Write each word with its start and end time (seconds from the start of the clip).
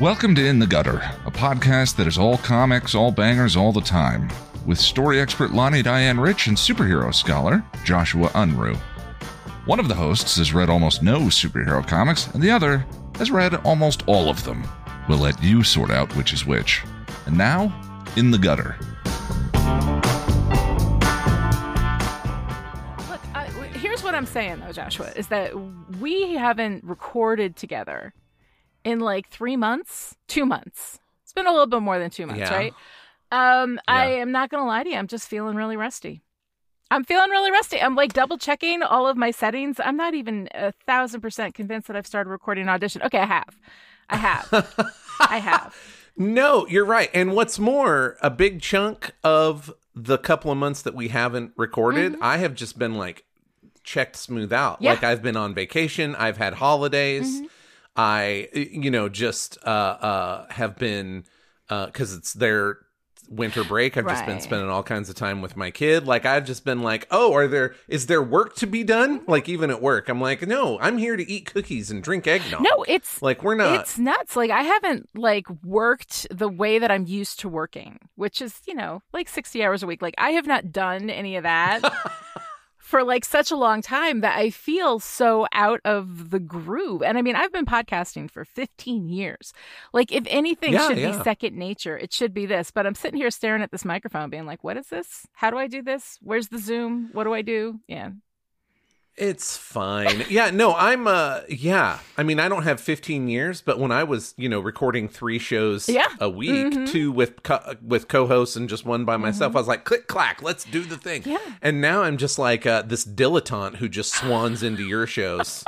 Welcome 0.00 0.36
to 0.36 0.46
In 0.46 0.60
the 0.60 0.66
Gutter, 0.68 0.98
a 1.26 1.30
podcast 1.32 1.96
that 1.96 2.06
is 2.06 2.18
all 2.18 2.38
comics, 2.38 2.94
all 2.94 3.10
bangers, 3.10 3.56
all 3.56 3.72
the 3.72 3.80
time, 3.80 4.30
with 4.64 4.78
story 4.78 5.20
expert 5.20 5.50
Lani 5.50 5.82
Diane 5.82 6.20
Rich 6.20 6.46
and 6.46 6.56
superhero 6.56 7.12
scholar 7.12 7.64
Joshua 7.82 8.28
Unruh. 8.28 8.76
One 9.66 9.80
of 9.80 9.88
the 9.88 9.96
hosts 9.96 10.36
has 10.36 10.54
read 10.54 10.70
almost 10.70 11.02
no 11.02 11.22
superhero 11.22 11.84
comics, 11.84 12.28
and 12.28 12.40
the 12.40 12.48
other 12.48 12.86
has 13.16 13.32
read 13.32 13.56
almost 13.64 14.04
all 14.06 14.30
of 14.30 14.44
them. 14.44 14.62
We'll 15.08 15.18
let 15.18 15.42
you 15.42 15.64
sort 15.64 15.90
out 15.90 16.14
which 16.14 16.32
is 16.32 16.46
which. 16.46 16.84
And 17.26 17.36
now, 17.36 17.74
In 18.14 18.30
the 18.30 18.38
Gutter. 18.38 18.76
Look, 23.10 23.20
I, 23.34 23.48
here's 23.74 24.04
what 24.04 24.14
I'm 24.14 24.26
saying 24.26 24.60
though, 24.60 24.70
Joshua, 24.70 25.10
is 25.16 25.26
that 25.26 25.54
we 26.00 26.34
haven't 26.34 26.84
recorded 26.84 27.56
together 27.56 28.14
in 28.88 29.00
like 29.00 29.28
three 29.28 29.56
months, 29.56 30.16
two 30.28 30.46
months. 30.46 30.98
It's 31.22 31.32
been 31.34 31.46
a 31.46 31.50
little 31.50 31.66
bit 31.66 31.82
more 31.82 31.98
than 31.98 32.10
two 32.10 32.26
months, 32.26 32.40
Yeah. 32.40 32.54
right? 32.54 32.74
Um, 33.30 33.78
I 33.86 34.06
am 34.06 34.32
not 34.32 34.48
gonna 34.48 34.66
lie 34.66 34.82
to 34.82 34.88
you. 34.90 34.96
I'm 34.96 35.06
just 35.06 35.28
feeling 35.28 35.56
really 35.56 35.76
rusty. 35.76 36.22
I'm 36.90 37.04
feeling 37.04 37.28
really 37.28 37.50
rusty. 37.50 37.82
I'm 37.82 37.94
like 37.94 38.14
double 38.14 38.38
checking 38.38 38.82
all 38.82 39.06
of 39.06 39.14
my 39.18 39.30
settings. 39.30 39.78
I'm 39.78 39.96
not 39.98 40.14
even 40.14 40.48
a 40.54 40.72
thousand 40.86 41.20
percent 41.20 41.54
convinced 41.54 41.86
that 41.88 41.96
I've 41.96 42.06
started 42.06 42.30
recording 42.30 42.62
an 42.62 42.70
audition. 42.70 43.02
Okay, 43.02 43.18
I 43.18 43.26
have. 43.26 43.58
I 44.08 44.16
have. 44.16 44.94
I 45.20 45.36
have. 45.38 45.76
No, 46.16 46.66
you're 46.66 46.86
right. 46.86 47.10
And 47.12 47.34
what's 47.34 47.58
more, 47.58 48.16
a 48.22 48.30
big 48.30 48.62
chunk 48.62 49.12
of 49.22 49.72
the 49.94 50.16
couple 50.16 50.50
of 50.50 50.56
months 50.56 50.80
that 50.82 50.94
we 50.94 51.08
haven't 51.08 51.52
recorded, 51.56 52.16
I 52.22 52.38
have 52.38 52.54
just 52.54 52.78
been 52.78 52.94
like 52.94 53.24
checked 53.84 54.16
smooth 54.16 54.52
out. 54.52 54.76
Mm-hmm. 54.76 54.84
Yeah. 54.84 54.90
Like 54.92 55.04
I've 55.04 55.22
been 55.22 55.36
on 55.36 55.52
vacation, 55.54 56.14
I've 56.16 56.38
had 56.38 56.54
holidays. 56.54 57.36
Mm-hmm. 57.36 57.46
I 57.98 58.48
you 58.54 58.90
know 58.90 59.08
just 59.08 59.58
uh 59.64 59.68
uh 59.68 60.46
have 60.50 60.78
been 60.78 61.24
uh 61.68 61.88
cuz 61.88 62.14
it's 62.14 62.32
their 62.32 62.78
winter 63.28 63.62
break. 63.64 63.96
I've 63.96 64.06
just 64.06 64.24
been 64.24 64.40
spending 64.40 64.70
all 64.70 64.82
kinds 64.82 65.10
of 65.10 65.14
time 65.14 65.42
with 65.42 65.56
my 65.56 65.70
kid. 65.70 66.06
Like 66.06 66.24
I've 66.24 66.46
just 66.46 66.64
been 66.64 66.80
like, 66.82 67.06
"Oh, 67.10 67.34
are 67.34 67.46
there 67.46 67.74
is 67.86 68.06
there 68.06 68.22
work 68.22 68.54
to 68.56 68.66
be 68.66 68.84
done?" 68.84 69.22
Like 69.26 69.48
even 69.48 69.68
at 69.70 69.82
work. 69.82 70.08
I'm 70.08 70.20
like, 70.20 70.46
"No, 70.46 70.78
I'm 70.80 70.96
here 70.96 71.16
to 71.16 71.30
eat 71.30 71.52
cookies 71.52 71.90
and 71.90 72.02
drink 72.02 72.26
eggnog." 72.26 72.62
No, 72.62 72.84
it's 72.88 73.20
Like 73.20 73.42
we're 73.42 73.54
not 73.54 73.80
It's 73.80 73.98
nuts. 73.98 74.36
Like 74.36 74.50
I 74.50 74.62
haven't 74.62 75.10
like 75.14 75.46
worked 75.62 76.26
the 76.30 76.48
way 76.48 76.78
that 76.78 76.90
I'm 76.90 77.06
used 77.06 77.40
to 77.40 77.48
working, 77.48 77.98
which 78.14 78.40
is, 78.40 78.60
you 78.66 78.74
know, 78.74 79.02
like 79.12 79.28
60 79.28 79.62
hours 79.62 79.82
a 79.82 79.86
week. 79.86 80.00
Like 80.00 80.14
I 80.16 80.30
have 80.30 80.46
not 80.46 80.72
done 80.72 81.10
any 81.10 81.36
of 81.36 81.42
that 81.42 81.82
for 82.88 83.04
like 83.04 83.22
such 83.22 83.50
a 83.50 83.56
long 83.56 83.82
time 83.82 84.22
that 84.22 84.38
I 84.38 84.48
feel 84.48 84.98
so 84.98 85.46
out 85.52 85.80
of 85.84 86.30
the 86.30 86.38
groove. 86.38 87.02
And 87.02 87.18
I 87.18 87.22
mean, 87.22 87.36
I've 87.36 87.52
been 87.52 87.66
podcasting 87.66 88.30
for 88.30 88.46
15 88.46 89.10
years. 89.10 89.52
Like 89.92 90.10
if 90.10 90.24
anything 90.28 90.72
Yeah, 90.72 90.88
should 90.88 90.96
yeah. 90.96 91.12
be 91.18 91.22
second 91.22 91.54
nature, 91.54 91.98
it 91.98 92.14
should 92.14 92.32
be 92.32 92.46
this. 92.46 92.70
But 92.70 92.86
I'm 92.86 92.94
sitting 92.94 93.18
here 93.18 93.30
staring 93.30 93.60
at 93.60 93.70
this 93.72 93.84
microphone 93.84 94.30
being 94.30 94.46
like, 94.46 94.64
what 94.64 94.78
is 94.78 94.86
this? 94.88 95.26
How 95.32 95.50
do 95.50 95.58
I 95.58 95.66
do 95.66 95.82
this? 95.82 96.18
Where's 96.22 96.48
the 96.48 96.58
Zoom? 96.58 97.10
What 97.12 97.24
do 97.24 97.34
I 97.34 97.42
do? 97.42 97.78
Yeah. 97.88 98.12
It's 99.20 99.56
fine. 99.56 100.24
Yeah, 100.30 100.50
no, 100.50 100.74
I'm 100.76 101.08
uh 101.08 101.40
yeah. 101.48 101.98
I 102.16 102.22
mean, 102.22 102.38
I 102.38 102.48
don't 102.48 102.62
have 102.62 102.80
15 102.80 103.26
years, 103.26 103.60
but 103.60 103.78
when 103.80 103.90
I 103.90 104.04
was, 104.04 104.32
you 104.36 104.48
know, 104.48 104.60
recording 104.60 105.08
3 105.08 105.40
shows 105.40 105.88
Yeah. 105.88 106.06
a 106.20 106.28
week, 106.30 106.72
Mhm. 106.72 106.88
two 106.88 107.10
with 107.10 107.42
co- 107.42 107.74
with 107.82 108.06
co-hosts 108.06 108.54
and 108.54 108.68
just 108.68 108.84
one 108.84 109.04
by 109.04 109.16
myself, 109.16 109.56
I 109.56 109.58
was 109.58 109.66
like, 109.66 109.84
"Click 109.84 110.06
clack, 110.06 110.40
let's 110.42 110.62
do 110.64 110.84
the 110.84 110.96
thing." 110.96 111.22
Mm-hmm. 111.22 111.30
Yeah. 111.32 111.54
And 111.62 111.80
now 111.80 112.02
I'm 112.02 112.16
just 112.16 112.38
like 112.38 112.64
uh 112.64 112.82
this 112.82 113.04
dilettante 113.04 113.76
who 113.76 113.88
just 113.88 114.14
swans 114.14 114.62
into 114.62 114.84
your 114.86 115.06
shows. 115.08 115.64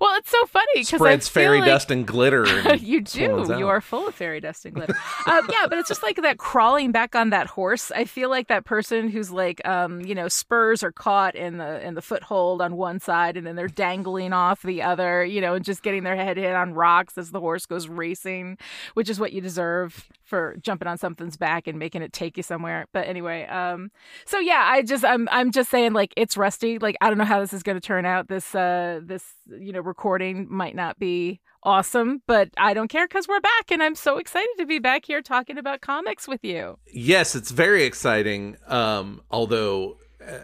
Well, 0.00 0.16
it's 0.16 0.30
so 0.30 0.44
funny 0.46 0.66
because 0.74 0.88
Spreads 0.88 1.28
fairy 1.28 1.58
like... 1.58 1.66
dust 1.66 1.90
and 1.90 2.06
glitter. 2.06 2.46
And 2.68 2.82
you 2.82 3.00
do. 3.00 3.46
You 3.56 3.68
are 3.68 3.80
full 3.80 4.08
of 4.08 4.14
fairy 4.14 4.40
dust 4.40 4.66
and 4.66 4.74
glitter. 4.74 4.94
um, 5.26 5.48
yeah, 5.50 5.66
but 5.68 5.78
it's 5.78 5.88
just 5.88 6.02
like 6.02 6.16
that 6.16 6.38
crawling 6.38 6.92
back 6.92 7.14
on 7.14 7.30
that 7.30 7.46
horse. 7.46 7.90
I 7.92 8.04
feel 8.04 8.28
like 8.28 8.48
that 8.48 8.64
person 8.64 9.08
who's 9.08 9.30
like, 9.30 9.66
um, 9.66 10.00
you 10.00 10.14
know, 10.14 10.28
spurs 10.28 10.82
are 10.82 10.92
caught 10.92 11.34
in 11.34 11.58
the 11.58 11.84
in 11.86 11.94
the 11.94 12.02
foothold 12.02 12.60
on 12.60 12.76
one 12.76 13.00
side, 13.00 13.36
and 13.36 13.46
then 13.46 13.56
they're 13.56 13.68
dangling 13.68 14.32
off 14.32 14.62
the 14.62 14.82
other. 14.82 15.24
You 15.24 15.40
know, 15.40 15.54
and 15.54 15.64
just 15.64 15.82
getting 15.82 16.02
their 16.02 16.16
head 16.16 16.36
hit 16.36 16.54
on 16.54 16.74
rocks 16.74 17.16
as 17.16 17.30
the 17.30 17.40
horse 17.40 17.64
goes 17.64 17.88
racing, 17.88 18.58
which 18.94 19.08
is 19.08 19.18
what 19.18 19.32
you 19.32 19.40
deserve 19.40 20.08
for 20.28 20.56
jumping 20.60 20.86
on 20.86 20.98
something's 20.98 21.36
back 21.36 21.66
and 21.66 21.78
making 21.78 22.02
it 22.02 22.12
take 22.12 22.36
you 22.36 22.42
somewhere. 22.42 22.86
But 22.92 23.08
anyway, 23.08 23.46
um, 23.46 23.90
so 24.26 24.38
yeah, 24.38 24.64
I 24.66 24.82
just 24.82 25.04
I'm 25.04 25.28
I'm 25.32 25.50
just 25.50 25.70
saying 25.70 25.94
like 25.94 26.12
it's 26.16 26.36
rusty. 26.36 26.78
Like 26.78 26.96
I 27.00 27.08
don't 27.08 27.18
know 27.18 27.24
how 27.24 27.40
this 27.40 27.52
is 27.52 27.62
going 27.62 27.76
to 27.76 27.86
turn 27.86 28.04
out. 28.04 28.28
This 28.28 28.54
uh 28.54 29.00
this 29.02 29.24
you 29.60 29.72
know 29.72 29.80
recording 29.80 30.46
might 30.50 30.74
not 30.74 30.98
be 30.98 31.40
awesome, 31.62 32.22
but 32.26 32.50
I 32.56 32.74
don't 32.74 32.88
care 32.88 33.06
because 33.06 33.28
we're 33.28 33.40
back 33.40 33.70
and 33.70 33.82
I'm 33.82 33.94
so 33.94 34.18
excited 34.18 34.48
to 34.58 34.66
be 34.66 34.78
back 34.78 35.04
here 35.04 35.22
talking 35.22 35.58
about 35.58 35.80
comics 35.80 36.28
with 36.28 36.44
you. 36.44 36.78
Yes, 36.92 37.34
it's 37.34 37.50
very 37.50 37.84
exciting. 37.84 38.56
Um, 38.66 39.22
although, 39.30 39.96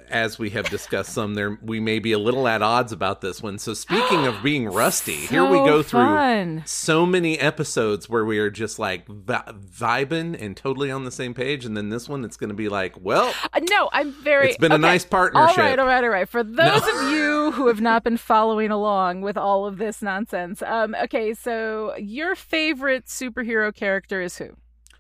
as 0.09 0.39
we 0.39 0.51
have 0.51 0.69
discussed 0.71 1.13
some, 1.13 1.35
there 1.35 1.59
we 1.63 1.81
may 1.81 1.99
be 1.99 2.13
a 2.13 2.19
little 2.19 2.47
at 2.47 2.63
odds 2.63 2.93
about 2.93 3.21
this 3.21 3.43
one. 3.43 3.59
So, 3.59 3.75
speaking 3.75 4.27
of 4.27 4.41
being 4.43 4.67
rusty, 4.67 5.15
here 5.27 5.45
we 5.45 5.59
So 5.59 5.65
go 5.67 5.83
through 5.83 6.01
fun. 6.05 6.63
so 6.65 7.05
many 7.05 7.39
episodes 7.39 8.09
where 8.09 8.25
we 8.25 8.39
are 8.39 8.51
just 8.51 8.79
like 8.79 9.07
vi- 9.09 9.53
vibing 9.79 10.41
and 10.41 10.57
totally 10.57 10.91
on 10.91 11.05
the 11.05 11.11
same 11.11 11.35
page, 11.35 11.65
and 11.65 11.77
then 11.77 11.89
this 11.89 12.09
one, 12.09 12.25
it's 12.25 12.37
going 12.37 12.51
to 12.51 12.55
be 12.55 12.69
like, 12.69 12.95
well, 13.01 13.35
Uh, 13.53 13.61
no, 13.71 13.89
I'm 13.93 14.13
very. 14.13 14.49
It's 14.51 14.59
been 14.59 14.73
a 14.73 14.79
nice 14.79 15.05
partnership. 15.05 15.59
All 15.59 15.65
right, 15.65 15.79
all 15.79 15.87
right, 15.87 16.05
all 16.05 16.11
right. 16.11 16.29
For 16.29 16.45
those 16.45 16.83
of 16.83 17.11
you 17.11 17.51
who 17.53 17.67
have 17.67 17.81
not 17.81 18.05
been 18.05 18.17
following 18.17 18.71
along 18.71 19.23
with 19.23 19.37
all 19.37 19.67
of 19.67 19.79
this 19.79 20.01
nonsense, 20.03 20.63
um, 20.63 20.95
okay, 21.05 21.35
so 21.35 21.95
your 21.97 22.35
favorite 22.35 23.07
superhero 23.07 23.75
character 23.75 24.21
is 24.23 24.39
who? 24.39 24.51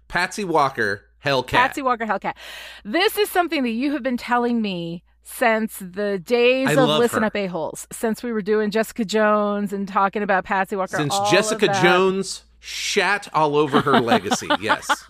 Patsy 0.08 0.44
Walker, 0.44 1.02
Hellcat. 1.24 1.48
Patsy 1.48 1.82
Walker 1.82 2.04
Hellcat. 2.04 2.34
This 2.84 3.16
is 3.16 3.30
something 3.30 3.62
that 3.62 3.70
you 3.70 3.92
have 3.92 4.02
been 4.02 4.16
telling 4.16 4.60
me 4.60 5.02
since 5.22 5.78
the 5.78 6.18
days 6.18 6.68
I 6.68 6.72
of 6.72 6.98
Listen 6.98 7.22
her. 7.22 7.26
Up 7.26 7.36
A-Holes, 7.36 7.86
since 7.90 8.22
we 8.22 8.30
were 8.32 8.42
doing 8.42 8.70
Jessica 8.70 9.04
Jones 9.04 9.72
and 9.72 9.88
talking 9.88 10.22
about 10.22 10.44
Patsy 10.44 10.76
Walker. 10.76 10.96
Since 10.96 11.18
Jessica. 11.30 11.68
Jones 11.82 12.44
shat 12.66 13.28
all 13.34 13.56
over 13.56 13.80
her 13.82 14.00
legacy. 14.00 14.48
Yes. 14.60 15.04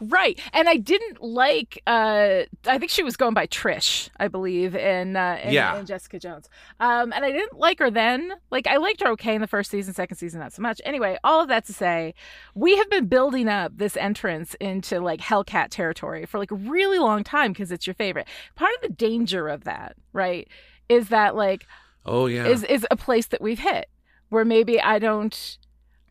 Right. 0.00 0.38
And 0.52 0.68
I 0.68 0.76
didn't 0.76 1.20
like 1.20 1.82
uh 1.86 2.42
I 2.66 2.78
think 2.78 2.90
she 2.90 3.02
was 3.02 3.16
going 3.16 3.34
by 3.34 3.46
Trish, 3.48 4.08
I 4.20 4.28
believe, 4.28 4.76
in 4.76 5.16
uh 5.16 5.40
in, 5.42 5.52
Yeah. 5.52 5.78
in 5.78 5.86
Jessica 5.86 6.18
Jones. 6.20 6.48
Um 6.78 7.12
and 7.12 7.24
I 7.24 7.32
didn't 7.32 7.58
like 7.58 7.80
her 7.80 7.90
then. 7.90 8.32
Like 8.52 8.66
I 8.68 8.76
liked 8.76 9.00
her 9.02 9.08
okay 9.12 9.34
in 9.34 9.40
the 9.40 9.46
first 9.48 9.70
season, 9.70 9.92
second 9.94 10.16
season 10.18 10.38
not 10.40 10.52
so 10.52 10.62
much. 10.62 10.80
Anyway, 10.84 11.18
all 11.24 11.42
of 11.42 11.48
that 11.48 11.66
to 11.66 11.72
say, 11.72 12.14
we 12.54 12.76
have 12.76 12.88
been 12.90 13.06
building 13.06 13.48
up 13.48 13.72
this 13.76 13.96
entrance 13.96 14.54
into 14.60 15.00
like 15.00 15.20
Hellcat 15.20 15.68
territory 15.70 16.26
for 16.26 16.38
like 16.38 16.52
a 16.52 16.56
really 16.56 16.98
long 17.00 17.24
time 17.24 17.52
because 17.52 17.72
it's 17.72 17.86
your 17.86 17.94
favorite. 17.94 18.28
Part 18.54 18.70
of 18.76 18.82
the 18.82 18.94
danger 18.94 19.48
of 19.48 19.64
that, 19.64 19.96
right, 20.12 20.46
is 20.88 21.08
that 21.08 21.34
like 21.34 21.66
Oh, 22.06 22.26
yeah. 22.26 22.46
is 22.46 22.62
is 22.62 22.86
a 22.90 22.96
place 22.96 23.26
that 23.26 23.40
we've 23.42 23.58
hit 23.58 23.88
where 24.28 24.44
maybe 24.44 24.80
I 24.80 24.98
don't 25.00 25.58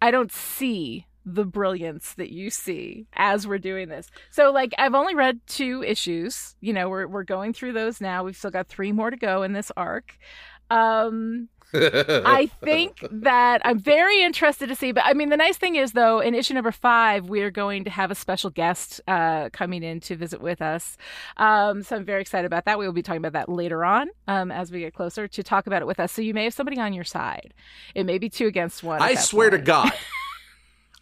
I 0.02 0.12
don't 0.12 0.32
see 0.32 1.08
the 1.26 1.46
brilliance 1.46 2.14
that 2.14 2.32
you 2.32 2.50
see 2.50 3.06
as 3.14 3.46
we're 3.46 3.58
doing 3.58 3.90
this. 3.90 4.10
So 4.32 4.52
like 4.52 4.74
I've 4.78 4.96
only 4.96 5.14
read 5.14 5.42
two 5.46 5.84
issues. 5.84 6.56
You 6.62 6.72
know, 6.72 6.88
we're 6.88 7.08
we're 7.08 7.24
going 7.24 7.52
through 7.52 7.74
those 7.74 8.00
now. 8.00 8.24
We've 8.24 8.38
still 8.38 8.52
got 8.52 8.68
3 8.68 8.94
more 8.94 9.12
to 9.12 9.18
go 9.18 9.44
in 9.44 9.52
this 9.54 9.72
arc. 9.76 10.18
Um 10.70 11.50
I 11.74 12.50
think 12.64 13.06
that 13.12 13.62
I'm 13.66 13.80
very 13.80 14.24
interested 14.24 14.70
to 14.70 14.76
see. 14.76 14.92
But 14.92 15.04
I 15.06 15.14
mean, 15.14 15.30
the 15.30 15.38
nice 15.38 15.58
thing 15.58 15.76
is, 15.76 15.92
though, 15.92 16.20
in 16.20 16.34
issue 16.34 16.54
number 16.54 16.72
five, 16.72 17.30
we 17.30 17.42
are 17.42 17.52
going 17.52 17.84
to 17.84 17.90
have 17.90 18.12
a 18.12 18.16
special 18.16 18.50
guest 18.50 19.02
uh, 19.08 19.50
coming 19.52 19.84
in 19.84 20.00
to 20.02 20.16
visit 20.16 20.42
with 20.42 20.62
us. 20.62 20.98
Um, 21.38 21.84
so 21.84 21.96
I'm 21.96 22.06
very 22.06 22.22
excited 22.22 22.46
about 22.46 22.66
that. 22.66 22.80
We 22.80 22.86
will 22.86 22.94
be 22.94 23.04
talking 23.04 23.20
about 23.24 23.34
that 23.34 23.50
later 23.50 23.84
on 23.84 24.10
um, 24.28 24.52
as 24.52 24.72
we 24.72 24.80
get 24.80 24.94
closer 24.94 25.28
to 25.28 25.44
talk 25.44 25.68
about 25.68 25.82
it 25.82 25.88
with 25.88 26.00
us. 26.00 26.12
So 26.12 26.22
you 26.22 26.34
may 26.34 26.46
have 26.46 26.54
somebody 26.54 26.80
on 26.80 26.94
your 26.94 27.04
side. 27.04 27.54
It 27.96 28.06
may 28.06 28.18
be 28.18 28.30
two 28.30 28.48
against 28.48 28.84
one. 28.84 29.02
I 29.02 29.16
swear 29.16 29.50
to. 29.50 29.58
God. 29.58 29.92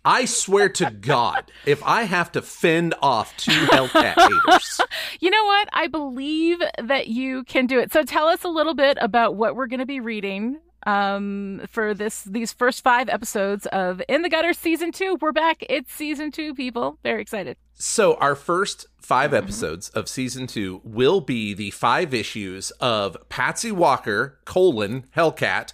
I 0.05 0.25
swear 0.25 0.69
to 0.69 0.91
God, 0.91 1.51
if 1.65 1.83
I 1.83 2.03
have 2.03 2.31
to 2.33 2.41
fend 2.43 2.93
off 3.01 3.35
two 3.37 3.51
Hellcat 3.51 4.15
haters, 4.15 4.81
You 5.19 5.31
know 5.31 5.45
what? 5.45 5.69
I 5.73 5.87
believe 5.87 6.59
that 6.83 7.07
you 7.07 7.43
can 7.45 7.65
do 7.65 7.79
it. 7.79 7.91
So 7.91 8.03
tell 8.03 8.27
us 8.27 8.43
a 8.43 8.47
little 8.47 8.75
bit 8.75 8.97
about 9.01 9.35
what 9.35 9.55
we're 9.55 9.67
going 9.67 9.79
to 9.79 9.85
be 9.85 9.99
reading 9.99 10.59
um 10.87 11.61
for 11.67 11.95
this 11.95 12.21
these 12.25 12.53
first 12.53 12.83
5 12.83 13.09
episodes 13.09 13.65
of 13.67 14.03
In 14.07 14.21
the 14.21 14.29
Gutter 14.29 14.53
season 14.53 14.91
2. 14.91 15.17
We're 15.19 15.31
back. 15.31 15.63
It's 15.67 15.91
season 15.91 16.31
2, 16.31 16.53
people. 16.53 16.99
Very 17.01 17.23
excited. 17.23 17.57
So 17.73 18.13
our 18.15 18.35
first 18.35 18.85
5 18.99 19.33
episodes 19.33 19.89
of 19.89 20.07
season 20.07 20.47
two 20.47 20.81
will 20.83 21.21
be 21.21 21.53
the 21.53 21.71
five 21.71 22.13
issues 22.13 22.71
of 22.79 23.17
Patsy 23.29 23.71
Walker 23.71 24.39
colon 24.45 25.05
Hellcat. 25.15 25.73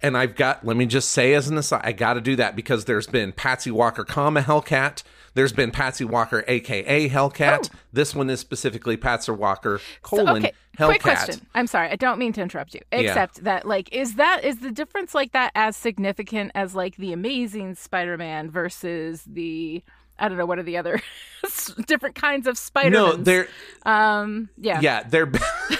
And 0.00 0.16
I've 0.16 0.36
got 0.36 0.64
let 0.64 0.76
me 0.76 0.86
just 0.86 1.10
say 1.10 1.34
as 1.34 1.48
an 1.48 1.58
aside, 1.58 1.82
I 1.84 1.92
got 1.92 2.14
to 2.14 2.20
do 2.20 2.36
that 2.36 2.54
because 2.54 2.84
there's 2.84 3.06
been 3.06 3.32
Patsy 3.32 3.70
Walker, 3.70 4.04
comma 4.04 4.42
Hellcat. 4.42 5.02
There's 5.34 5.52
been 5.52 5.70
Patsy 5.70 6.04
Walker, 6.04 6.44
aka 6.46 7.08
Hellcat. 7.08 7.70
Oh. 7.72 7.78
This 7.92 8.14
one 8.14 8.30
is 8.30 8.40
specifically 8.40 8.96
Patsy 8.96 9.32
Walker 9.32 9.80
colon 10.02 10.44
okay, 10.44 10.52
Hellcat. 10.78 10.86
quick 10.86 11.02
question. 11.02 11.46
I'm 11.54 11.66
sorry, 11.66 11.90
I 11.90 11.96
don't 11.96 12.18
mean 12.18 12.32
to 12.34 12.42
interrupt 12.42 12.74
you. 12.74 12.80
Except 12.92 13.42
that, 13.44 13.66
like, 13.66 13.92
is 13.92 14.14
that 14.14 14.44
is 14.44 14.60
the 14.60 14.70
difference 14.70 15.14
like 15.14 15.32
that 15.32 15.52
as 15.54 15.76
significant 15.76 16.52
as 16.54 16.74
like 16.74 16.96
the 16.96 17.12
Amazing 17.12 17.74
Spider-Man 17.74 18.50
versus 18.50 19.22
the 19.26 19.82
I 20.18 20.28
don't 20.28 20.38
know 20.38 20.46
what 20.46 20.58
are 20.58 20.64
the 20.64 20.76
other 20.76 21.00
different 21.86 22.14
kinds 22.14 22.46
of 22.46 22.58
Spider? 22.58 22.90
No, 22.90 23.16
they're 23.16 23.48
um 23.84 24.48
yeah 24.56 24.80
yeah 24.80 25.02
they're. 25.02 25.30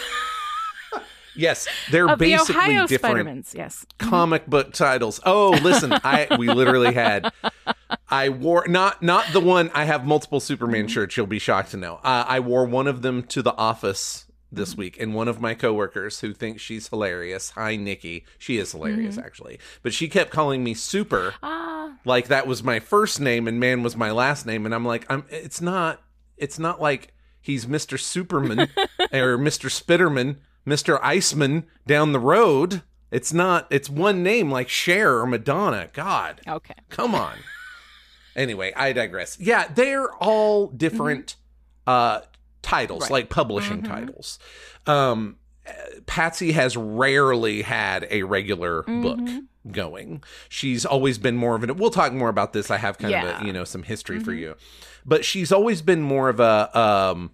yes, 1.38 1.66
they're 1.90 2.08
of 2.08 2.18
the 2.18 2.24
basically 2.36 2.54
Ohio 2.76 2.86
different. 2.86 3.54
Yes, 3.54 3.86
comic 3.98 4.46
book 4.46 4.72
titles. 4.74 5.20
Oh, 5.24 5.50
listen, 5.62 5.92
I 6.04 6.26
we 6.38 6.48
literally 6.48 6.92
had 6.92 7.32
I 8.10 8.28
wore 8.28 8.66
not 8.68 9.02
not 9.02 9.32
the 9.32 9.40
one 9.40 9.70
I 9.74 9.84
have 9.84 10.04
multiple 10.06 10.40
Superman 10.40 10.82
Mm-hmm. 10.84 10.88
shirts. 10.88 11.16
You'll 11.16 11.26
be 11.26 11.38
shocked 11.38 11.70
to 11.70 11.76
know. 11.76 12.00
Uh, 12.04 12.24
I 12.28 12.40
wore 12.40 12.64
one 12.66 12.86
of 12.86 13.02
them 13.02 13.22
to 13.24 13.40
the 13.42 13.54
office 13.56 14.26
this 14.50 14.70
Mm-hmm. 14.72 14.80
week, 14.80 15.00
and 15.00 15.14
one 15.14 15.28
of 15.28 15.40
my 15.40 15.54
coworkers 15.54 16.20
who 16.20 16.32
thinks 16.32 16.62
she's 16.62 16.88
hilarious. 16.88 17.50
Hi, 17.50 17.76
Nikki. 17.76 18.24
She 18.38 18.58
is 18.58 18.72
hilarious, 18.72 19.16
Mm-hmm. 19.16 19.26
actually, 19.26 19.58
but 19.82 19.92
she 19.92 20.08
kept 20.08 20.30
calling 20.30 20.64
me 20.64 20.74
Super, 20.74 21.34
ah, 21.42 21.92
like 22.04 22.28
that 22.28 22.46
was 22.46 22.62
my 22.62 22.80
first 22.80 23.20
name 23.20 23.46
and 23.46 23.60
Man 23.60 23.82
was 23.82 23.96
my 23.96 24.10
last 24.10 24.46
name, 24.46 24.64
and 24.66 24.74
I'm 24.74 24.84
like, 24.86 25.04
I'm. 25.10 25.24
It's 25.30 25.60
not. 25.60 26.02
It's 26.38 26.58
not 26.58 26.80
like 26.80 27.12
he's 27.40 27.66
Mr. 27.66 27.98
Superman 27.98 28.60
or 29.12 29.36
Mr. 29.38 29.68
Spitterman, 29.68 30.36
Mr. 30.68 30.98
Iceman 31.02 31.64
down 31.86 32.12
the 32.12 32.20
road. 32.20 32.82
It's 33.10 33.32
not. 33.32 33.66
It's 33.70 33.88
one 33.88 34.22
name 34.22 34.50
like 34.50 34.68
Cher 34.68 35.18
or 35.18 35.26
Madonna. 35.26 35.88
God, 35.94 36.40
okay. 36.46 36.74
come 36.90 37.14
on. 37.14 37.36
anyway, 38.36 38.72
I 38.76 38.92
digress. 38.92 39.38
Yeah, 39.40 39.66
they're 39.74 40.12
all 40.14 40.66
different 40.68 41.36
uh 41.86 42.20
titles, 42.62 43.02
Right. 43.04 43.10
like 43.10 43.30
publishing 43.30 43.82
titles. 43.82 44.38
Um 44.86 45.36
Patsy 46.06 46.52
has 46.52 46.76
rarely 46.76 47.62
had 47.62 48.06
a 48.10 48.22
regular 48.22 48.82
book 48.84 49.20
going. 49.70 50.22
She's 50.48 50.86
always 50.86 51.18
been 51.18 51.36
more 51.36 51.54
of 51.56 51.62
an 51.62 51.76
we'll 51.76 51.90
talk 51.90 52.12
more 52.12 52.28
about 52.30 52.52
this. 52.52 52.70
I 52.70 52.76
have 52.78 52.98
kind 52.98 53.14
of 53.14 53.42
a, 53.42 53.46
you 53.46 53.52
know, 53.52 53.64
some 53.64 53.82
history 53.82 54.18
for 54.20 54.32
you. 54.32 54.54
But 55.06 55.24
she's 55.24 55.50
always 55.52 55.80
been 55.82 56.02
more 56.02 56.28
of 56.28 56.40
a 56.40 56.78
um 56.78 57.30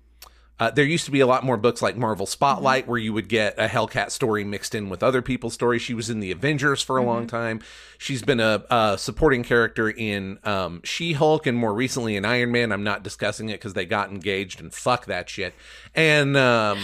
uh, 0.60 0.70
there 0.70 0.84
used 0.84 1.04
to 1.04 1.10
be 1.10 1.20
a 1.20 1.26
lot 1.26 1.42
more 1.42 1.56
books 1.56 1.82
like 1.82 1.96
Marvel 1.96 2.26
Spotlight 2.26 2.86
where 2.86 2.98
you 2.98 3.12
would 3.12 3.28
get 3.28 3.58
a 3.58 3.66
Hellcat 3.66 4.10
story 4.10 4.44
mixed 4.44 4.74
in 4.74 4.88
with 4.88 5.02
other 5.02 5.20
people's 5.20 5.54
stories. 5.54 5.82
She 5.82 5.94
was 5.94 6.10
in 6.10 6.20
the 6.20 6.30
Avengers 6.30 6.80
for 6.80 6.96
a 6.96 7.02
long 7.02 7.26
time. 7.26 7.60
She's 7.98 8.22
been 8.22 8.38
a, 8.38 8.64
a 8.70 8.96
supporting 8.96 9.42
character 9.42 9.90
in 9.90 10.38
um, 10.44 10.80
She 10.84 11.14
Hulk 11.14 11.46
and 11.46 11.58
more 11.58 11.74
recently 11.74 12.14
in 12.14 12.24
Iron 12.24 12.52
Man. 12.52 12.70
I'm 12.70 12.84
not 12.84 13.02
discussing 13.02 13.48
it 13.48 13.54
because 13.54 13.74
they 13.74 13.84
got 13.84 14.10
engaged 14.10 14.60
and 14.60 14.72
fuck 14.72 15.06
that 15.06 15.28
shit. 15.28 15.54
And 15.92 16.36
um, 16.36 16.78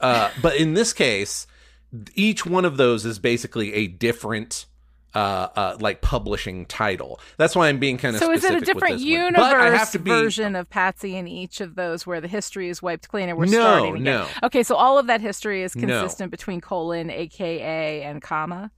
uh, 0.00 0.30
but 0.40 0.56
in 0.56 0.72
this 0.72 0.94
case, 0.94 1.46
each 2.14 2.46
one 2.46 2.64
of 2.64 2.78
those 2.78 3.04
is 3.04 3.18
basically 3.18 3.74
a 3.74 3.86
different. 3.86 4.66
Uh, 5.14 5.48
uh, 5.54 5.76
like 5.78 6.00
publishing 6.00 6.66
title. 6.66 7.20
That's 7.36 7.54
why 7.54 7.68
I'm 7.68 7.78
being 7.78 7.98
kind 7.98 8.16
of. 8.16 8.20
So 8.20 8.32
is 8.32 8.42
it 8.42 8.50
a 8.50 8.58
specific 8.58 8.74
with 8.74 8.82
different 8.82 9.00
universe 9.00 9.36
But 9.44 9.54
I 9.60 9.70
have 9.76 9.92
to 9.92 10.00
be, 10.00 10.10
version 10.10 10.56
of 10.56 10.68
Patsy 10.68 11.16
in 11.16 11.28
each 11.28 11.60
of 11.60 11.76
those 11.76 12.04
where 12.04 12.20
the 12.20 12.26
history 12.26 12.68
is 12.68 12.82
wiped 12.82 13.06
clean 13.08 13.28
and 13.28 13.38
we're 13.38 13.44
No, 13.44 13.50
starting 13.60 13.92
again? 13.92 14.02
no. 14.02 14.26
Okay, 14.42 14.64
so 14.64 14.74
all 14.74 14.98
of 14.98 15.06
that 15.06 15.20
history 15.20 15.62
is 15.62 15.76
No. 15.76 15.86
consistent 15.86 16.32
between 16.32 16.60
colon, 16.60 17.10
aka, 17.10 18.02
and 18.02 18.20
comma. 18.22 18.72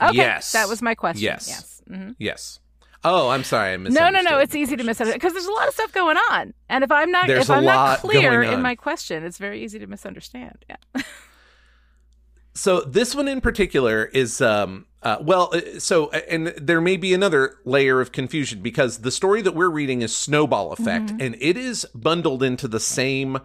Okay, 0.00 0.14
Yes. 0.16 0.52
that 0.52 0.68
was 0.68 0.80
my 0.80 0.94
question. 0.94 1.24
Yes. 1.24 1.48
Yes. 1.48 1.82
hmm 1.88 2.10
Yes. 2.18 2.60
Oh, 3.02 3.30
I'm 3.30 3.42
sorry. 3.42 3.72
I 3.72 3.76
No, 3.76 4.10
no, 4.10 4.20
no. 4.22 4.38
It's 4.38 4.54
easy 4.54 4.76
to 4.76 4.84
misunderstand 4.84 5.20
because 5.20 5.32
there's 5.32 5.44
a 5.46 5.52
lot 5.52 5.66
of 5.66 5.74
stuff 5.74 5.92
going 5.92 6.16
on, 6.30 6.54
and 6.68 6.84
if 6.84 6.92
I'm 6.92 7.10
not 7.10 7.26
There's 7.26 7.44
if 7.44 7.50
I'm 7.50 7.64
not 7.64 7.98
clear 7.98 8.42
in 8.42 8.62
my 8.62 8.76
question, 8.76 9.24
it's 9.24 9.38
very 9.38 9.62
easy 9.64 9.80
to 9.80 9.88
misunderstand. 9.88 10.64
Yeah. 10.70 11.02
So 12.54 12.80
this 12.82 13.14
one 13.14 13.28
in 13.28 13.40
particular 13.40 14.04
is 14.06 14.40
um 14.40 14.86
uh, 15.02 15.18
well 15.20 15.50
uh, 15.52 15.78
so 15.78 16.06
uh, 16.06 16.20
and 16.30 16.48
there 16.56 16.80
may 16.80 16.96
be 16.96 17.12
another 17.12 17.58
layer 17.64 18.00
of 18.00 18.12
confusion 18.12 18.60
because 18.62 18.98
the 18.98 19.10
story 19.10 19.42
that 19.42 19.54
we're 19.54 19.68
reading 19.68 20.02
is 20.02 20.16
Snowball 20.16 20.72
Effect 20.72 21.12
and 21.20 21.36
it 21.40 21.56
is 21.56 21.84
bundled 21.94 22.42
into 22.42 22.66
the 22.68 22.80
same 22.80 23.38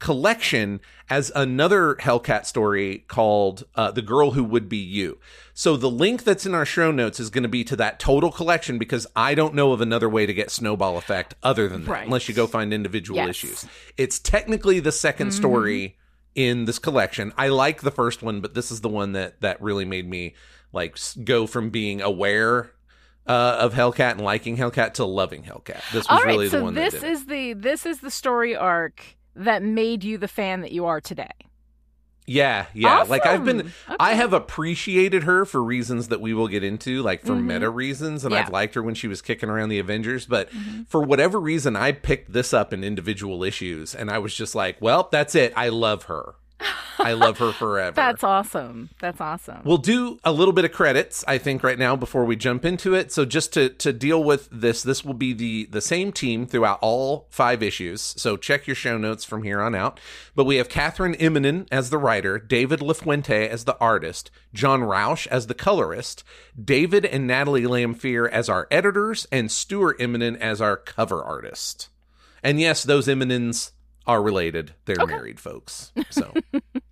collection 0.00 0.80
as 1.10 1.32
another 1.34 1.96
Hellcat 1.96 2.46
story 2.46 3.04
called 3.08 3.64
uh, 3.74 3.90
The 3.90 4.02
Girl 4.02 4.32
Who 4.32 4.44
Would 4.44 4.68
Be 4.68 4.76
You. 4.76 5.18
So 5.54 5.76
the 5.76 5.90
link 5.90 6.22
that's 6.22 6.46
in 6.46 6.54
our 6.54 6.64
show 6.66 6.92
notes 6.92 7.18
is 7.18 7.30
going 7.30 7.42
to 7.42 7.48
be 7.48 7.64
to 7.64 7.74
that 7.76 7.98
total 7.98 8.30
collection 8.30 8.78
because 8.78 9.06
I 9.16 9.34
don't 9.34 9.54
know 9.54 9.72
of 9.72 9.80
another 9.80 10.08
way 10.08 10.24
to 10.24 10.32
get 10.34 10.50
Snowball 10.52 10.98
Effect 10.98 11.34
other 11.42 11.68
than 11.68 11.84
that 11.84 11.90
Right. 11.90 12.04
unless 12.04 12.28
you 12.28 12.34
go 12.34 12.46
find 12.46 12.72
individual 12.72 13.16
Yes. 13.16 13.28
issues. 13.30 13.66
It's 13.96 14.18
technically 14.20 14.78
the 14.78 14.90
2nd 14.92 15.32
story 15.32 15.96
in 16.34 16.64
this 16.64 16.78
collection. 16.78 17.32
I 17.36 17.48
like 17.48 17.82
the 17.82 17.90
first 17.90 18.22
one, 18.22 18.40
but 18.40 18.54
this 18.54 18.70
is 18.70 18.80
the 18.80 18.88
one 18.88 19.12
that 19.12 19.40
that 19.40 19.60
really 19.60 19.84
made 19.84 20.08
me 20.08 20.34
like 20.72 20.98
go 21.24 21.46
from 21.46 21.70
being 21.70 22.00
aware 22.00 22.72
uh, 23.26 23.56
of 23.60 23.74
Hellcat 23.74 24.12
and 24.12 24.20
liking 24.20 24.56
Hellcat 24.56 24.94
to 24.94 25.04
loving 25.04 25.42
Hellcat. 25.42 25.82
This 25.92 26.06
was 26.06 26.06
All 26.08 26.18
right, 26.18 26.26
really 26.26 26.48
the 26.48 26.62
one 26.62 26.74
this 26.74 26.94
that 26.94 27.00
did. 27.02 27.10
is 27.10 27.26
the 27.26 27.52
this 27.52 27.86
is 27.86 28.00
the 28.00 28.10
story 28.10 28.56
arc 28.56 29.02
that 29.34 29.62
made 29.62 30.02
you 30.02 30.18
the 30.18 30.28
fan 30.28 30.62
that 30.62 30.72
you 30.72 30.86
are 30.86 31.00
today. 31.00 31.30
Yeah, 32.28 32.66
yeah. 32.74 33.02
Like 33.08 33.26
I've 33.26 33.44
been 33.44 33.60
Awesome. 33.60 33.96
I 33.98 34.14
have 34.14 34.32
appreciated 34.32 35.22
her 35.24 35.44
for 35.44 35.62
reasons 35.62 36.08
that 36.08 36.20
we 36.20 36.34
will 36.34 36.48
get 36.48 36.62
into, 36.62 37.02
like 37.02 37.24
for 37.24 37.34
meta 37.34 37.70
reasons, 37.70 38.24
and 38.24 38.32
Yeah. 38.32 38.40
I've 38.42 38.50
liked 38.52 38.74
her 38.74 38.82
when 38.82 38.94
she 38.94 39.08
was 39.08 39.22
kicking 39.22 39.48
around 39.48 39.70
the 39.70 39.78
Avengers, 39.78 40.26
but 40.26 40.50
Mm-hmm. 40.50 40.82
for 40.88 41.02
whatever 41.02 41.40
reason 41.40 41.74
I 41.76 41.92
picked 41.92 42.32
this 42.32 42.52
up 42.52 42.72
in 42.72 42.84
individual 42.84 43.42
issues 43.44 43.94
and 43.94 44.10
I 44.10 44.18
was 44.18 44.34
just 44.34 44.54
like, 44.54 44.76
well, 44.80 45.08
that's 45.10 45.34
it. 45.34 45.52
I 45.56 45.68
love 45.70 46.04
her. 46.04 46.34
I 46.98 47.12
love 47.12 47.38
her 47.38 47.52
forever. 47.52 47.94
That's 47.94 48.24
awesome. 48.24 48.90
That's 49.00 49.20
awesome. 49.20 49.60
We'll 49.64 49.78
do 49.78 50.18
a 50.24 50.32
little 50.32 50.52
bit 50.52 50.64
of 50.64 50.72
credits, 50.72 51.24
I 51.26 51.38
think, 51.38 51.62
right 51.62 51.78
now 51.78 51.96
before 51.96 52.24
we 52.24 52.36
jump 52.36 52.64
into 52.64 52.94
it. 52.94 53.12
So 53.12 53.24
just 53.24 53.52
to 53.54 53.68
to 53.70 53.92
deal 53.92 54.22
with 54.22 54.48
this, 54.50 54.82
this 54.82 55.04
will 55.04 55.14
be 55.14 55.32
the 55.32 55.66
the 55.66 55.80
same 55.80 56.12
team 56.12 56.46
throughout 56.46 56.78
all 56.82 57.26
five 57.30 57.62
issues. 57.62 58.00
So 58.00 58.36
check 58.36 58.66
your 58.66 58.76
show 58.76 58.98
notes 58.98 59.24
from 59.24 59.42
here 59.42 59.60
on 59.60 59.74
out. 59.74 60.00
But 60.34 60.44
we 60.44 60.56
have 60.56 60.68
Kathryn 60.68 61.18
Immonen 61.18 61.66
as 61.70 61.90
the 61.90 61.98
writer, 61.98 62.38
David 62.38 62.80
Lafuente 62.80 63.48
as 63.48 63.64
the 63.64 63.78
artist, 63.78 64.30
John 64.52 64.82
Rausch 64.82 65.26
as 65.28 65.46
the 65.46 65.54
colorist, 65.54 66.24
David 66.62 67.04
and 67.04 67.26
Natalie 67.26 67.62
Lamphear 67.62 68.28
as 68.30 68.48
our 68.48 68.66
editors, 68.70 69.26
and 69.32 69.50
Stuart 69.50 69.98
Immonen 69.98 70.38
as 70.38 70.60
our 70.60 70.76
cover 70.76 71.22
artist. 71.22 71.88
And 72.42 72.60
yes, 72.60 72.84
those 72.84 73.08
Immonens 73.08 73.72
are 74.06 74.22
related. 74.22 74.74
They're 74.86 75.06
married 75.06 75.38
folks. 75.38 75.92
So 76.10 76.32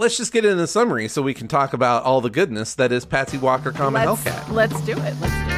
let's 0.00 0.16
just 0.16 0.32
get 0.32 0.46
into 0.46 0.56
the 0.56 0.66
summary 0.66 1.06
so 1.08 1.20
we 1.20 1.34
can 1.34 1.46
talk 1.46 1.74
about 1.74 2.02
all 2.04 2.22
the 2.22 2.30
goodness 2.30 2.74
that 2.74 2.90
is 2.90 3.04
Patsy 3.04 3.36
Walker, 3.36 3.70
comma 3.70 4.02
let's, 4.06 4.24
Hellcat. 4.24 4.50
let's 4.50 4.80
do 4.80 4.92
it. 4.92 5.14
Let's 5.20 5.34
do 5.34 5.50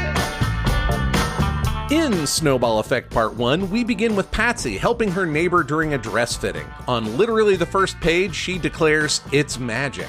it. 1.88 2.12
In 2.16 2.26
Snowball 2.26 2.80
Effect 2.80 3.08
Part 3.08 3.34
1, 3.34 3.70
we 3.70 3.84
begin 3.84 4.16
with 4.16 4.28
Patsy 4.32 4.76
helping 4.76 5.12
her 5.12 5.26
neighbor 5.26 5.62
during 5.62 5.94
a 5.94 5.99
dress 5.99 6.34
fitting. 6.34 6.66
On 6.88 7.16
literally 7.16 7.54
the 7.54 7.66
first 7.66 8.00
page, 8.00 8.34
she 8.34 8.58
declares, 8.58 9.20
It's 9.30 9.61
magic. 9.61 10.08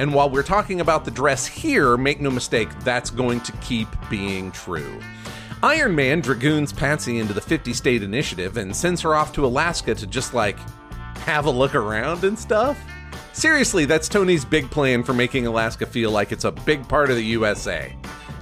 And 0.00 0.12
while 0.12 0.28
we're 0.28 0.42
talking 0.42 0.80
about 0.80 1.04
the 1.04 1.12
dress 1.12 1.46
here, 1.46 1.96
make 1.96 2.20
no 2.20 2.32
mistake, 2.32 2.68
that's 2.80 3.10
going 3.10 3.42
to 3.42 3.52
keep 3.58 3.88
being 4.10 4.50
true. 4.50 4.98
Iron 5.62 5.94
Man 5.94 6.20
dragoons 6.20 6.72
Patsy 6.72 7.20
into 7.20 7.32
the 7.32 7.40
50 7.40 7.72
state 7.74 8.02
initiative 8.02 8.56
and 8.56 8.74
sends 8.74 9.02
her 9.02 9.14
off 9.14 9.32
to 9.34 9.46
Alaska 9.46 9.94
to 9.94 10.06
just 10.06 10.34
like 10.34 10.58
have 11.18 11.46
a 11.46 11.50
look 11.50 11.76
around 11.76 12.24
and 12.24 12.36
stuff. 12.36 12.76
Seriously, 13.38 13.84
that's 13.84 14.08
Tony's 14.08 14.44
big 14.44 14.68
plan 14.68 15.04
for 15.04 15.14
making 15.14 15.46
Alaska 15.46 15.86
feel 15.86 16.10
like 16.10 16.32
it's 16.32 16.42
a 16.42 16.50
big 16.50 16.88
part 16.88 17.08
of 17.08 17.14
the 17.14 17.24
USA. 17.24 17.94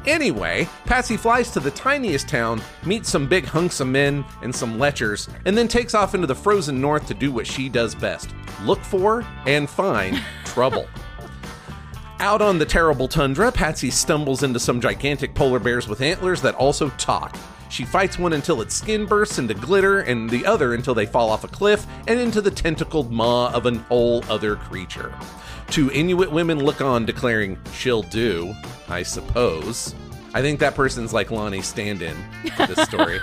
Anyway, 0.06 0.66
Patsy 0.86 1.18
flies 1.18 1.50
to 1.50 1.60
the 1.60 1.70
tiniest 1.72 2.30
town, 2.30 2.62
meets 2.86 3.10
some 3.10 3.28
big 3.28 3.44
hunks 3.44 3.80
of 3.80 3.88
men 3.88 4.24
and 4.40 4.56
some 4.56 4.78
lechers, 4.78 5.28
and 5.44 5.54
then 5.54 5.68
takes 5.68 5.92
off 5.92 6.14
into 6.14 6.26
the 6.26 6.34
frozen 6.34 6.80
north 6.80 7.06
to 7.08 7.12
do 7.12 7.30
what 7.30 7.46
she 7.46 7.68
does 7.68 7.94
best 7.94 8.30
look 8.62 8.80
for 8.80 9.22
and 9.44 9.68
find 9.68 10.18
trouble. 10.46 10.86
Out 12.18 12.40
on 12.40 12.58
the 12.58 12.64
terrible 12.64 13.06
tundra, 13.06 13.52
Patsy 13.52 13.90
stumbles 13.90 14.44
into 14.44 14.58
some 14.58 14.80
gigantic 14.80 15.34
polar 15.34 15.58
bears 15.58 15.86
with 15.86 16.00
antlers 16.00 16.40
that 16.40 16.54
also 16.54 16.88
talk. 16.96 17.36
She 17.68 17.84
fights 17.84 18.18
one 18.18 18.32
until 18.32 18.60
its 18.60 18.74
skin 18.74 19.06
bursts 19.06 19.38
into 19.38 19.54
glitter, 19.54 20.00
and 20.00 20.30
the 20.30 20.46
other 20.46 20.74
until 20.74 20.94
they 20.94 21.06
fall 21.06 21.30
off 21.30 21.44
a 21.44 21.48
cliff 21.48 21.86
and 22.06 22.18
into 22.18 22.40
the 22.40 22.50
tentacled 22.50 23.10
maw 23.10 23.52
of 23.52 23.66
an 23.66 23.76
whole 23.80 24.24
other 24.30 24.56
creature. 24.56 25.12
Two 25.68 25.90
Inuit 25.90 26.30
women 26.30 26.62
look 26.64 26.80
on, 26.80 27.04
declaring, 27.04 27.58
She'll 27.72 28.02
do, 28.02 28.54
I 28.88 29.02
suppose. 29.02 29.94
I 30.32 30.42
think 30.42 30.60
that 30.60 30.74
person's 30.74 31.12
like 31.12 31.30
Lani 31.30 31.62
stand 31.62 32.02
in 32.02 32.16
for 32.56 32.66
this 32.66 32.86
story. 32.86 33.18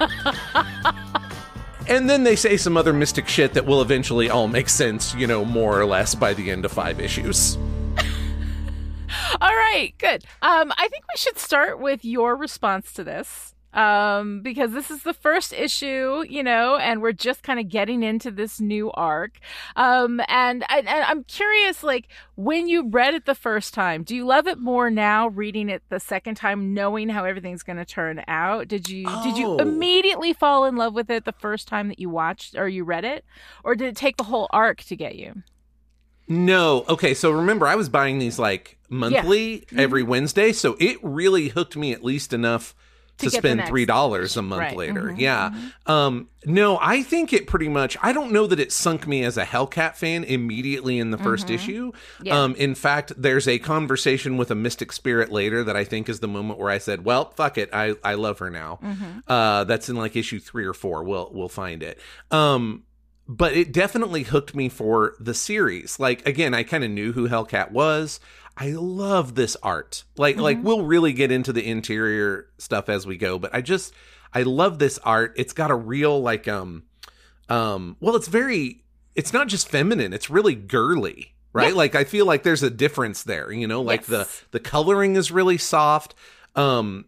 and 1.88 2.10
then 2.10 2.24
they 2.24 2.36
say 2.36 2.58
some 2.58 2.76
other 2.76 2.92
mystic 2.92 3.28
shit 3.28 3.54
that 3.54 3.66
will 3.66 3.82
eventually 3.82 4.30
all 4.30 4.48
make 4.48 4.68
sense, 4.68 5.14
you 5.16 5.28
know, 5.28 5.46
more 5.46 5.80
or 5.80 5.86
less 5.86 6.16
by 6.16 6.34
the 6.34 6.50
end 6.50 6.66
of 6.66 6.72
five 6.72 7.00
issues. 7.00 7.56
All 9.42 9.56
right, 9.56 9.94
good. 10.00 10.24
Um, 10.42 10.74
I 10.78 10.88
think 10.88 11.04
we 11.14 11.18
should 11.18 11.38
start 11.38 11.80
with 11.80 12.04
your 12.04 12.36
response 12.36 12.92
to 12.94 13.04
this. 13.04 13.53
Um, 13.74 14.42
because 14.42 14.72
this 14.72 14.92
is 14.92 15.04
the 15.04 15.14
first 15.14 15.54
issue, 15.54 16.24
you 16.30 16.44
know, 16.44 16.78
and 16.78 17.02
we're 17.02 17.12
just 17.12 17.44
kind 17.44 17.60
of 17.60 17.70
getting 17.70 18.04
into 18.04 18.32
this 18.32 18.60
new 18.60 18.92
arc. 18.92 19.40
Um, 19.76 20.22
and, 20.28 20.64
I, 20.70 20.80
and 20.80 20.90
I'm 20.90 21.24
curious, 21.24 21.84
like, 21.84 22.08
when 22.36 22.68
you 22.68 22.88
read 22.90 23.14
it 23.14 23.26
the 23.26 23.36
first 23.36 23.74
time, 23.74 24.04
do 24.04 24.16
you 24.16 24.26
love 24.26 24.48
it 24.48 24.60
more 24.60 24.90
now 24.90 25.28
reading 25.28 25.70
it 25.70 25.84
the 25.90 26.00
second 26.00 26.36
time, 26.36 26.74
knowing 26.74 27.10
how 27.10 27.26
everything's 27.26 27.64
going 27.64 27.78
to 27.78 27.86
turn 27.86 28.24
out? 28.28 28.68
Did 28.68 28.90
you 28.90 29.06
oh. 29.08 29.24
did 29.24 29.38
you 29.38 29.48
Oh. 29.48 29.58
immediately 29.58 30.34
fall 30.34 30.66
in 30.66 30.76
love 30.76 30.94
with 30.94 31.10
it 31.10 31.26
the 31.26 31.34
first 31.34 31.68
time 31.68 31.88
that 31.90 32.00
you 32.00 32.10
watched 32.10 32.56
or 32.56 32.68
you 32.68 32.84
read 32.84 33.04
it, 33.06 33.26
or 33.64 33.76
did 33.76 33.90
it 33.90 33.96
take 33.96 34.18
the 34.18 34.24
whole 34.26 34.48
arc 34.52 34.82
to 34.84 34.96
get 34.96 35.16
you? 35.16 35.44
No. 36.28 36.86
Okay, 36.88 37.14
so 37.14 37.32
remember 37.32 37.68
I 37.68 37.76
was 37.76 37.90
buying 37.90 38.20
these 38.20 38.40
like 38.40 38.78
monthly 38.90 39.60
Mm-hmm. 39.60 39.80
every 39.80 40.04
Wednesday, 40.04 40.52
so 40.54 40.78
it 40.80 40.98
really 41.02 41.50
hooked 41.50 41.76
me 41.76 41.92
at 41.92 42.04
least 42.04 42.32
enough 42.34 42.74
To 43.20 43.30
to, 43.30 43.38
spend 43.38 43.66
three 43.68 43.86
dollars 43.86 44.36
a 44.38 44.42
month 44.42 44.60
Right. 44.60 44.76
later. 44.76 45.04
Mhm, 45.04 45.20
Yeah. 45.20 45.52
Um 45.86 46.30
no, 46.46 46.78
I 46.82 47.04
think 47.04 47.32
it 47.32 47.48
pretty 47.48 47.70
much 47.70 47.96
I 48.02 48.12
don't 48.12 48.32
know 48.32 48.48
that 48.48 48.60
it 48.60 48.72
sunk 48.72 49.08
me 49.08 49.24
as 49.24 49.38
a 49.38 49.46
Hellcat 49.46 49.96
fan 49.96 50.24
immediately 50.24 50.98
in 51.00 51.12
the 51.12 51.18
1st 51.18 51.50
issue. 51.52 51.92
Mm-hmm. 51.92 52.26
Yeah. 52.26 52.40
Um 52.42 52.56
in 52.56 52.74
fact, 52.76 53.14
there's 53.16 53.48
a 53.48 53.60
conversation 53.60 54.36
with 54.38 54.50
a 54.52 54.56
mystic 54.56 54.92
spirit 54.92 55.32
later 55.32 55.64
that 55.64 55.76
I 55.78 55.84
think 55.84 56.10
is 56.10 56.20
the 56.22 56.28
moment 56.28 56.60
where 56.60 56.72
I 56.72 56.80
said, 56.80 57.06
Well, 57.06 57.30
fuck 57.32 57.58
it, 57.58 57.70
I, 57.72 57.96
I 58.04 58.16
love 58.16 58.40
her 58.40 58.50
now. 58.50 58.80
Mm-hmm. 58.84 59.20
Uh 59.28 59.64
that's 59.66 59.90
in 59.90 59.96
like 59.96 60.16
issue 60.16 60.40
three 60.40 60.66
or 60.66 60.74
four. 60.74 61.04
We'll 61.04 61.30
we'll 61.34 61.50
find 61.50 61.84
it. 61.84 62.00
Um 62.32 62.84
but 63.28 63.54
it 63.54 63.72
definitely 63.72 64.24
hooked 64.24 64.54
me 64.54 64.70
for 64.70 65.16
the 65.20 65.34
series. 65.34 66.00
Like 66.00 66.28
again, 66.28 66.54
I 66.54 66.64
kind 66.64 66.84
of 66.84 66.92
knew 66.92 67.14
who 67.14 67.30
Hellcat 67.30 67.72
was. 67.72 68.20
I 68.58 68.72
love 68.72 69.36
this 69.36 69.58
art. 69.64 70.04
Like 70.18 70.38
like 70.38 70.62
we'll 70.62 70.86
really 70.86 71.14
get 71.14 71.32
into 71.32 71.54
the 71.54 71.68
interior 71.68 72.48
stuff 72.58 72.90
as 72.90 73.08
we 73.08 73.18
go, 73.18 73.40
but 73.40 73.54
I 73.54 73.62
just 73.62 73.94
I 74.34 74.44
love 74.44 74.80
this 74.80 75.00
art. 75.00 75.34
It's 75.38 75.54
got 75.54 75.72
a 75.72 75.76
real 75.76 76.22
like 76.22 76.48
um 76.48 76.84
um 77.50 77.98
well 78.00 78.16
it's 78.16 78.28
very 78.28 78.84
it's 79.16 79.34
not 79.34 79.48
just 79.48 79.70
feminine, 79.70 80.14
it's 80.14 80.30
really 80.30 80.56
girly, 80.56 81.34
right? 81.54 81.70
Yeah. 81.70 81.76
Like 81.76 81.96
I 81.96 82.04
feel 82.04 82.26
like 82.26 82.44
there's 82.44 82.64
a 82.64 82.70
difference 82.70 83.24
there, 83.24 83.52
you 83.52 83.68
know, 83.68 83.82
like 83.82 84.06
the 84.06 84.28
the 84.52 84.60
coloring 84.60 85.16
is 85.16 85.32
really 85.32 85.58
soft. 85.58 86.14
Um 86.56 87.06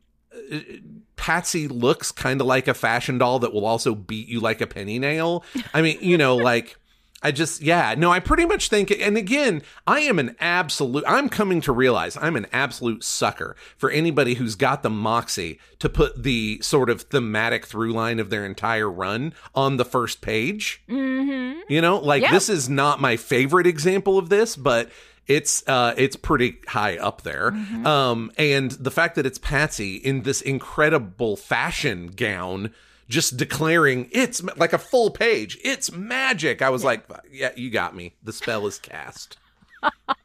Patsy 1.16 1.68
looks 1.68 2.12
kind 2.12 2.42
of 2.42 2.48
like 2.48 2.68
a 2.68 2.74
fashion 2.74 3.18
doll 3.18 3.40
that 3.40 3.54
will 3.54 3.66
also 3.66 3.96
beat 3.96 4.28
you 4.28 4.40
like 4.40 4.62
a 4.62 4.68
penny 4.68 5.00
nail. 5.00 5.44
I 5.74 5.82
mean, 5.82 5.98
you 6.02 6.18
know, 6.18 6.36
like 6.52 6.78
I 7.24 7.32
just 7.32 7.62
yeah, 7.62 7.96
no, 7.98 8.12
I 8.12 8.20
pretty 8.20 8.46
much 8.46 8.70
think 8.70 8.92
and 8.92 9.18
again, 9.18 9.64
I 9.88 10.02
am 10.02 10.20
an 10.20 10.36
absolute 10.40 11.04
I'm 11.08 11.30
coming 11.30 11.62
to 11.62 11.72
realize 11.72 12.18
I'm 12.18 12.36
an 12.36 12.46
absolute 12.52 13.04
sucker 13.04 13.56
for 13.78 13.90
anybody 13.90 14.36
who's 14.36 14.56
got 14.56 14.84
the 14.84 14.90
moxie 14.90 15.58
to 15.80 15.90
put 15.90 16.22
the 16.22 16.60
sort 16.62 16.90
of 16.90 17.04
thematic 17.04 17.66
through 17.66 17.94
line 17.94 18.20
of 18.20 18.30
their 18.30 18.46
entire 18.46 18.92
run 18.92 19.34
on 19.56 19.78
the 19.78 19.86
first 19.86 20.22
page. 20.22 20.84
Mm-hmm. 20.90 21.62
You 21.70 21.82
know, 21.82 21.98
like 21.98 22.22
Yeah. 22.22 22.32
this 22.32 22.50
is 22.50 22.70
not 22.70 23.02
my 23.02 23.16
favorite 23.18 23.66
example 23.66 24.20
of 24.20 24.30
this, 24.30 24.56
but 24.56 24.92
it's 25.28 25.68
uh 25.68 25.94
it's 25.98 26.16
pretty 26.16 26.58
high 26.68 26.98
up 26.98 27.22
there. 27.24 27.52
Mm-hmm. 27.52 27.86
Um 27.86 28.32
and 28.38 28.72
the 28.72 28.92
fact 28.92 29.16
that 29.16 29.26
it's 29.26 29.38
Patsy 29.38 29.96
in 29.96 30.24
this 30.24 30.42
incredible 30.42 31.36
fashion 31.36 32.08
gown 32.08 32.72
just 33.08 33.38
declaring 33.38 34.10
it's 34.12 34.44
like 34.58 34.74
a 34.74 34.78
full 34.78 35.12
page. 35.12 35.58
It's 35.64 35.92
magic. 35.92 36.62
I 36.62 36.70
was 36.70 36.84
like, 36.84 37.06
yeah, 37.32 37.52
you 37.56 37.70
got 37.70 37.96
me. 37.96 38.16
The 38.24 38.34
spell 38.34 38.66
is 38.68 38.80
cast. 38.80 39.38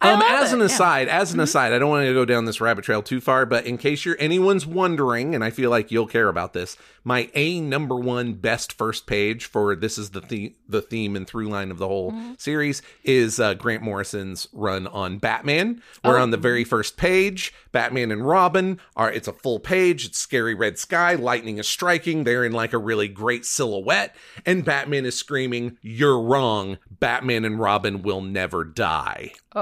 Um, 0.00 0.22
as 0.22 0.52
it, 0.52 0.54
an 0.54 0.60
yeah. 0.60 0.66
aside, 0.66 1.08
as 1.08 1.32
an 1.34 1.40
aside, 1.40 1.72
I 1.72 1.78
don't 1.78 1.90
want 1.90 2.06
to 2.06 2.12
go 2.14 2.24
down 2.24 2.44
this 2.44 2.60
rabbit 2.60 2.84
trail 2.84 3.02
too 3.02 3.20
far, 3.20 3.44
but 3.46 3.66
in 3.66 3.76
case 3.78 4.04
you're 4.04 4.16
anyone's 4.18 4.66
wondering, 4.66 5.34
and 5.34 5.42
I 5.44 5.50
feel 5.50 5.70
like 5.70 5.90
you'll 5.90 6.06
care 6.06 6.28
about 6.28 6.52
this, 6.52 6.76
my 7.04 7.30
a 7.34 7.60
number 7.60 7.96
one 7.96 8.34
best 8.34 8.72
first 8.74 9.06
page 9.06 9.46
for 9.46 9.74
this 9.74 9.96
is 9.98 10.10
the 10.10 10.20
the- 10.20 10.54
the 10.68 10.82
theme 10.82 11.16
and 11.16 11.26
through 11.26 11.48
line 11.48 11.70
of 11.72 11.78
the 11.78 11.88
whole 11.88 12.14
series 12.38 12.80
is 13.02 13.40
uh, 13.40 13.54
Grant 13.54 13.82
Morrison's 13.82 14.46
run 14.52 14.86
on 14.86 15.18
Batman. 15.18 15.82
Where 16.02 16.18
Oh. 16.18 16.22
on 16.22 16.30
the 16.30 16.36
very 16.36 16.62
first 16.62 16.96
page, 16.96 17.52
Batman 17.72 18.12
and 18.12 18.24
Robin 18.26 18.78
are 18.96 19.10
it's 19.10 19.26
a 19.26 19.32
full 19.32 19.58
page, 19.58 20.04
it's 20.06 20.18
scary 20.18 20.54
red 20.54 20.78
sky, 20.78 21.14
lightning 21.14 21.58
is 21.58 21.66
striking, 21.66 22.22
they're 22.24 22.44
in 22.44 22.52
like 22.52 22.72
a 22.72 22.78
really 22.78 23.08
great 23.08 23.44
silhouette, 23.44 24.14
and 24.46 24.64
Batman 24.64 25.04
is 25.06 25.16
screaming, 25.16 25.78
"You're 25.82 26.20
wrong, 26.20 26.78
Batman 27.00 27.44
and 27.44 27.58
Robin 27.58 28.02
will 28.02 28.20
never 28.20 28.62
die." 28.64 29.32
Oh. 29.54 29.59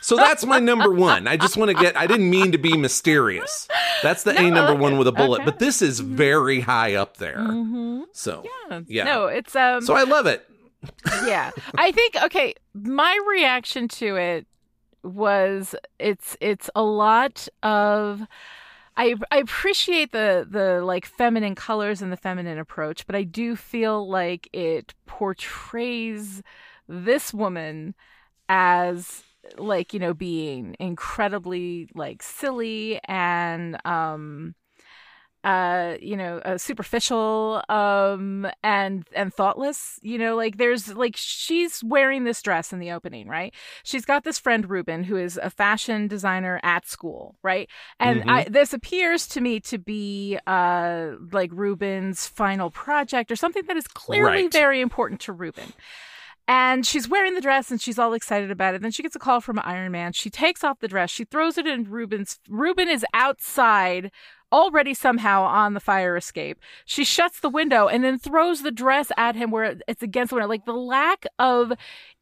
So 0.00 0.16
that's 0.16 0.44
my 0.44 0.58
number 0.58 0.90
one. 0.92 1.26
I 1.26 1.38
just 1.38 1.56
want 1.56 1.70
to 1.70 1.74
get, 1.74 1.96
I 1.96 2.06
didn't 2.06 2.28
mean 2.28 2.52
to 2.52 2.58
be 2.58 2.76
mysterious. 2.76 3.66
That's 4.02 4.22
the 4.22 4.38
A 4.38 4.50
number 4.50 4.72
okay. 4.72 4.80
one 4.80 4.98
with 4.98 5.06
a 5.08 5.12
bullet, 5.12 5.36
Okay. 5.40 5.44
but 5.46 5.58
this 5.58 5.80
is 5.80 6.00
very 6.00 6.60
high 6.60 6.94
up 6.94 7.16
there. 7.16 7.38
Mm-hmm. 7.38 8.02
So, 8.12 8.44
Yeah. 8.70 8.80
Yeah. 8.86 9.04
No, 9.04 9.26
it's 9.28 9.56
um. 9.56 9.80
so 9.80 9.94
I 9.94 10.02
love 10.04 10.26
it. 10.26 10.46
yeah 11.24 11.50
i 11.78 11.90
think 11.92 12.14
okay 12.22 12.52
my 12.74 13.18
reaction 13.26 13.88
to 13.88 14.16
it 14.16 14.46
was 15.02 15.74
it's 15.98 16.36
it's 16.42 16.68
a 16.76 16.82
lot 16.82 17.48
of 17.62 18.20
I, 18.94 19.14
I 19.30 19.38
appreciate 19.38 20.12
the 20.12 20.46
the 20.48 20.82
like 20.84 21.06
feminine 21.06 21.54
colors 21.54 22.02
and 22.02 22.12
the 22.12 22.16
feminine 22.16 22.58
approach, 22.58 23.06
but 23.06 23.16
I 23.16 23.24
do 23.24 23.56
feel 23.56 24.08
like 24.08 24.48
it 24.52 24.94
portrays 25.06 26.42
this 26.88 27.34
woman 27.34 27.94
as 28.48 29.22
like 29.58 29.92
you 29.92 30.00
know 30.00 30.14
being 30.14 30.74
incredibly 30.80 31.88
like 31.94 32.22
silly 32.22 32.98
and 33.06 33.78
um 33.84 34.54
uh 35.44 35.96
you 36.00 36.16
know 36.16 36.38
uh, 36.38 36.56
superficial 36.56 37.62
um 37.68 38.46
and 38.62 39.06
and 39.14 39.34
thoughtless 39.34 39.98
you 40.00 40.16
know 40.16 40.34
like 40.34 40.56
there's 40.56 40.94
like 40.94 41.14
she's 41.16 41.84
wearing 41.84 42.24
this 42.24 42.40
dress 42.40 42.72
in 42.72 42.78
the 42.78 42.90
opening 42.90 43.28
right 43.28 43.52
she's 43.82 44.06
got 44.06 44.24
this 44.24 44.38
friend 44.38 44.70
ruben 44.70 45.04
who 45.04 45.16
is 45.16 45.38
a 45.42 45.50
fashion 45.50 46.08
designer 46.08 46.58
at 46.62 46.86
school 46.88 47.36
right 47.42 47.68
and 48.00 48.22
Mhm. 48.24 48.28
I, 48.30 48.44
this 48.48 48.72
appears 48.72 49.26
to 49.28 49.42
me 49.42 49.60
to 49.60 49.76
be 49.78 50.38
uh 50.46 51.10
like 51.30 51.50
ruben's 51.52 52.26
final 52.26 52.70
project 52.70 53.30
or 53.30 53.36
something 53.36 53.64
that 53.66 53.76
is 53.76 53.86
clearly 53.86 54.44
Right. 54.44 54.52
very 54.52 54.80
important 54.80 55.20
to 55.22 55.32
ruben 55.34 55.74
and 56.46 56.86
she's 56.86 57.08
wearing 57.08 57.34
the 57.34 57.40
dress 57.40 57.70
and 57.70 57.80
she's 57.80 57.98
all 57.98 58.12
excited 58.12 58.50
about 58.50 58.74
it. 58.74 58.82
Then 58.82 58.90
she 58.90 59.02
gets 59.02 59.16
a 59.16 59.20
call 59.20 59.40
from 59.40 59.60
Iron 59.62 59.92
Man. 59.92 60.12
She 60.12 60.28
takes 60.28 60.62
off 60.62 60.80
the 60.80 60.88
dress. 60.88 61.10
She 61.10 61.24
throws 61.24 61.56
it 61.56 61.66
in 61.66 61.84
Ruben's. 61.84 62.38
Ruben 62.48 62.88
is 62.88 63.04
outside 63.14 64.10
already 64.52 64.94
somehow 64.94 65.42
on 65.42 65.74
the 65.74 65.80
fire 65.80 66.16
escape. 66.16 66.60
She 66.84 67.02
shuts 67.02 67.40
the 67.40 67.48
window 67.48 67.88
and 67.88 68.04
then 68.04 68.18
throws 68.18 68.62
the 68.62 68.70
dress 68.70 69.10
at 69.16 69.36
him 69.36 69.50
where 69.50 69.78
it's 69.88 70.02
against 70.02 70.30
the 70.30 70.36
window. 70.36 70.48
Like 70.48 70.66
the 70.66 70.72
lack 70.74 71.26
of 71.38 71.72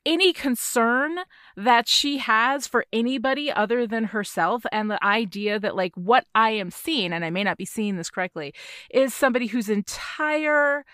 any 0.07 0.33
concern 0.33 1.19
that 1.57 1.89
she 1.89 2.19
has 2.19 2.67
for 2.67 2.87
anybody 2.93 3.53
other 3.53 3.87
than 3.87 4.05
herself 4.05 4.65
and 4.73 4.91
the 4.91 5.05
idea 5.05 5.61
that 5.61 5.77
like 5.77 5.95
what 5.95 6.27
I 6.35 6.51
am 6.51 6.71
seeing, 6.71 7.13
and 7.13 7.25
I 7.25 7.31
may 7.31 7.45
not 7.45 7.59
be 7.59 7.65
seeing 7.67 7.97
this 7.97 8.11
correctly, 8.11 8.55
is 8.91 9.13
somebody 9.13 9.49
whose 9.49 9.69
entire 9.69 10.85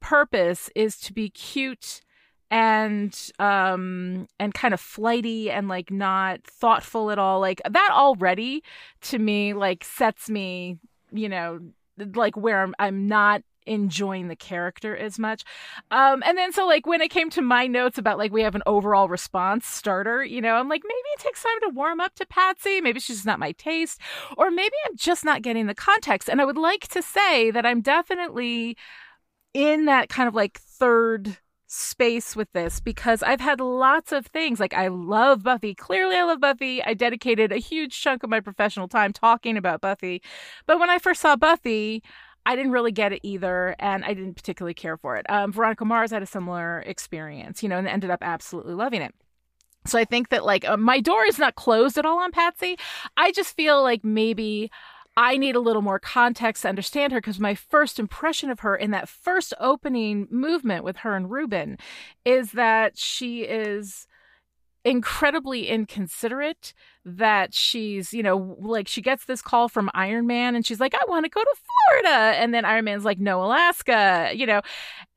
purpose 0.00 0.68
is 0.74 0.98
to 0.98 1.12
be 1.12 1.30
cute 1.30 2.02
and 2.50 3.30
um 3.38 4.26
and 4.38 4.54
kind 4.54 4.72
of 4.72 4.80
flighty 4.80 5.50
and 5.50 5.68
like 5.68 5.90
not 5.90 6.42
thoughtful 6.44 7.10
at 7.10 7.18
all 7.18 7.40
like 7.40 7.60
that 7.68 7.90
already 7.92 8.62
to 9.00 9.18
me 9.18 9.52
like 9.52 9.82
sets 9.84 10.30
me 10.30 10.78
you 11.10 11.28
know 11.28 11.58
like 12.14 12.36
where 12.36 12.62
i'm, 12.62 12.74
I'm 12.78 13.08
not 13.08 13.42
enjoying 13.66 14.28
the 14.28 14.36
character 14.36 14.96
as 14.96 15.18
much. 15.18 15.44
Um 15.90 16.22
and 16.24 16.38
then 16.38 16.52
so 16.52 16.66
like 16.66 16.86
when 16.86 17.00
it 17.00 17.10
came 17.10 17.30
to 17.30 17.42
my 17.42 17.66
notes 17.66 17.98
about 17.98 18.18
like 18.18 18.32
we 18.32 18.42
have 18.42 18.54
an 18.54 18.62
overall 18.66 19.08
response 19.08 19.66
starter 19.66 20.24
you 20.24 20.40
know 20.40 20.54
i'm 20.54 20.68
like 20.68 20.82
maybe 20.84 21.08
it 21.14 21.20
takes 21.20 21.42
time 21.42 21.60
to 21.62 21.70
warm 21.74 22.00
up 22.00 22.14
to 22.14 22.26
patsy. 22.26 22.80
Maybe 22.80 23.00
she's 23.00 23.16
just 23.16 23.26
not 23.26 23.38
my 23.38 23.52
taste. 23.52 24.00
Or 24.36 24.50
maybe 24.50 24.74
i'm 24.86 24.96
just 24.96 25.24
not 25.24 25.42
getting 25.42 25.66
the 25.66 25.74
context. 25.74 26.28
And 26.28 26.40
i 26.40 26.44
would 26.44 26.56
like 26.56 26.88
to 26.88 27.02
say 27.02 27.50
that 27.50 27.66
i'm 27.66 27.80
definitely 27.80 28.76
in 29.52 29.86
that 29.86 30.08
kind 30.08 30.28
of 30.28 30.34
like 30.34 30.58
third 30.60 31.38
space 31.66 32.36
with 32.36 32.50
this 32.52 32.80
because 32.80 33.22
I've 33.22 33.40
had 33.40 33.60
lots 33.60 34.12
of 34.12 34.26
things 34.26 34.60
like 34.60 34.74
I 34.74 34.88
love 34.88 35.42
Buffy. 35.42 35.74
Clearly, 35.74 36.16
I 36.16 36.24
love 36.24 36.40
Buffy. 36.40 36.82
I 36.82 36.94
dedicated 36.94 37.52
a 37.52 37.56
huge 37.56 38.00
chunk 38.00 38.22
of 38.22 38.30
my 38.30 38.40
professional 38.40 38.88
time 38.88 39.12
talking 39.12 39.56
about 39.56 39.80
Buffy. 39.80 40.22
But 40.66 40.78
when 40.78 40.90
I 40.90 40.98
first 40.98 41.20
saw 41.20 41.36
Buffy, 41.36 42.02
I 42.44 42.54
didn't 42.54 42.72
really 42.72 42.92
get 42.92 43.12
it 43.12 43.20
either, 43.24 43.74
and 43.80 44.04
I 44.04 44.14
didn't 44.14 44.34
particularly 44.34 44.74
care 44.74 44.96
for 44.96 45.16
it. 45.16 45.26
Um, 45.28 45.52
Veronica 45.52 45.84
Mars 45.84 46.12
had 46.12 46.22
a 46.22 46.26
similar 46.26 46.80
experience, 46.86 47.62
you 47.62 47.68
know, 47.68 47.78
and 47.78 47.88
ended 47.88 48.10
up 48.10 48.20
absolutely 48.22 48.74
loving 48.74 49.02
it. 49.02 49.14
So 49.84 49.98
I 49.98 50.04
think 50.04 50.28
that 50.28 50.44
like 50.44 50.64
uh, 50.64 50.76
my 50.76 51.00
door 51.00 51.24
is 51.24 51.38
not 51.38 51.56
closed 51.56 51.98
at 51.98 52.06
all 52.06 52.18
on 52.18 52.30
Patsy. 52.30 52.76
I 53.16 53.32
just 53.32 53.56
feel 53.56 53.82
like 53.82 54.04
maybe 54.04 54.70
I 55.16 55.38
need 55.38 55.56
a 55.56 55.60
little 55.60 55.82
more 55.82 55.98
context 55.98 56.62
to 56.62 56.68
understand 56.68 57.12
her 57.12 57.20
because 57.20 57.40
my 57.40 57.54
first 57.54 57.98
impression 57.98 58.50
of 58.50 58.60
her 58.60 58.76
in 58.76 58.90
that 58.90 59.08
first 59.08 59.54
opening 59.58 60.28
movement 60.30 60.84
with 60.84 60.98
her 60.98 61.16
and 61.16 61.30
Ruben 61.30 61.78
is 62.24 62.52
that 62.52 62.98
she 62.98 63.42
is 63.42 64.06
incredibly 64.84 65.68
inconsiderate 65.68 66.72
that 67.04 67.52
she's, 67.52 68.12
you 68.12 68.22
know, 68.22 68.56
like 68.60 68.86
she 68.86 69.02
gets 69.02 69.24
this 69.24 69.42
call 69.42 69.68
from 69.68 69.90
Iron 69.94 70.26
Man 70.26 70.54
and 70.54 70.64
she's 70.64 70.78
like, 70.78 70.94
I 70.94 71.04
want 71.08 71.24
to 71.24 71.30
go 71.30 71.42
to 71.42 71.56
Florida. 71.90 72.36
And 72.36 72.54
then 72.54 72.64
Iron 72.64 72.84
Man's 72.84 73.04
like, 73.04 73.18
no, 73.18 73.42
Alaska, 73.42 74.30
you 74.34 74.46
know, 74.46 74.60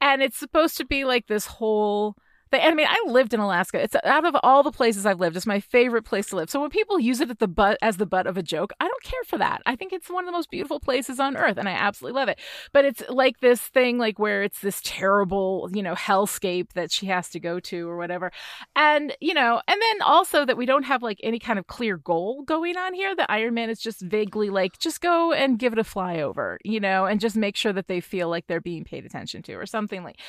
and 0.02 0.24
it's 0.24 0.38
supposed 0.38 0.78
to 0.78 0.86
be 0.86 1.06
like 1.06 1.28
this 1.28 1.46
whole 1.46 2.16
I 2.52 2.74
mean, 2.74 2.88
I 2.90 3.04
lived 3.08 3.34
in 3.34 3.40
Alaska. 3.40 3.82
It's 3.82 3.96
out 4.04 4.26
of 4.26 4.36
all 4.44 4.64
the 4.64 4.72
places 4.72 5.06
I've 5.06 5.20
lived, 5.20 5.38
it's 5.38 5.46
my 5.46 5.60
favorite 5.60 6.04
place 6.04 6.28
to 6.28 6.36
live. 6.36 6.50
So 6.50 6.60
when 6.60 6.70
people 6.70 7.00
use 7.00 7.20
it 7.20 7.30
at 7.30 7.40
the 7.40 7.48
butt 7.48 7.78
as 7.82 7.98
the 7.98 8.06
butt 8.06 8.28
of 8.28 8.38
a 8.38 8.44
joke, 8.44 8.72
I 8.80 8.88
don't 8.88 9.04
care 9.04 9.24
for 9.26 9.38
that. 9.38 9.62
I 9.66 9.76
think 9.76 9.94
it's 9.94 10.10
one 10.10 10.24
of 10.24 10.28
the 10.28 10.38
most 10.38 10.50
beautiful 10.50 10.80
places 10.80 11.20
on 11.20 11.38
earth, 11.38 11.58
and 11.58 11.70
I 11.70 11.74
absolutely 11.74 12.20
love 12.20 12.30
it. 12.30 12.40
But 12.74 12.86
it's 12.86 13.04
like 13.10 13.40
this 13.40 13.62
thing, 13.62 13.98
like 13.98 14.18
where 14.18 14.44
it's 14.44 14.60
this 14.62 14.82
terrible, 14.84 15.70
you 15.74 15.84
know, 15.84 15.96
hellscape 15.96 16.74
that 16.74 16.92
she 16.92 17.06
has 17.08 17.30
to 17.30 17.40
go 17.40 17.60
to 17.60 17.88
or 17.88 17.98
whatever, 17.98 18.32
and 18.76 19.16
you 19.20 19.34
know, 19.34 19.62
and 19.68 19.82
then 19.82 20.02
also 20.02 20.46
that 20.46 20.58
we 20.58 20.66
don't 20.66 20.84
have 20.84 21.04
like 21.04 21.20
any 21.24 21.40
kind 21.40 21.60
of 21.60 21.68
clear 21.68 21.98
goal 21.98 22.44
going 22.44 22.78
on 22.78 22.94
here. 22.94 23.16
The 23.16 23.32
Iron 23.32 23.54
Man 23.54 23.70
is 23.70 23.80
just 23.80 24.02
vaguely 24.02 24.50
like, 24.50 24.80
just 24.80 25.02
go 25.02 25.34
and 25.34 25.60
give 25.60 25.74
it 25.74 25.80
a 25.80 25.84
flyover, 25.84 26.58
you 26.64 26.80
know, 26.80 27.06
and 27.06 27.20
just 27.20 27.36
make 27.36 27.56
sure 27.56 27.74
that 27.74 27.88
they 27.88 28.00
feel 28.00 28.30
like 28.30 28.48
they're 28.48 28.62
being 28.62 28.84
paid 28.84 29.06
attention 29.06 29.44
to 29.44 29.54
or 29.54 29.66
something 29.66 30.04
like. 30.04 30.20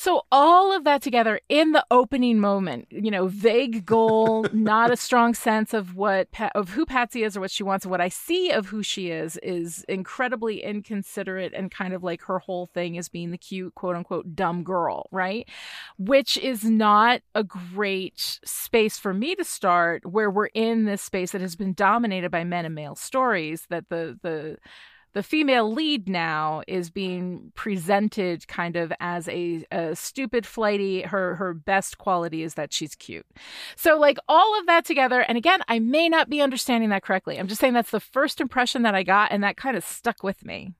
So 0.00 0.22
all 0.30 0.72
of 0.72 0.84
that 0.84 1.02
together 1.02 1.40
in 1.48 1.72
the 1.72 1.84
opening 1.90 2.38
moment, 2.38 2.86
you 2.88 3.10
know, 3.10 3.26
vague 3.26 3.84
goal, 3.84 4.46
not 4.52 4.92
a 4.92 4.96
strong 4.96 5.34
sense 5.34 5.74
of 5.74 5.96
what 5.96 6.28
of 6.54 6.68
who 6.68 6.86
Patsy 6.86 7.24
is 7.24 7.36
or 7.36 7.40
what 7.40 7.50
she 7.50 7.64
wants. 7.64 7.84
What 7.84 8.00
I 8.00 8.08
see 8.08 8.52
of 8.52 8.68
who 8.68 8.84
she 8.84 9.10
is 9.10 9.40
is 9.42 9.84
incredibly 9.88 10.62
inconsiderate 10.62 11.52
and 11.52 11.68
kind 11.68 11.94
of 11.94 12.04
like 12.04 12.22
her 12.22 12.38
whole 12.38 12.66
thing 12.66 12.94
is 12.94 13.08
being 13.08 13.32
the 13.32 13.38
cute, 13.38 13.74
quote 13.74 13.96
unquote, 13.96 14.36
dumb 14.36 14.62
girl, 14.62 15.08
right? 15.10 15.48
Which 15.98 16.36
is 16.36 16.62
not 16.62 17.22
a 17.34 17.42
great 17.42 18.38
space 18.44 18.98
for 18.98 19.12
me 19.12 19.34
to 19.34 19.42
start 19.42 20.06
where 20.06 20.30
we're 20.30 20.46
in 20.46 20.84
this 20.84 21.02
space 21.02 21.32
that 21.32 21.40
has 21.40 21.56
been 21.56 21.72
dominated 21.72 22.30
by 22.30 22.44
men 22.44 22.64
and 22.64 22.74
male 22.76 22.94
stories 22.94 23.66
that 23.68 23.88
the 23.88 24.16
the 24.22 24.58
the 25.12 25.22
female 25.22 25.72
lead 25.72 26.08
now 26.08 26.62
is 26.68 26.90
being 26.90 27.52
presented 27.54 28.46
kind 28.48 28.76
of 28.76 28.92
as 29.00 29.28
a, 29.28 29.64
a, 29.70 29.96
stupid 29.96 30.46
flighty 30.46 31.02
her 31.02 31.34
her 31.36 31.54
best 31.54 31.98
quality 31.98 32.42
is 32.42 32.54
that 32.54 32.72
she's 32.72 32.94
cute 32.94 33.26
so 33.76 33.98
like 33.98 34.18
all 34.28 34.58
of 34.58 34.66
that 34.66 34.84
together 34.84 35.20
and 35.22 35.38
again 35.38 35.60
i 35.68 35.78
may 35.78 36.08
not 36.08 36.28
be 36.28 36.40
understanding 36.40 36.90
that 36.90 37.02
correctly 37.02 37.38
i'm 37.38 37.48
just 37.48 37.60
saying 37.60 37.72
that's 37.72 37.90
the 37.90 38.00
first 38.00 38.40
impression 38.40 38.82
that 38.82 38.94
i 38.94 39.02
got 39.02 39.32
and 39.32 39.42
that 39.42 39.56
kind 39.56 39.76
of 39.76 39.84
stuck 39.84 40.22
with 40.22 40.44
me 40.44 40.72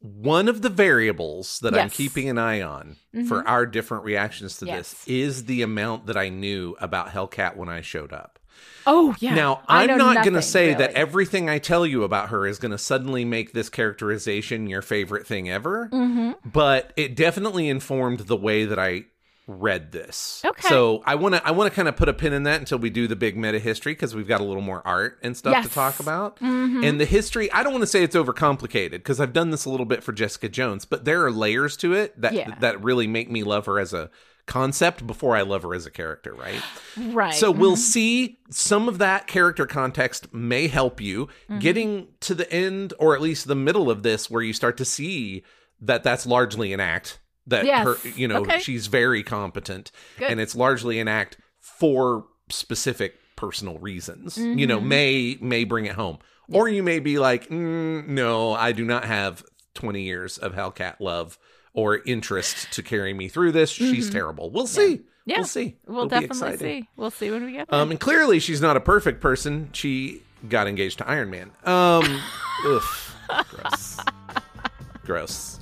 one 0.00 0.48
of 0.48 0.62
the 0.62 0.68
variables 0.68 1.58
that 1.60 1.74
yes. 1.74 1.82
I'm 1.82 1.90
keeping 1.90 2.28
an 2.28 2.38
eye 2.38 2.62
on 2.62 2.96
mm-hmm. 3.14 3.26
for 3.26 3.46
our 3.46 3.66
different 3.66 4.04
reactions 4.04 4.58
to 4.58 4.66
yes. 4.66 4.76
this 4.76 5.08
is 5.08 5.44
the 5.46 5.62
amount 5.62 6.06
that 6.06 6.16
I 6.16 6.28
knew 6.28 6.76
about 6.80 7.08
Hellcat 7.08 7.56
when 7.56 7.68
I 7.68 7.80
showed 7.80 8.12
up. 8.12 8.38
Oh, 8.86 9.16
yeah. 9.18 9.34
Now, 9.34 9.62
I'm 9.68 9.98
not 9.98 10.22
going 10.22 10.34
to 10.34 10.42
say 10.42 10.66
really. 10.66 10.78
that 10.78 10.92
everything 10.92 11.50
I 11.50 11.58
tell 11.58 11.84
you 11.84 12.04
about 12.04 12.28
her 12.28 12.46
is 12.46 12.58
going 12.58 12.70
to 12.70 12.78
suddenly 12.78 13.24
make 13.24 13.52
this 13.52 13.68
characterization 13.68 14.68
your 14.68 14.82
favorite 14.82 15.26
thing 15.26 15.50
ever, 15.50 15.88
mm-hmm. 15.92 16.32
but 16.48 16.92
it 16.96 17.16
definitely 17.16 17.68
informed 17.68 18.20
the 18.20 18.36
way 18.36 18.64
that 18.64 18.78
I 18.78 19.06
read 19.48 19.92
this. 19.92 20.42
Okay. 20.44 20.68
So 20.68 21.02
I 21.06 21.14
want 21.14 21.36
to 21.36 21.46
I 21.46 21.52
want 21.52 21.70
to 21.70 21.74
kind 21.74 21.88
of 21.88 21.96
put 21.96 22.08
a 22.08 22.12
pin 22.12 22.32
in 22.32 22.44
that 22.44 22.58
until 22.60 22.78
we 22.78 22.90
do 22.90 23.06
the 23.06 23.16
big 23.16 23.36
meta 23.36 23.58
history 23.58 23.92
because 23.92 24.14
we've 24.14 24.26
got 24.26 24.40
a 24.40 24.44
little 24.44 24.62
more 24.62 24.82
art 24.84 25.18
and 25.22 25.36
stuff 25.36 25.52
yes. 25.52 25.68
to 25.68 25.72
talk 25.72 26.00
about. 26.00 26.38
Mm-hmm. 26.40 26.82
And 26.82 27.00
the 27.00 27.04
history, 27.04 27.50
I 27.52 27.62
don't 27.62 27.72
want 27.72 27.82
to 27.82 27.88
say 27.88 28.02
it's 28.02 28.16
overcomplicated 28.16 28.90
because 28.90 29.20
I've 29.20 29.32
done 29.32 29.50
this 29.50 29.64
a 29.64 29.70
little 29.70 29.86
bit 29.86 30.02
for 30.02 30.12
Jessica 30.12 30.48
Jones, 30.48 30.84
but 30.84 31.04
there 31.04 31.24
are 31.24 31.30
layers 31.30 31.76
to 31.78 31.92
it 31.92 32.20
that 32.20 32.34
yeah. 32.34 32.56
that 32.60 32.82
really 32.82 33.06
make 33.06 33.30
me 33.30 33.44
love 33.44 33.66
her 33.66 33.78
as 33.78 33.92
a 33.92 34.10
concept 34.46 35.06
before 35.06 35.36
I 35.36 35.42
love 35.42 35.62
her 35.62 35.74
as 35.74 35.86
a 35.86 35.90
character, 35.90 36.34
right? 36.34 36.62
Right. 36.98 37.34
So 37.34 37.52
mm-hmm. 37.52 37.60
we'll 37.60 37.76
see 37.76 38.38
some 38.48 38.88
of 38.88 38.96
that 38.98 39.26
character 39.26 39.66
context 39.66 40.32
may 40.32 40.66
help 40.66 40.98
you 40.98 41.26
mm-hmm. 41.26 41.58
getting 41.58 42.08
to 42.20 42.34
the 42.34 42.50
end 42.50 42.94
or 42.98 43.14
at 43.14 43.20
least 43.20 43.46
the 43.46 43.54
middle 43.54 43.90
of 43.90 44.02
this 44.02 44.30
where 44.30 44.40
you 44.40 44.54
start 44.54 44.78
to 44.78 44.84
see 44.86 45.44
that 45.82 46.02
that's 46.02 46.24
largely 46.24 46.72
an 46.72 46.80
act 46.80 47.18
that 47.46 47.66
yes. 47.66 47.84
her 47.84 47.96
you 48.08 48.26
know 48.26 48.38
okay. 48.38 48.60
she's 48.60 48.86
very 48.86 49.22
competent 49.22 49.92
Good. 50.16 50.30
and 50.30 50.40
it's 50.40 50.56
largely 50.56 50.98
an 50.98 51.06
act 51.06 51.36
for 51.60 52.24
specific 52.48 53.18
personal 53.36 53.78
reasons. 53.78 54.36
Mm-hmm. 54.36 54.58
You 54.58 54.66
know, 54.66 54.80
may 54.80 55.38
may 55.40 55.64
bring 55.64 55.86
it 55.86 55.94
home. 55.94 56.18
Or 56.48 56.68
you 56.68 56.84
may 56.84 57.00
be 57.00 57.18
like, 57.18 57.48
mm, 57.48 58.06
no, 58.06 58.52
I 58.52 58.70
do 58.70 58.84
not 58.84 59.04
have 59.04 59.44
20 59.74 60.02
years 60.02 60.38
of 60.38 60.54
Hellcat 60.54 60.96
love 61.00 61.38
or 61.76 61.98
interest 62.06 62.72
to 62.72 62.82
carry 62.82 63.14
me 63.14 63.28
through 63.28 63.52
this. 63.52 63.78
Mm-hmm. 63.78 63.92
She's 63.92 64.10
terrible. 64.10 64.50
We'll 64.50 64.66
see. 64.66 64.92
Yeah. 64.92 64.98
Yeah. 65.26 65.36
We'll 65.38 65.44
see. 65.44 65.76
We'll 65.86 66.06
It'll 66.06 66.20
definitely 66.20 66.56
see. 66.56 66.88
We'll 66.96 67.10
see 67.10 67.30
when 67.30 67.44
we 67.44 67.52
get 67.52 67.68
there. 67.68 67.80
Um, 67.80 67.90
and 67.90 68.00
clearly 68.00 68.40
she's 68.40 68.60
not 68.60 68.76
a 68.76 68.80
perfect 68.80 69.20
person. 69.20 69.68
She 69.72 70.22
got 70.48 70.66
engaged 70.66 70.98
to 70.98 71.08
Iron 71.08 71.30
Man. 71.30 71.50
Um, 71.64 72.22
oof. 72.66 73.16
Gross. 73.50 73.98
Gross. 75.04 75.60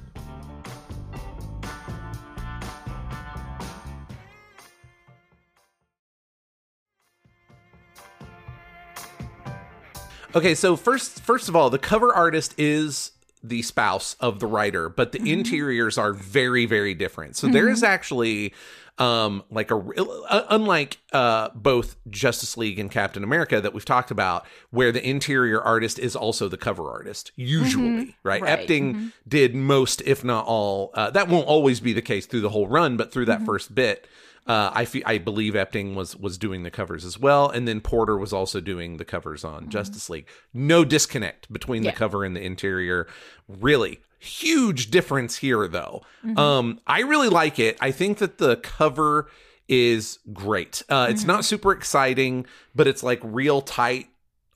Okay, 10.37 10.57
so 10.57 10.75
first 10.77 11.21
first 11.21 11.49
of 11.49 11.55
all, 11.55 11.71
the 11.71 11.79
cover 11.79 12.13
artist 12.13 12.55
is 12.59 13.13
the 13.45 13.63
spouse 13.63 14.17
of 14.21 14.41
the 14.41 14.47
writer, 14.47 14.89
but 14.89 15.13
the 15.13 15.19
mm-hmm. 15.19 15.29
interiors 15.29 15.99
are 15.99 16.13
very, 16.13 16.67
very 16.67 16.95
different. 16.95 17.37
So 17.37 17.47
mm-hmm. 17.47 17.55
there 17.55 17.69
is 17.69 17.83
actually 17.83 18.55
um 18.97 19.43
like 19.51 19.73
a 19.73 19.77
uh, 19.77 20.47
unlike 20.51 20.99
uh 21.13 21.49
both 21.53 21.97
Justice 22.11 22.57
League 22.57 22.79
and 22.79 22.93
Captain 22.93 23.25
America 23.25 23.61
that 23.61 23.75
we've 23.75 23.85
talked 23.85 24.13
about 24.13 24.47
where 24.71 24.93
the 24.93 25.05
interior 25.05 25.61
artist 25.61 25.99
is 25.99 26.15
also 26.15 26.47
the 26.47 26.57
cover 26.57 26.89
artist 26.89 27.33
usually 27.35 27.89
mm-hmm. 27.89 28.11
right? 28.23 28.41
right? 28.41 28.61
Epting 28.61 28.95
mm-hmm. 28.95 29.09
did 29.27 29.57
most 29.57 30.01
if 30.03 30.23
not 30.23 30.47
all 30.47 30.93
uh, 30.95 31.11
that 31.11 31.27
won't 31.27 31.49
always 31.49 31.81
be 31.81 31.93
the 31.93 32.03
case 32.03 32.25
through 32.27 32.43
the 32.43 32.51
whole 32.51 32.69
run 32.69 32.97
but 32.97 33.11
through 33.11 33.25
that 33.25 33.39
mm-hmm. 33.39 33.47
first 33.47 33.75
bit 33.75 34.07
uh, 34.47 34.71
I 34.75 34.85
fe- 34.85 35.03
I 35.07 35.19
believe 35.19 35.55
Epting 35.55 35.95
was 35.95 36.17
was 36.17 36.37
doing 36.37 36.63
the 36.63 36.71
covers 36.71 37.05
as 37.05 37.19
well, 37.19 37.49
and 37.49 37.67
then 37.67 37.81
Porter 37.81 38.19
was 38.19 38.33
also 38.33 38.61
doing 38.61 38.99
the 38.99 39.05
covers 39.05 39.45
on 39.45 39.63
mm-hmm. 39.63 39.71
Justice 39.71 40.11
League. 40.11 40.29
No 40.53 40.85
disconnect 40.85 41.51
between 41.53 41.83
yeah. 41.83 41.91
the 41.91 41.97
cover 41.97 42.25
and 42.25 42.37
the 42.37 42.43
interior. 42.43 43.07
Really 43.49 44.01
huge 44.19 44.91
difference 44.91 45.37
here, 45.37 45.67
though. 45.67 46.03
Mm-hmm. 46.25 46.39
Um, 46.39 46.81
I 46.87 47.01
really 47.01 47.29
like 47.29 47.59
it. 47.59 47.79
I 47.81 47.91
think 47.91 48.19
that 48.19 48.39
the 48.39 48.57
cover 48.57 49.31
is 49.67 50.19
great. 50.33 50.83
Uh, 50.91 51.07
it's 51.09 51.23
mm-hmm. 51.23 51.29
not 51.29 51.45
super 51.45 51.73
exciting, 51.73 52.47
but 52.75 52.87
it's 52.87 53.03
like 53.03 53.21
real 53.23 53.63
tight 53.63 54.09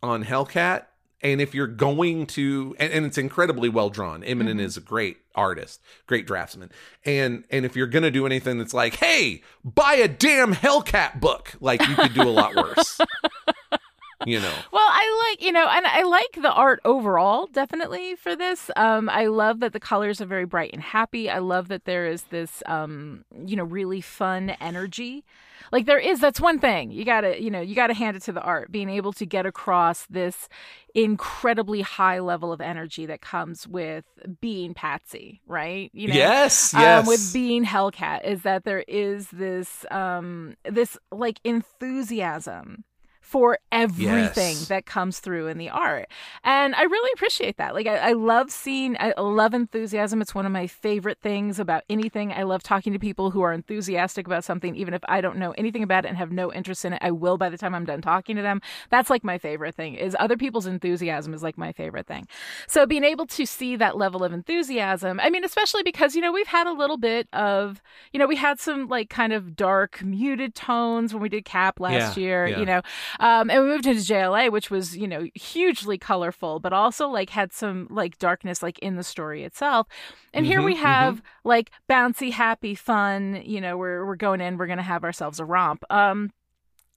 on 0.02 0.24
Hellcat 0.24 0.84
and 1.20 1.40
if 1.40 1.54
you're 1.54 1.66
going 1.66 2.26
to 2.26 2.74
and, 2.78 2.92
and 2.92 3.06
it's 3.06 3.18
incredibly 3.18 3.68
well 3.68 3.90
drawn. 3.90 4.22
Immonen 4.22 4.48
mm-hmm. 4.48 4.60
is 4.60 4.76
a 4.76 4.80
great 4.80 5.18
artist 5.34 5.80
great 6.06 6.26
draftsman. 6.26 6.70
And 7.04 7.44
and 7.50 7.64
if 7.64 7.76
you're 7.76 7.86
gonna 7.86 8.10
do 8.10 8.26
anything 8.26 8.58
that's 8.58 8.74
like 8.74 8.96
hey 8.96 9.42
buy 9.64 9.94
a 9.94 10.08
damn 10.08 10.54
hellcat 10.54 11.20
book 11.20 11.54
like 11.60 11.86
you 11.86 11.94
could 11.94 12.14
do 12.14 12.22
a 12.22 12.30
lot 12.30 12.54
worse 12.54 13.00
you 14.26 14.40
know. 14.40 14.52
Well 14.72 14.86
i 14.86 15.28
like 15.30 15.42
you 15.44 15.52
know 15.52 15.66
and 15.68 15.86
i 15.86 16.02
like 16.02 16.38
the 16.40 16.52
art 16.52 16.80
overall 16.84 17.46
definitely 17.46 18.16
for 18.16 18.36
this. 18.36 18.70
Um 18.76 19.08
i 19.08 19.26
love 19.26 19.60
that 19.60 19.72
the 19.72 19.80
colors 19.80 20.20
are 20.20 20.26
very 20.26 20.44
bright 20.44 20.70
and 20.72 20.82
happy. 20.82 21.30
I 21.30 21.38
love 21.38 21.68
that 21.68 21.84
there 21.84 22.06
is 22.06 22.24
this 22.24 22.62
um 22.66 23.24
you 23.44 23.56
know 23.56 23.64
really 23.64 24.00
fun 24.00 24.50
energy. 24.60 25.24
Like 25.70 25.86
there 25.86 25.98
is 25.98 26.20
that's 26.20 26.40
one 26.40 26.58
thing. 26.58 26.90
You 26.90 27.04
gotta 27.04 27.40
you 27.42 27.50
know 27.50 27.60
you 27.60 27.74
gotta 27.74 27.94
hand 27.94 28.16
it 28.16 28.22
to 28.24 28.32
the 28.32 28.40
art. 28.40 28.72
Being 28.72 28.88
able 28.88 29.12
to 29.14 29.26
get 29.26 29.46
across 29.46 30.06
this 30.06 30.48
incredibly 30.94 31.82
high 31.82 32.20
level 32.20 32.52
of 32.52 32.60
energy 32.60 33.06
that 33.06 33.20
comes 33.20 33.68
with 33.68 34.04
being 34.40 34.74
patsy 34.74 35.42
right? 35.46 35.90
You 35.92 36.08
know? 36.08 36.14
Yes 36.14 36.72
yes 36.74 37.02
um, 37.02 37.06
with 37.06 37.32
being 37.32 37.64
hellcat 37.64 38.24
is 38.24 38.42
that 38.42 38.64
there 38.64 38.84
is 38.88 39.28
this 39.28 39.84
um 39.90 40.54
this 40.64 40.96
like 41.12 41.40
enthusiasm 41.44 42.84
for 43.28 43.58
everything 43.70 44.56
yes. 44.56 44.68
that 44.68 44.86
comes 44.86 45.20
through 45.20 45.48
in 45.48 45.58
the 45.58 45.68
art. 45.68 46.08
And 46.44 46.74
I 46.74 46.84
really 46.84 47.10
appreciate 47.12 47.58
that. 47.58 47.74
Like, 47.74 47.86
I, 47.86 47.96
I, 47.96 48.12
love 48.12 48.50
seeing, 48.50 48.96
I 48.98 49.12
love 49.20 49.52
enthusiasm. 49.52 50.22
It's 50.22 50.34
one 50.34 50.46
of 50.46 50.52
my 50.52 50.66
favorite 50.66 51.18
things 51.20 51.58
about 51.58 51.82
anything. 51.90 52.32
I 52.32 52.44
love 52.44 52.62
talking 52.62 52.94
to 52.94 52.98
people 52.98 53.30
who 53.30 53.42
are 53.42 53.52
enthusiastic 53.52 54.26
about 54.26 54.44
something, 54.44 54.74
even 54.76 54.94
if 54.94 55.02
I 55.10 55.20
don't 55.20 55.36
know 55.36 55.50
anything 55.58 55.82
about 55.82 56.06
it 56.06 56.08
and 56.08 56.16
have 56.16 56.32
no 56.32 56.50
interest 56.50 56.86
in 56.86 56.94
it. 56.94 57.00
I 57.02 57.10
will 57.10 57.36
by 57.36 57.50
the 57.50 57.58
time 57.58 57.74
I'm 57.74 57.84
done 57.84 58.00
talking 58.00 58.34
to 58.36 58.40
them. 58.40 58.62
That's 58.88 59.10
like 59.10 59.22
my 59.22 59.36
favorite 59.36 59.74
thing 59.74 59.94
is 59.94 60.16
other 60.18 60.38
people's 60.38 60.66
enthusiasm 60.66 61.34
is 61.34 61.42
like 61.42 61.58
my 61.58 61.72
favorite 61.72 62.06
thing. 62.06 62.26
So 62.66 62.86
being 62.86 63.04
able 63.04 63.26
to 63.26 63.44
see 63.44 63.76
that 63.76 63.98
level 63.98 64.24
of 64.24 64.32
enthusiasm, 64.32 65.20
I 65.22 65.28
mean, 65.28 65.44
especially 65.44 65.82
because, 65.82 66.16
you 66.16 66.22
know, 66.22 66.32
we've 66.32 66.46
had 66.46 66.66
a 66.66 66.72
little 66.72 66.96
bit 66.96 67.28
of, 67.34 67.82
you 68.14 68.18
know, 68.18 68.26
we 68.26 68.36
had 68.36 68.58
some 68.58 68.88
like 68.88 69.10
kind 69.10 69.34
of 69.34 69.54
dark 69.54 70.02
muted 70.02 70.54
tones 70.54 71.12
when 71.12 71.22
we 71.22 71.28
did 71.28 71.44
Cap 71.44 71.78
last 71.78 72.16
yeah, 72.16 72.22
year, 72.22 72.46
yeah. 72.46 72.58
you 72.58 72.64
know, 72.64 72.80
Um, 73.20 73.50
and 73.50 73.62
we 73.64 73.68
moved 73.68 73.86
into 73.86 74.02
JLA, 74.02 74.48
which 74.50 74.70
was 74.70 74.96
you 74.96 75.08
know 75.08 75.26
hugely 75.34 75.98
colorful, 75.98 76.60
but 76.60 76.72
also 76.72 77.08
like 77.08 77.30
had 77.30 77.52
some 77.52 77.86
like 77.90 78.18
darkness 78.18 78.62
like 78.62 78.78
in 78.80 78.96
the 78.96 79.02
story 79.04 79.44
itself. 79.44 79.86
And 80.32 80.46
here 80.46 80.60
Mhm, 80.60 80.64
we 80.64 80.76
have 80.76 81.22
like 81.44 81.70
bouncy, 81.88 82.32
happy, 82.32 82.74
fun. 82.74 83.42
You 83.44 83.60
know, 83.60 83.76
we're 83.76 84.06
we're 84.06 84.16
going 84.16 84.40
in, 84.40 84.56
we're 84.58 84.66
gonna 84.66 84.82
have 84.82 85.04
ourselves 85.04 85.40
a 85.40 85.44
romp. 85.44 85.84
Um, 85.90 86.30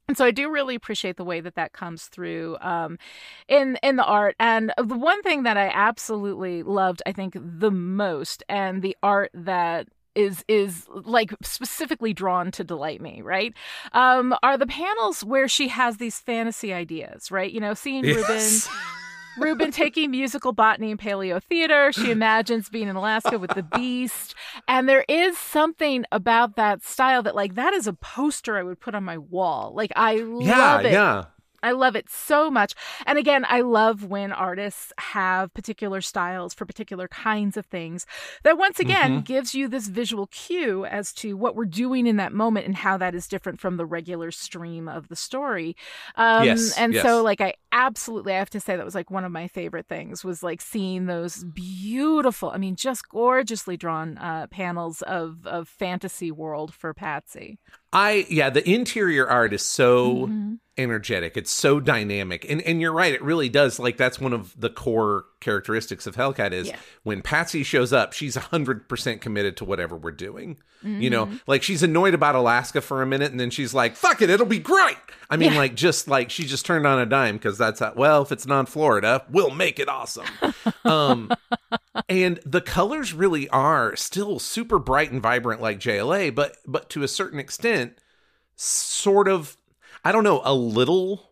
and 0.08 0.18
so 0.18 0.26
I 0.26 0.32
do 0.32 0.50
really 0.52 0.76
appreciate 0.76 1.16
the 1.16 1.24
way 1.24 1.40
that 1.40 1.56
that 1.56 1.72
comes 1.74 2.06
through 2.06 2.58
um, 2.60 2.98
in 3.48 3.78
in 3.82 3.96
the 3.96 4.04
art. 4.04 4.36
And 4.40 4.74
the 4.78 4.98
one 4.98 5.22
thing 5.22 5.44
that 5.44 5.58
I 5.58 5.70
absolutely 5.74 6.64
loved, 6.64 7.02
I 7.06 7.14
think, 7.14 7.38
the 7.40 7.72
most, 7.72 8.44
and 8.50 8.82
the 8.82 8.98
art 9.02 9.32
that 9.34 9.88
is 10.16 10.44
is 10.48 10.88
like 10.90 11.34
specifically 11.42 12.14
drawn 12.14 12.52
to 12.52 12.64
delight 12.64 13.02
me 13.02 13.22
right 13.22 13.54
um 13.94 14.36
are 14.44 14.58
the 14.58 14.68
panels 14.68 15.24
where 15.24 15.48
she 15.48 15.68
has 15.68 15.98
these 15.98 16.20
fantasy 16.20 16.74
ideas 16.74 17.32
right 17.32 17.52
you 17.52 17.60
know 17.60 17.74
seeing 17.74 18.04
ruben 18.04 18.42
Ruben 19.38 19.72
taking 19.72 20.12
musical 20.12 20.52
botany 20.52 20.92
and 20.92 21.00
paleo 21.00 21.42
theater. 21.42 21.92
She 21.94 22.12
imagines 22.12 22.70
being 22.70 22.90
in 22.90 22.96
Alaska 22.96 23.40
with 23.40 23.52
the 23.52 23.64
beast. 23.64 24.36
And 24.68 24.90
there 24.90 25.06
is 25.08 25.38
something 25.38 26.06
about 26.12 26.58
that 26.58 26.84
style 26.84 27.24
that, 27.24 27.36
like, 27.36 27.56
that 27.56 27.74
is 27.74 27.88
a 27.88 27.94
poster 27.94 28.58
I 28.58 28.64
would 28.64 28.80
put 28.80 28.94
on 28.94 29.04
my 29.04 29.18
wall. 29.18 29.72
Like, 29.74 29.92
I 29.96 30.16
yeah, 30.16 30.26
love 30.76 30.86
it. 30.86 30.92
yeah. 30.92 31.26
I 31.64 31.72
love 31.72 31.96
it 31.96 32.10
so 32.10 32.50
much. 32.52 32.74
And 33.06 33.18
again, 33.18 33.46
I 33.48 33.62
love 33.62 34.06
when 34.06 34.32
artists 34.32 34.92
have 35.00 35.54
particular 35.54 36.02
styles 36.02 36.54
for 36.54 36.66
particular 36.66 37.08
kinds 37.08 37.58
of 37.58 37.66
things 37.66 38.06
that 38.44 38.58
once 38.58 38.80
again 38.80 39.22
Mhm. 39.22 39.26
gives 39.26 39.54
you 39.54 39.68
this 39.68 39.88
visual 39.88 40.28
cue 40.28 40.86
as 40.86 41.14
to 41.14 41.36
what 41.38 41.56
we're 41.56 41.66
doing 41.66 42.08
in 42.08 42.18
that 42.18 42.34
moment 42.34 42.66
and 42.66 42.76
how 42.78 42.98
that 42.98 43.14
is 43.16 43.28
different 43.28 43.60
from 43.60 43.78
the 43.78 43.86
regular 43.86 44.32
stream 44.32 44.88
of 44.88 45.08
the 45.08 45.16
story. 45.16 45.76
Um, 46.16 46.46
Yes, 46.46 46.78
and 46.78 46.94
yes. 46.94 47.04
so 47.04 47.22
like 47.24 47.42
I 47.42 47.54
absolutely 47.72 48.34
I 48.34 48.40
have 48.40 48.50
to 48.52 48.60
say 48.60 48.76
that 48.76 48.86
was 48.86 48.96
like 48.96 49.10
one 49.12 49.24
of 49.26 49.32
my 49.32 49.48
favorite 49.48 49.88
things 49.88 50.24
was 50.24 50.44
like 50.44 50.62
seeing 50.62 51.06
those 51.06 51.44
beautiful, 51.44 52.50
I 52.50 52.58
mean 52.58 52.76
just 52.76 53.08
gorgeously 53.10 53.78
drawn 53.78 54.18
uh, 54.18 54.48
panels 54.52 55.02
of 55.04 55.46
of 55.46 55.68
fantasy 55.68 56.32
world 56.32 56.74
for 56.74 56.94
Patsy. 56.94 57.60
I 57.94 58.26
yeah, 58.30 58.50
the 58.50 58.68
interior 58.70 59.28
art 59.28 59.54
is 59.54 59.62
so 59.64 60.28
Mhm. 60.28 60.60
energetic. 60.78 61.36
It's 61.38 61.52
so 61.52 61.80
dynamic. 61.80 62.46
And 62.50 62.62
and 62.62 62.80
you're 62.82 62.94
right, 62.94 63.14
it 63.14 63.22
really 63.22 63.50
does 63.50 63.80
like 63.80 63.98
that's 63.98 64.20
one 64.20 64.34
of 64.34 64.54
the 64.60 64.70
core 64.70 65.26
characteristics 65.42 66.08
of 66.08 66.16
Hellcat 66.16 66.54
is 66.54 66.68
Yeah. 66.70 66.78
when 67.04 67.22
Patsy 67.22 67.64
shows 67.64 67.92
up, 67.92 68.14
she's 68.14 68.38
100% 68.38 69.22
committed 69.22 69.58
to 69.58 69.66
whatever 69.66 69.96
we're 69.98 70.12
doing. 70.12 70.58
You 70.84 71.12
know, 71.12 71.28
Mm-hmm. 71.28 71.36
like 71.46 71.62
she's 71.62 71.84
annoyed 71.84 72.16
about 72.16 72.34
Alaska 72.34 72.82
for 72.82 73.04
a 73.04 73.06
minute 73.06 73.30
and 73.32 73.40
then 73.40 73.52
she's 73.52 73.72
like, 73.72 73.96
"Fuck 73.96 74.24
it, 74.24 74.32
it'll 74.32 74.48
be 74.48 74.58
great." 74.58 74.98
I 75.30 75.38
mean, 75.38 75.52
Yeah. 75.54 75.60
like 75.60 75.76
just 75.76 76.08
like 76.08 76.32
she 76.32 76.44
just 76.46 76.66
turned 76.66 76.88
on 76.88 76.98
a 77.00 77.06
dime 77.06 77.38
cuz 77.38 77.60
that's 77.62 77.80
how, 77.80 77.94
well, 77.96 78.22
if 78.22 78.32
it's 78.32 78.46
non 78.46 78.66
Florida, 78.66 79.26
we'll 79.30 79.52
make 79.52 79.80
it 79.80 79.88
awesome. 79.88 80.26
um 80.84 81.32
and 82.10 82.40
the 82.46 82.62
colors 82.62 83.14
really 83.14 83.48
are 83.50 83.96
still 83.96 84.40
super 84.40 84.80
bright 84.80 85.12
and 85.12 85.22
vibrant 85.22 85.62
like 85.62 85.80
JLA, 85.80 86.34
but 86.34 86.58
but 86.68 86.90
to 86.92 87.04
a 87.04 87.08
certain 87.08 87.40
extent 87.40 87.98
sort 88.56 89.28
of 89.28 89.58
I 90.04 90.12
don't 90.12 90.24
know, 90.24 90.42
a 90.44 90.54
little 90.54 91.32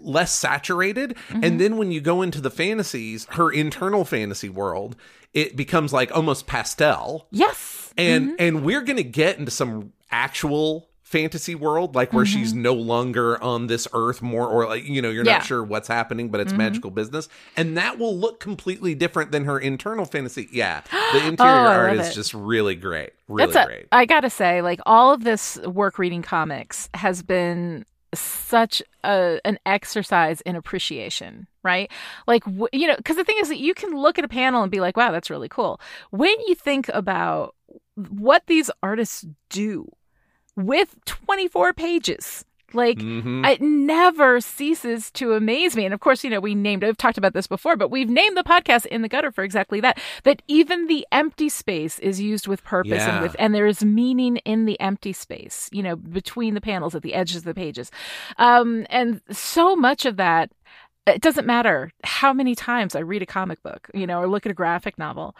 less 0.00 0.32
saturated. 0.32 1.16
And 1.30 1.60
then 1.60 1.76
when 1.76 1.90
you 1.90 2.00
go 2.00 2.22
into 2.22 2.40
the 2.40 2.50
fantasies, 2.50 3.26
her 3.30 3.50
internal 3.50 4.04
fantasy 4.04 4.48
world, 4.48 4.96
it 5.32 5.56
becomes 5.56 5.92
like 5.92 6.14
almost 6.14 6.46
pastel. 6.46 7.28
Yes. 7.30 7.92
And 7.96 8.36
and 8.40 8.64
we're 8.64 8.82
going 8.82 8.96
to 8.96 9.04
get 9.04 9.38
into 9.38 9.50
some 9.50 9.92
actual 10.10 10.88
fantasy 11.14 11.54
world 11.54 11.94
like 11.94 12.12
where 12.12 12.26
she's 12.26 12.52
mm-hmm. 12.52 12.62
no 12.62 12.74
longer 12.74 13.40
on 13.40 13.68
this 13.68 13.86
earth 13.92 14.20
more 14.20 14.48
or 14.48 14.66
like 14.66 14.84
you 14.84 15.00
know 15.00 15.10
you're 15.10 15.24
Yeah. 15.24 15.34
not 15.34 15.44
sure 15.44 15.62
what's 15.62 15.86
happening 15.86 16.28
but 16.28 16.40
it's 16.40 16.50
mm-hmm. 16.50 16.58
magical 16.58 16.90
business 16.90 17.28
and 17.56 17.76
that 17.76 17.98
will 17.98 18.16
look 18.16 18.40
completely 18.40 18.96
different 18.96 19.30
than 19.30 19.44
her 19.44 19.58
internal 19.58 20.06
fantasy 20.06 20.48
yeah 20.50 20.80
the 20.90 20.90
oh, 21.22 21.28
interior 21.28 21.52
Oh, 21.52 21.66
art 21.66 21.96
is 21.98 22.08
it. 22.08 22.14
just 22.14 22.34
really 22.34 22.74
great 22.74 23.12
really 23.28 23.52
That's 23.52 23.64
a, 23.64 23.66
great 23.66 23.86
I 23.92 24.06
gotta 24.06 24.30
say, 24.30 24.60
like 24.60 24.80
all 24.86 25.14
of 25.14 25.24
this 25.24 25.56
work 25.58 25.98
reading 25.98 26.22
comics 26.22 26.88
has 26.94 27.22
been 27.22 27.84
such 28.14 28.82
a 29.04 29.40
an 29.44 29.58
exercise 29.66 30.40
in 30.42 30.56
appreciation, 30.56 31.46
right? 31.62 31.90
Like 32.26 32.44
w- 32.44 32.68
you 32.72 32.86
know, 32.88 32.96
because 32.96 33.16
the 33.16 33.24
thing 33.24 33.36
is 33.40 33.48
that 33.48 33.58
you 33.58 33.74
can 33.74 33.90
look 33.96 34.18
at 34.18 34.24
a 34.24 34.28
panel 34.28 34.62
and 34.62 34.70
be 34.70 34.80
like, 34.80 34.96
"Wow, 34.96 35.10
that's 35.12 35.30
really 35.30 35.48
cool." 35.48 35.80
When 36.10 36.34
you 36.46 36.54
think 36.54 36.88
about 36.90 37.54
what 37.96 38.46
these 38.46 38.70
artists 38.82 39.24
do 39.50 39.90
with 40.56 40.96
24 41.04 41.72
pages, 41.72 42.44
like 42.72 42.98
Mhm. 42.98 43.46
it 43.48 43.60
never 43.60 44.40
ceases 44.40 45.10
to 45.12 45.32
amaze 45.34 45.76
me. 45.76 45.84
And 45.84 45.94
of 45.94 46.00
course, 46.00 46.24
you 46.24 46.30
know, 46.30 46.40
we 46.40 46.54
named, 46.54 46.82
I've 46.82 46.96
talked 46.96 47.18
about 47.18 47.32
this 47.32 47.46
before, 47.46 47.76
but 47.76 47.90
we've 47.90 48.08
named 48.10 48.36
the 48.36 48.42
podcast 48.42 48.86
In 48.86 49.02
the 49.02 49.08
Gutter 49.08 49.30
for 49.30 49.44
exactly 49.44 49.80
that. 49.80 50.00
That 50.24 50.42
even 50.48 50.86
the 50.86 51.06
empty 51.12 51.48
space 51.48 51.98
is 52.00 52.20
used 52.20 52.48
with 52.48 52.64
purpose 52.64 53.02
Yeah. 53.02 53.14
and 53.14 53.22
with, 53.22 53.36
and 53.38 53.54
there 53.54 53.66
is 53.66 53.84
meaning 53.84 54.38
in 54.38 54.64
the 54.64 54.80
empty 54.80 55.12
space, 55.12 55.68
you 55.72 55.82
know, 55.82 55.94
between 55.96 56.54
the 56.54 56.60
panels 56.60 56.94
at 56.94 57.02
the 57.02 57.14
edges 57.14 57.36
of 57.38 57.44
the 57.44 57.54
pages. 57.54 57.90
Um, 58.38 58.86
and 58.90 59.20
so 59.30 59.76
much 59.76 60.04
of 60.04 60.16
that, 60.16 60.50
it 61.06 61.20
doesn't 61.20 61.46
matter 61.46 61.92
how 62.02 62.32
many 62.32 62.54
times 62.54 62.96
I 62.96 63.00
read 63.00 63.20
a 63.22 63.26
comic 63.26 63.62
book, 63.62 63.90
you 63.92 64.06
know, 64.06 64.20
or 64.20 64.26
look 64.26 64.46
at 64.46 64.50
a 64.52 64.54
graphic 64.54 64.98
novel. 64.98 65.36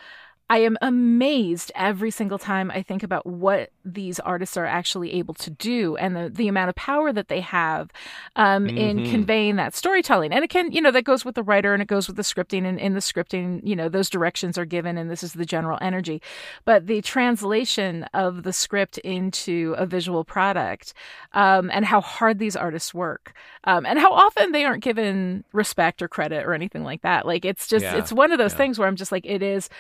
I 0.51 0.59
am 0.59 0.77
amazed 0.83 1.73
every 1.75 2.11
single 2.11 2.39
time 2.39 2.71
I 2.71 2.83
think 2.83 3.03
about 3.03 3.25
what 3.25 3.71
these 3.83 4.21
artists 4.21 4.59
are 4.59 4.67
actually 4.67 5.15
able 5.15 5.33
to 5.35 5.49
do 5.51 5.97
and 5.97 6.15
the, 6.15 6.29
the 6.29 6.49
amount 6.49 6.69
of 6.69 6.75
power 6.75 7.15
that 7.15 7.29
they 7.29 7.41
have 7.41 7.91
um, 8.37 8.69
in 8.69 8.99
Mhm. 8.99 9.11
conveying 9.11 9.57
that 9.57 9.75
storytelling. 9.75 10.33
And 10.33 10.45
it 10.45 10.51
can, 10.51 10.71
you 10.71 10.83
know, 10.83 10.91
that 10.91 11.05
goes 11.05 11.25
with 11.25 11.35
the 11.35 11.43
writer 11.43 11.73
and 11.73 11.81
it 11.83 11.89
goes 11.89 12.07
with 12.09 12.17
the 12.17 12.23
scripting. 12.23 12.67
And 12.67 12.79
in 12.79 12.93
the 12.93 13.01
scripting, 13.01 13.61
you 13.65 13.75
know, 13.75 13.89
those 13.89 14.11
directions 14.11 14.59
are 14.59 14.67
given 14.67 14.99
and 14.99 15.11
this 15.11 15.23
is 15.23 15.33
the 15.33 15.47
general 15.47 15.79
energy. 15.81 16.21
But 16.67 16.87
the 16.89 17.01
translation 17.01 18.05
of 18.13 18.43
the 18.43 18.53
script 18.53 18.99
into 18.99 19.75
a 19.79 19.87
visual 19.87 20.25
product 20.25 20.93
um, 21.33 21.71
and 21.73 21.87
how 21.87 22.03
hard 22.03 22.39
these 22.39 22.55
artists 22.55 22.93
work 22.93 23.33
um, 23.65 23.87
and 23.87 23.99
how 23.99 24.13
often 24.13 24.53
they 24.53 24.67
aren't 24.67 24.85
given 24.85 25.45
respect 25.55 26.03
or 26.03 26.09
credit 26.09 26.45
or 26.45 26.53
anything 26.53 26.85
like 26.85 27.01
that. 27.01 27.25
Like 27.27 27.47
it's 27.47 27.67
just, 27.67 27.83
Yeah. 27.85 27.97
it's 27.97 28.13
one 28.13 28.31
of 28.31 28.37
those 28.39 28.53
Yeah. 28.53 28.59
things 28.59 28.79
where 28.79 28.87
I'm 28.89 28.97
just 28.97 29.11
like, 29.11 29.25
it 29.25 29.43
is 29.43 29.71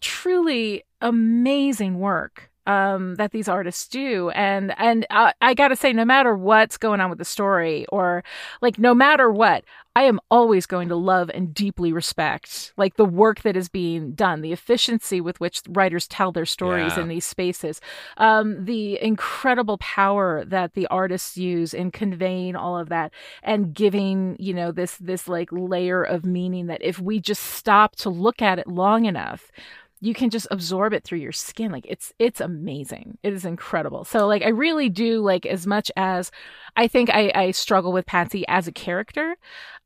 truly 0.00 0.84
amazing 1.00 1.98
work 1.98 2.50
um, 2.66 3.16
that 3.16 3.32
these 3.32 3.48
artists 3.48 3.88
do, 3.88 4.30
and 4.30 4.74
and 4.78 5.06
I, 5.10 5.32
I 5.40 5.54
got 5.54 5.68
to 5.68 5.76
say, 5.76 5.92
no 5.92 6.04
matter 6.04 6.36
what's 6.36 6.76
going 6.76 7.00
on 7.00 7.10
with 7.10 7.18
the 7.18 7.24
story, 7.24 7.86
or 7.88 8.22
like 8.60 8.78
no 8.78 8.94
matter 8.94 9.30
what, 9.30 9.64
I 9.96 10.02
am 10.04 10.20
always 10.30 10.66
going 10.66 10.88
to 10.90 10.94
love 10.94 11.30
and 11.34 11.52
deeply 11.52 11.92
respect 11.92 12.72
like 12.76 12.94
the 12.96 13.04
work 13.04 13.40
that 13.42 13.56
is 13.56 13.68
being 13.68 14.12
done, 14.12 14.40
the 14.42 14.52
efficiency 14.52 15.20
with 15.20 15.40
which 15.40 15.62
writers 15.70 16.06
tell 16.06 16.30
their 16.32 16.46
stories 16.46 16.96
Yeah. 16.96 17.02
in 17.02 17.08
these 17.08 17.24
spaces, 17.24 17.80
um, 18.18 18.64
the 18.66 19.02
incredible 19.02 19.78
power 19.78 20.44
that 20.44 20.74
the 20.74 20.86
artists 20.88 21.36
use 21.36 21.74
in 21.74 21.90
conveying 21.90 22.54
all 22.54 22.78
of 22.78 22.88
that 22.90 23.10
and 23.42 23.74
giving 23.74 24.36
you 24.38 24.54
know 24.54 24.70
this 24.70 24.96
this 24.98 25.26
like 25.26 25.48
layer 25.50 26.02
of 26.04 26.24
meaning 26.24 26.66
that 26.66 26.82
if 26.84 27.00
we 27.00 27.18
just 27.18 27.42
stop 27.42 27.96
to 27.96 28.10
look 28.10 28.40
at 28.42 28.58
it 28.60 28.68
long 28.68 29.06
enough 29.06 29.50
you 30.00 30.14
can 30.14 30.30
just 30.30 30.46
absorb 30.50 30.92
it 30.92 31.04
through 31.04 31.18
your 31.18 31.32
skin 31.32 31.70
like 31.70 31.84
it's 31.88 32.12
it's 32.18 32.40
amazing 32.40 33.18
it 33.22 33.32
is 33.32 33.44
incredible 33.44 34.04
so 34.04 34.26
like 34.26 34.42
i 34.42 34.48
really 34.48 34.88
do 34.88 35.20
like 35.20 35.46
as 35.46 35.66
much 35.66 35.90
as 35.96 36.30
i 36.76 36.88
think 36.88 37.10
i 37.10 37.30
i 37.34 37.50
struggle 37.50 37.92
with 37.92 38.06
patsy 38.06 38.44
as 38.48 38.66
a 38.66 38.72
character 38.72 39.36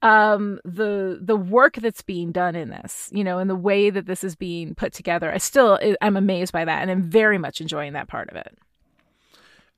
um 0.03 0.61
the 0.65 1.19
the 1.21 1.37
work 1.37 1.75
that's 1.77 2.03
being 2.03 2.33
done 2.33 2.55
in 2.55 2.71
this 2.71 3.11
you 3.13 3.25
know 3.25 3.39
and 3.39 3.51
the 3.51 3.57
way 3.57 3.91
that 3.91 4.07
this 4.07 4.25
is 4.25 4.37
being 4.37 4.75
put 4.75 4.93
together 4.93 5.33
i 5.33 5.39
still 5.39 5.79
i'm 6.01 6.17
amazed 6.17 6.53
by 6.53 6.65
that 6.65 6.83
and 6.83 6.91
i'm 6.91 7.03
very 7.03 7.39
much 7.39 7.61
enjoying 7.61 7.93
that 7.93 8.09
part 8.09 8.29
of 8.31 8.37
it 8.37 8.57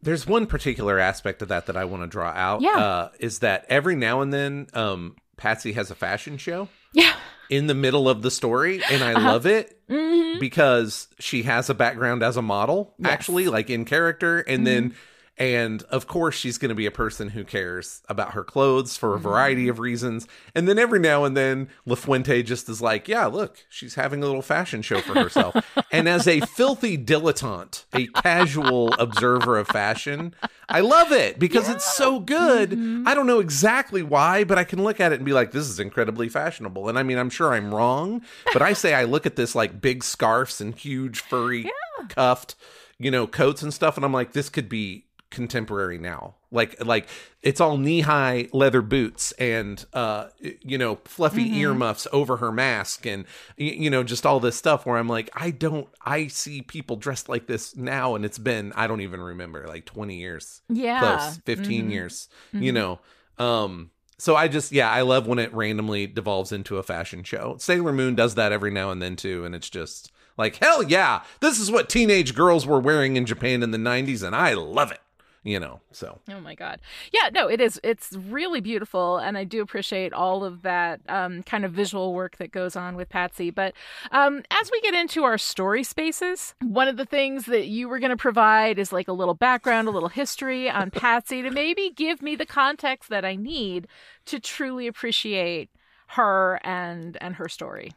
There's 0.03 0.27
one 0.27 0.47
particular 0.47 0.99
aspect 0.99 1.43
of 1.43 1.49
that 1.49 1.67
that 1.67 1.77
I 1.77 1.85
want 1.85 2.03
to 2.03 2.07
draw 2.07 2.29
out. 2.29 2.61
Yeah. 2.61 2.77
Uh, 2.77 3.09
is 3.19 3.41
that 3.41 3.65
every 3.69 3.97
now 3.97 4.21
and 4.21 4.33
then, 4.33 4.67
um, 4.75 5.17
Patsy 5.37 5.73
has 5.73 5.91
a 5.91 5.95
fashion 5.95 6.37
show 6.37 6.69
yeah 6.97 7.15
in 7.49 7.69
the 7.69 7.75
middle 7.75 8.09
of 8.09 8.23
the 8.23 8.31
story, 8.31 8.83
and 8.91 9.05
I 9.05 9.13
Uh-huh. 9.15 9.31
love 9.33 9.47
it 9.47 9.79
hmm 9.89 10.39
because 10.41 11.09
she 11.19 11.45
has 11.45 11.71
a 11.71 11.75
background 11.75 12.23
as 12.23 12.37
a 12.37 12.43
model, 12.43 12.95
Yes. 12.99 13.13
actually, 13.13 13.47
like 13.49 13.71
in 13.71 13.85
character, 13.85 14.41
and 14.41 14.67
then. 14.67 14.95
Mm-hmm. 15.39 15.43
And 15.45 15.83
of 15.85 16.07
course, 16.07 16.35
she's 16.35 16.59
going 16.59 16.69
to 16.71 16.75
be 16.75 16.87
a 16.87 16.91
person 16.91 17.31
who 17.31 17.45
cares 17.45 18.03
about 18.09 18.33
her 18.33 18.45
clothes 18.45 18.97
for 18.97 19.13
a 19.13 19.17
Mm-hmm. 19.17 19.23
variety 19.29 19.69
of 19.69 19.79
reasons. 19.79 20.27
And 20.55 20.69
then 20.69 20.79
every 20.79 20.99
now 20.99 21.25
and 21.25 21.37
then, 21.37 21.69
Lafuente 21.87 22.45
just 22.45 22.69
is 22.69 22.81
like, 22.83 23.09
yeah, 23.09 23.27
look, 23.27 23.65
she's 23.69 23.95
having 23.95 24.23
a 24.23 24.27
little 24.27 24.43
fashion 24.43 24.83
show 24.83 25.01
for 25.01 25.15
herself. 25.15 25.57
and 25.93 26.09
as 26.09 26.27
a 26.29 26.41
filthy 26.41 26.97
dilettante, 26.99 27.85
a 27.95 28.07
casual 28.23 28.93
observer 28.99 29.59
of 29.59 29.69
fashion, 29.69 30.35
I 30.69 30.81
love 30.81 31.13
it 31.13 31.39
because 31.39 31.69
it's 31.69 31.85
so 31.97 32.21
good. 32.21 32.71
Mm-hmm. 32.71 33.09
I 33.09 33.15
don't 33.15 33.27
know 33.27 33.41
exactly 33.41 34.03
why, 34.03 34.45
but 34.45 34.59
I 34.59 34.65
can 34.65 34.83
look 34.85 35.01
at 35.01 35.13
it 35.13 35.17
and 35.17 35.25
be 35.25 35.33
like, 35.33 35.53
this 35.53 35.69
is 35.69 35.81
incredibly 35.81 36.29
fashionable. 36.29 36.89
And 36.89 36.99
I 36.99 37.03
mean, 37.03 37.19
I'm 37.19 37.31
sure 37.31 37.53
I'm 37.55 37.75
wrong, 37.75 38.23
but 38.53 38.63
I 38.63 38.75
say 38.75 38.95
I 38.95 39.05
look 39.05 39.27
at 39.27 39.37
this 39.37 39.55
like 39.55 39.81
big 39.81 40.05
scarves 40.05 40.61
and 40.61 40.75
huge 40.75 41.21
furry 41.21 41.71
cuffed, 42.09 42.55
you 42.99 43.11
know, 43.11 43.27
coats 43.27 43.63
and 43.63 43.73
stuff, 43.73 43.97
and 43.97 44.05
I'm 44.05 44.13
like, 44.13 44.33
this 44.33 44.49
could 44.49 44.69
be 44.69 45.06
contemporary 45.31 45.99
now. 45.99 46.35
Like 46.51 46.85
like 46.85 47.09
it's 47.43 47.61
all 47.61 47.77
knee 47.77 48.01
high 48.01 48.49
leather 48.53 48.81
boots 48.81 49.33
and 49.33 49.85
uh 49.93 50.29
you 50.41 50.79
know 50.79 50.99
fluffy 51.05 51.59
earmuffs 51.59 52.07
over 52.13 52.37
her 52.39 52.53
mask 52.53 53.05
and 53.05 53.25
you 53.57 53.91
know 53.91 54.03
just 54.03 54.25
all 54.25 54.41
this 54.41 54.57
stuff 54.57 54.87
where 54.87 54.97
I'm 54.97 55.09
like 55.09 55.29
I 55.35 55.51
don't 55.51 55.89
I 56.05 56.29
see 56.29 56.63
people 56.63 56.97
dressed 56.97 57.29
like 57.29 57.47
this 57.47 57.77
now 57.77 58.15
and 58.15 58.25
it's 58.25 58.39
been 58.39 58.73
I 58.75 58.87
don't 58.87 59.01
even 59.01 59.21
remember 59.21 59.67
like 59.67 59.85
20 59.85 60.17
years. 60.17 60.63
Yeah. 60.69 61.01
close. 61.01 61.39
15 61.45 61.91
years 61.91 62.29
you 62.53 62.73
know. 62.73 63.01
Um 63.39 63.91
so 64.19 64.35
i 64.35 64.49
just 64.49 64.73
yeah 64.73 64.91
i 64.91 65.03
love 65.03 65.27
when 65.27 65.39
it 65.39 65.53
randomly 65.53 66.07
devolves 66.07 66.51
into 66.53 66.79
a 66.79 66.83
fashion 66.83 67.23
show. 67.23 67.57
Sailor 67.59 67.93
moon 67.93 68.15
does 68.15 68.35
that 68.37 68.51
every 68.53 68.71
now 68.71 68.91
and 68.91 69.03
then 69.03 69.17
too 69.17 69.45
and 69.45 69.55
it's 69.55 69.69
just 69.69 70.11
like 70.39 70.57
hell 70.57 70.83
yeah 70.83 71.23
this 71.41 71.59
is 71.59 71.71
what 71.71 71.89
teenage 71.91 72.35
girls 72.35 72.67
were 72.67 72.81
wearing 72.81 73.17
in 73.17 73.27
japan 73.27 73.63
in 73.63 73.71
the 73.73 73.79
90s 73.79 74.23
and 74.23 74.35
i 74.37 74.55
love 74.55 74.91
it 74.91 75.01
you 75.47 75.61
know 75.61 75.81
so 75.93 76.19
Oh 76.29 76.41
my 76.41 76.55
god. 76.57 76.81
Yeah, 77.13 77.31
no, 77.33 77.47
it 77.49 77.61
is 77.61 77.81
it's 77.85 78.13
really 78.13 78.61
beautiful 78.61 79.17
and 79.19 79.39
I 79.39 79.45
do 79.45 79.63
appreciate 79.63 80.13
all 80.13 80.45
of 80.45 80.63
that 80.63 81.01
um, 81.09 81.43
kind 81.45 81.65
of 81.65 81.73
visual 81.73 82.13
work 82.15 82.37
that 82.39 82.51
goes 82.51 82.75
on 82.75 82.97
with 82.97 83.09
Patsy. 83.09 83.51
But 83.51 83.73
um, 84.11 84.43
as 84.51 84.71
we 84.73 84.81
get 84.81 84.93
into 84.95 85.23
our 85.23 85.39
story 85.39 85.85
spaces, 85.85 86.55
one 86.63 86.89
of 86.89 86.97
the 86.97 87.05
things 87.07 87.47
that 87.47 87.67
you 87.69 87.89
were 87.89 88.01
going 88.01 88.11
to 88.11 88.17
provide 88.17 88.79
is 88.79 88.93
like 88.93 89.07
a 89.09 89.13
little 89.13 89.35
background, 89.35 89.87
a 89.87 89.93
little 89.93 90.09
history 90.09 90.69
on 90.69 90.91
Patsy 90.91 91.43
to 91.43 91.51
maybe 91.51 91.93
give 91.95 92.21
me 92.23 92.35
the 92.35 92.47
context 92.47 93.09
that 93.11 93.25
I 93.25 93.37
need 93.37 93.87
to 94.27 94.41
truly 94.41 94.89
appreciate 94.89 95.71
her 96.09 96.61
and 96.65 97.17
and 97.21 97.37
her 97.37 97.49
story. 97.49 97.91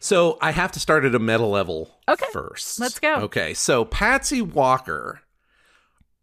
so 0.00 0.38
i 0.40 0.50
have 0.50 0.72
to 0.72 0.80
start 0.80 1.04
at 1.04 1.14
a 1.14 1.18
meta 1.18 1.46
level 1.46 1.90
Okay, 2.08 2.26
first 2.32 2.80
let's 2.80 2.98
go. 2.98 3.14
okay 3.16 3.54
so 3.54 3.84
patsy 3.84 4.42
walker 4.42 5.21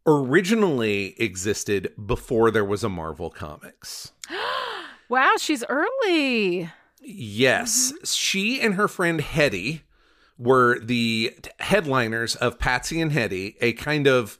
originally 0.06 1.16
existed 1.22 1.92
before 2.04 2.52
there 2.52 2.66
was 2.66 2.84
a 2.84 2.90
marvel 2.90 3.30
comics 3.30 4.12
Wow, 5.10 5.34
she's 5.40 5.64
early. 5.70 6.70
Yes, 7.02 7.92
Mm-hmm. 7.92 8.04
she 8.06 8.62
and 8.62 8.76
her 8.76 8.88
friend 8.88 9.20
Hetty 9.22 9.82
were 10.38 10.80
the 10.80 11.34
t- 11.42 11.50
headliners 11.60 12.36
of 12.36 12.60
Patsy 12.60 13.02
and 13.02 13.12
Hetty, 13.12 13.56
a 13.60 13.74
kind 13.74 14.06
of 14.08 14.38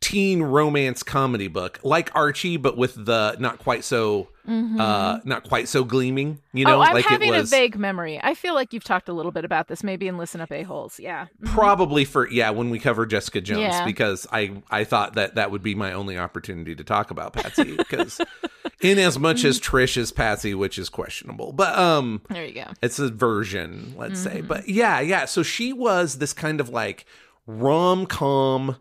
teen 0.00 0.42
romance 0.42 1.02
comedy 1.02 1.48
book, 1.48 1.80
like 1.82 2.14
Archie, 2.14 2.56
but 2.56 2.76
with 2.76 3.04
the 3.04 3.34
not 3.40 3.58
quite 3.58 3.82
so 3.82 4.28
uh 4.48 5.20
not 5.24 5.44
quite 5.44 5.68
so 5.68 5.84
gleaming. 5.84 6.40
You 6.52 6.64
know, 6.64 6.72
Mm-hmm. 6.72 6.80
oh, 6.80 6.84
I'm 6.84 6.94
like 6.94 7.04
having 7.04 7.28
it 7.28 7.32
was 7.38 7.52
a 7.52 7.56
vague 7.56 7.76
memory. 7.78 8.20
I 8.22 8.34
feel 8.34 8.54
like 8.54 8.72
you've 8.72 8.82
talked 8.84 9.08
a 9.08 9.12
little 9.12 9.30
bit 9.32 9.44
about 9.44 9.68
this, 9.68 9.84
maybe 9.84 10.08
in 10.08 10.18
Listen 10.18 10.40
Up 10.40 10.50
A 10.50 10.62
Holes. 10.64 10.98
Yeah. 10.98 11.26
probably 11.44 12.04
for 12.04 12.28
yeah 12.28 12.50
when 12.50 12.68
we 12.70 12.78
cover 12.78 13.06
Jessica 13.06 13.40
Jones 13.40 13.60
Yeah. 13.60 13.84
because 13.84 14.26
I 14.32 14.62
I 14.70 14.84
thought 14.84 15.14
that 15.14 15.36
that 15.36 15.50
would 15.50 15.62
be 15.62 15.74
my 15.74 15.92
only 15.92 16.18
opportunity 16.18 16.74
to 16.74 16.82
talk 16.84 17.10
about 17.12 17.32
Patsy 17.34 17.76
because 17.76 18.20
in 18.80 18.98
as 18.98 19.18
much 19.18 19.44
as 19.44 19.60
Mm-hmm. 19.60 19.76
Trish 19.76 19.96
is 19.96 20.10
Patsy, 20.12 20.54
which 20.54 20.78
is 20.78 20.88
questionable, 20.88 21.52
but 21.52 21.78
um. 21.78 22.20
There 22.28 22.44
you 22.44 22.54
go. 22.54 22.66
it's 22.82 22.98
a 22.98 23.08
version 23.10 23.94
let's 23.96 24.18
say 24.20 24.38
Mm-hmm. 24.38 24.46
but 24.48 24.68
yeah 24.68 24.98
yeah 25.00 25.24
so 25.26 25.42
she 25.42 25.72
was 25.72 26.18
this 26.18 26.32
kind 26.32 26.60
of 26.60 26.68
like 26.68 27.04
rom-com 27.46 28.76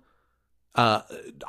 uh 0.75 1.01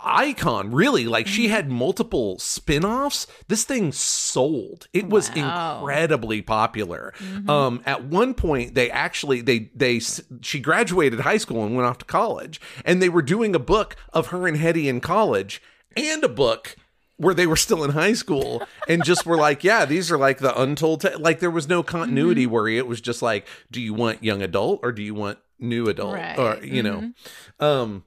icon 0.02 0.72
really 0.72 1.04
like 1.04 1.26
she 1.28 1.44
Mm-hmm. 1.44 1.52
had 1.52 1.70
multiple 1.70 2.38
spin-offs 2.38 3.26
this 3.48 3.64
thing 3.64 3.92
sold 3.92 4.88
it 4.92 5.08
was 5.08 5.28
Wow. 5.30 5.34
Mm-hmm. 5.36 5.78
incredibly 5.80 6.42
popular 6.42 7.14
um 7.48 7.82
at 7.86 8.04
one 8.04 8.34
point 8.34 8.74
they 8.74 8.90
actually 8.90 9.40
they 9.40 9.70
they 9.74 10.00
she 10.40 10.58
graduated 10.60 11.20
high 11.20 11.36
school 11.36 11.64
and 11.64 11.76
went 11.76 11.86
off 11.86 11.98
to 11.98 12.04
college 12.04 12.60
and 12.84 13.00
they 13.00 13.08
were 13.08 13.22
doing 13.22 13.54
a 13.54 13.58
book 13.60 13.94
of 14.12 14.28
her 14.28 14.48
and 14.48 14.56
Hetty 14.56 14.88
in 14.88 15.00
college 15.00 15.62
and 15.96 16.24
a 16.24 16.28
book 16.28 16.74
where 17.18 17.34
they 17.34 17.46
were 17.46 17.56
still 17.56 17.84
in 17.84 17.90
high 17.92 18.14
school 18.14 18.62
and 18.88 19.04
just 19.04 19.24
were 19.26 19.36
like, 19.36 19.62
yeah, 19.62 19.84
these 19.84 20.10
are 20.10 20.18
like 20.18 20.38
the 20.38 20.60
untold, 20.60 21.02
ta-. 21.02 21.16
like 21.20 21.38
there 21.38 21.50
was 21.52 21.68
no 21.68 21.82
continuity 21.84 22.44
Mm-hmm. 22.44 22.52
worry. 22.52 22.78
It 22.78 22.88
was 22.88 23.00
just 23.00 23.22
like, 23.22 23.46
do 23.70 23.80
you 23.80 23.94
want 23.94 24.24
young 24.24 24.42
adult 24.42 24.80
or 24.82 24.90
do 24.90 25.02
you 25.02 25.14
want 25.14 25.38
new 25.60 25.86
adult? 25.86 26.14
Right. 26.14 26.36
Or, 26.36 26.64
you 26.64 26.82
know, 26.82 27.12
um, 27.60 28.02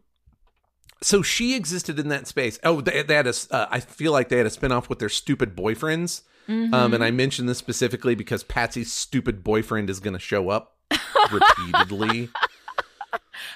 so 1.02 1.22
she 1.22 1.56
existed 1.56 2.00
in 2.00 2.08
that 2.10 2.28
space. 2.28 2.58
Oh, 2.64 2.82
they, 2.82 3.04
they 3.04 3.16
had 3.16 3.28
a, 3.28 3.34
uh, 3.52 3.68
I 3.70 3.80
feel 3.80 4.12
like 4.12 4.30
they 4.30 4.38
had 4.38 4.46
a 4.46 4.50
spinoff 4.50 4.90
with 4.90 5.00
their 5.00 5.10
stupid 5.10 5.56
boyfriends. 5.56 6.22
Um, 6.48 6.94
and 6.94 7.04
I 7.04 7.10
mention 7.10 7.48
this 7.48 7.58
specifically 7.58 8.14
because 8.14 8.44
Patsy's 8.44 8.94
stupid 8.94 9.44
boyfriend 9.44 9.90
is 9.90 10.00
going 10.00 10.14
to 10.14 10.20
show 10.20 10.50
up 10.50 10.78
repeatedly. 11.32 12.30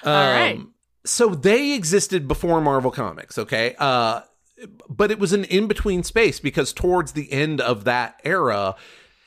All 0.04 0.12
right. 0.12 0.56
Um, 0.56 0.74
So 1.06 1.28
they 1.30 1.72
existed 1.72 2.26
before 2.28 2.60
Marvel 2.60 2.90
Comics, 2.90 3.38
okay? 3.38 3.74
Uh, 3.78 4.22
but 4.88 5.10
it 5.10 5.18
was 5.18 5.32
an 5.32 5.44
in 5.44 5.66
between 5.68 6.02
space 6.02 6.40
because 6.40 6.72
towards 6.72 7.12
the 7.12 7.30
end 7.32 7.60
of 7.60 7.84
that 7.84 8.20
era, 8.24 8.74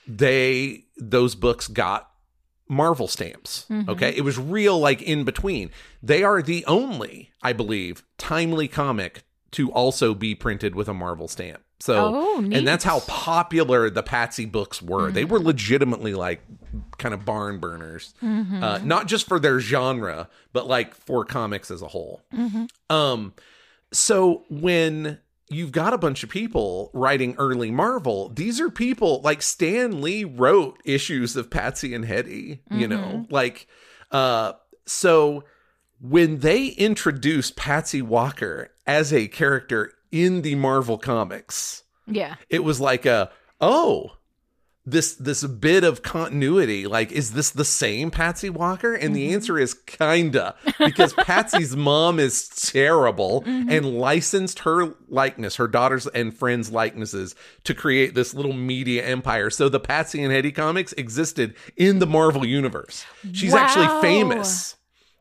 they 0.07 0.85
those 0.97 1.33
books 1.33 1.67
got 1.67 2.11
Marvel 2.73 3.07
stamps. 3.07 3.65
Okay, 3.87 4.09
it 4.15 4.21
was 4.21 4.37
real 4.37 4.77
like 4.79 5.01
in 5.01 5.23
between. 5.23 5.71
They 6.01 6.23
are 6.23 6.41
the 6.41 6.65
only, 6.65 7.31
I 7.41 7.53
believe, 7.53 8.03
timely 8.17 8.67
comic 8.67 9.23
to 9.51 9.71
also 9.71 10.13
be 10.13 10.35
printed 10.35 10.75
with 10.75 10.89
a 10.89 10.93
Marvel 10.93 11.27
stamp. 11.27 11.61
So, 11.79 12.11
Oh, 12.15 12.37
and 12.39 12.65
that's 12.67 12.83
how 12.85 13.01
popular 13.01 13.89
the 13.89 14.03
Patsy 14.03 14.45
books 14.45 14.81
were. 14.81 15.11
They 15.11 15.25
were 15.25 15.39
legitimately 15.39 16.13
like 16.13 16.41
kind 16.97 17.13
of 17.13 17.25
barn 17.25 17.59
burners, 17.59 18.13
uh, 18.21 18.79
not 18.83 19.07
just 19.07 19.27
for 19.27 19.37
their 19.39 19.59
genre, 19.59 20.29
but 20.53 20.65
like 20.67 20.95
for 20.95 21.25
comics 21.25 21.69
as 21.71 21.81
a 21.81 21.87
whole. 21.89 22.21
Um, 22.89 23.33
so 23.91 24.43
when 24.49 25.19
you've 25.49 25.71
got 25.71 25.93
a 25.93 25.97
bunch 25.97 26.23
of 26.23 26.29
people 26.29 26.89
writing 26.93 27.35
early 27.37 27.69
Marvel, 27.71 28.29
these 28.29 28.59
are 28.59 28.69
people 28.69 29.21
like 29.21 29.41
Stan 29.41 30.01
Lee 30.01 30.23
wrote 30.23 30.79
issues 30.85 31.35
of 31.35 31.49
Patsy 31.49 31.93
and 31.93 32.05
Hetty, 32.05 32.61
you 32.71 32.87
know, 32.87 33.25
like, 33.29 33.67
uh, 34.11 34.53
so 34.85 35.43
when 36.01 36.39
they 36.39 36.67
introduced 36.67 37.55
Patsy 37.55 38.01
Walker 38.01 38.71
as 38.87 39.13
a 39.13 39.27
character 39.27 39.93
in 40.11 40.41
the 40.41 40.55
Marvel 40.55 40.97
comics, 40.97 41.83
Yeah. 42.07 42.35
it 42.49 42.63
was 42.63 42.79
like 42.81 43.05
a 43.05 43.31
oh 43.61 44.17
this 44.85 45.15
this 45.15 45.45
bit 45.45 45.85
of 45.85 46.01
continuity 46.01 46.87
like 46.87 47.11
is 47.11 47.31
this 47.33 47.51
the 47.51 47.63
same 47.63 48.11
patsy 48.11 48.49
walker? 48.49 48.93
And 48.93 49.15
the 49.15 49.25
mm-hmm. 49.25 49.35
answer 49.35 49.57
is 49.57 49.73
kinda 49.73 50.55
because 50.77 51.13
patsy's 51.17 51.75
mom 51.75 52.19
is 52.19 52.49
terrible 52.49 53.43
mm-hmm. 53.43 53.69
and 53.69 53.97
licensed 53.97 54.59
her 54.59 54.93
likeness 55.07 55.55
her 55.55 55.67
daughters 55.67 56.07
and 56.07 56.35
friends 56.35 56.71
likenesses 56.71 57.35
to 57.63 57.73
create 57.73 58.13
this 58.13 58.33
little 58.33 58.53
media 58.53 59.05
empire. 59.05 59.49
So 59.49 59.69
the 59.69 59.79
patsy 59.79 60.21
and 60.21 60.33
hetty 60.33 60.51
comics 60.51 60.93
existed 60.93 61.55
in 61.77 61.99
the 61.99 62.07
marvel 62.07 62.45
universe. 62.45 63.05
She's 63.31 63.53
actually 63.53 63.87
famous. 64.01 64.75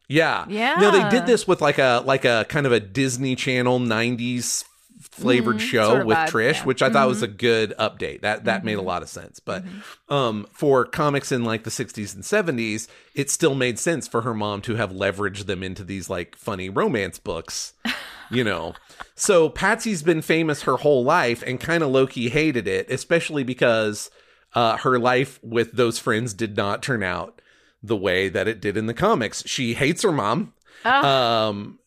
Yeah. 0.09 0.45
Yeah. 0.49 0.75
No, 0.75 0.91
they 0.91 1.09
did 1.09 1.27
this 1.27 1.47
with 1.47 1.61
like 1.61 1.79
a 1.79 2.03
like 2.05 2.25
a 2.25 2.45
kind 2.49 2.67
of 2.67 2.73
a 2.73 2.81
Disney 2.81 3.35
Channel 3.35 3.81
'90s 3.81 4.65
flavored 5.13 5.61
show 5.61 5.83
Mm-hmm. 5.83 5.91
sort 5.91 6.01
of 6.01 6.07
with 6.07 6.17
vibe, 6.17 6.29
Trish, 6.29 6.43
yeah. 6.43 6.53
Mm-hmm. 6.59 6.67
which 6.69 6.83
I 6.83 6.91
thought 6.91 7.07
was 7.09 7.23
a 7.23 7.29
good 7.29 7.75
update. 7.79 8.23
That 8.23 8.45
that 8.47 8.65
made 8.65 8.79
a 8.79 8.83
lot 8.83 9.03
of 9.03 9.09
sense. 9.09 9.39
But 9.41 9.63
um, 10.09 10.47
for 10.53 10.85
comics 10.85 11.31
in 11.31 11.45
like 11.45 11.65
the 11.65 11.71
'60s 11.71 12.15
and 12.15 12.25
'70s, 12.25 12.89
it 13.15 13.31
still 13.31 13.55
made 13.55 13.79
sense 13.79 14.09
for 14.09 14.23
her 14.23 14.35
mom 14.35 14.63
to 14.63 14.75
have 14.77 14.91
leveraged 14.91 15.47
them 15.47 15.63
into 15.63 15.85
these 15.85 16.11
like 16.11 16.35
funny 16.35 16.69
romance 16.69 17.19
books. 17.19 17.75
You 18.31 18.43
know, 18.45 18.75
so 19.15 19.49
Patsy's 19.51 20.03
been 20.03 20.23
famous 20.23 20.63
her 20.63 20.79
whole 20.79 21.05
life 21.05 21.43
and 21.47 21.61
kind 21.61 21.83
of 21.83 21.91
lowkey 21.91 22.31
hated 22.31 22.67
it, 22.67 22.91
especially 22.91 23.45
because 23.45 24.11
uh, 24.55 24.79
her 24.79 24.99
life 24.99 25.39
with 25.43 25.73
those 25.73 25.99
friends 25.99 26.33
did 26.33 26.57
not 26.57 26.83
turn 26.83 27.03
out 27.03 27.41
the 27.83 27.97
way 27.97 28.29
that 28.31 28.49
it 28.49 28.61
did 28.61 28.77
in 28.79 28.87
the 28.87 28.95
comics. 28.95 29.43
She 29.47 29.75
hates 29.75 30.03
her 30.03 30.13
mom 30.13 30.55
um, 30.85 31.79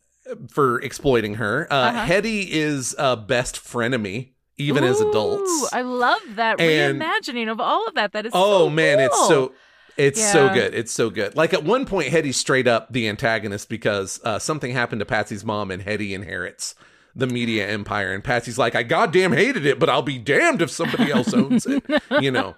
for 0.50 0.82
exploiting 0.82 1.36
her. 1.36 1.68
Uh, 1.70 1.92
Hetty 2.06 2.52
is 2.52 2.96
a 2.98 3.16
best 3.18 3.58
frenemy, 3.58 4.30
even 4.58 4.84
as 4.84 5.02
adults. 5.02 5.70
I 5.74 5.82
love 5.82 6.22
that 6.36 6.60
And- 6.60 7.02
reimagining 7.02 7.52
of 7.52 7.60
all 7.60 7.88
of 7.88 7.96
that. 7.96 8.14
That 8.14 8.26
is 8.26 8.32
oh 8.36 8.68
so 8.68 8.70
man, 8.70 9.00
it's 9.00 9.28
so 9.28 9.54
it's 9.98 10.32
so 10.32 10.54
good. 10.54 10.74
It's 10.74 10.92
so 10.92 11.10
good. 11.10 11.36
Like 11.36 11.54
at 11.54 11.64
one 11.64 11.86
point, 11.86 12.10
Hetty's 12.10 12.38
straight 12.38 12.68
up 12.68 12.92
the 12.92 13.08
antagonist 13.08 13.70
because 13.70 14.20
uh, 14.24 14.40
something 14.40 14.72
happened 14.72 15.00
to 15.00 15.06
Patsy's 15.06 15.46
mom, 15.46 15.72
and 15.72 15.82
Hetty 15.82 16.14
inherits 16.14 16.76
the 17.16 17.28
media 17.28 17.66
empire. 17.68 18.14
And 18.14 18.22
Patsy's 18.22 18.58
like, 18.58 18.76
I 18.76 18.84
goddamn 18.84 19.32
hated 19.32 19.66
it, 19.66 19.80
but 19.80 19.90
I'll 19.90 20.02
be 20.02 20.18
damned 20.18 20.62
if 20.62 20.70
somebody 20.70 21.12
else 21.12 21.34
owns 21.34 21.66
it. 21.66 21.84
you 22.22 22.30
know. 22.30 22.56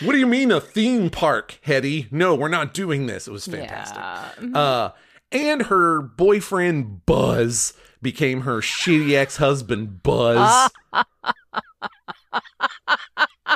What 0.00 0.12
do 0.12 0.18
you 0.18 0.26
mean 0.26 0.50
a 0.50 0.60
theme 0.60 1.08
park, 1.08 1.58
Hetty? 1.62 2.08
No, 2.10 2.34
we're 2.34 2.48
not 2.48 2.74
doing 2.74 3.06
this. 3.06 3.26
It 3.26 3.30
was 3.32 3.46
fantastic. 3.46 3.96
Yeah. 4.42 4.58
Uh, 4.58 4.90
and 5.32 5.62
her 5.62 6.00
boyfriend 6.00 7.04
Buzz 7.06 7.74
became 8.00 8.42
her 8.42 8.60
shitty 8.60 9.14
ex-husband 9.14 10.02
Buzz. 10.02 10.70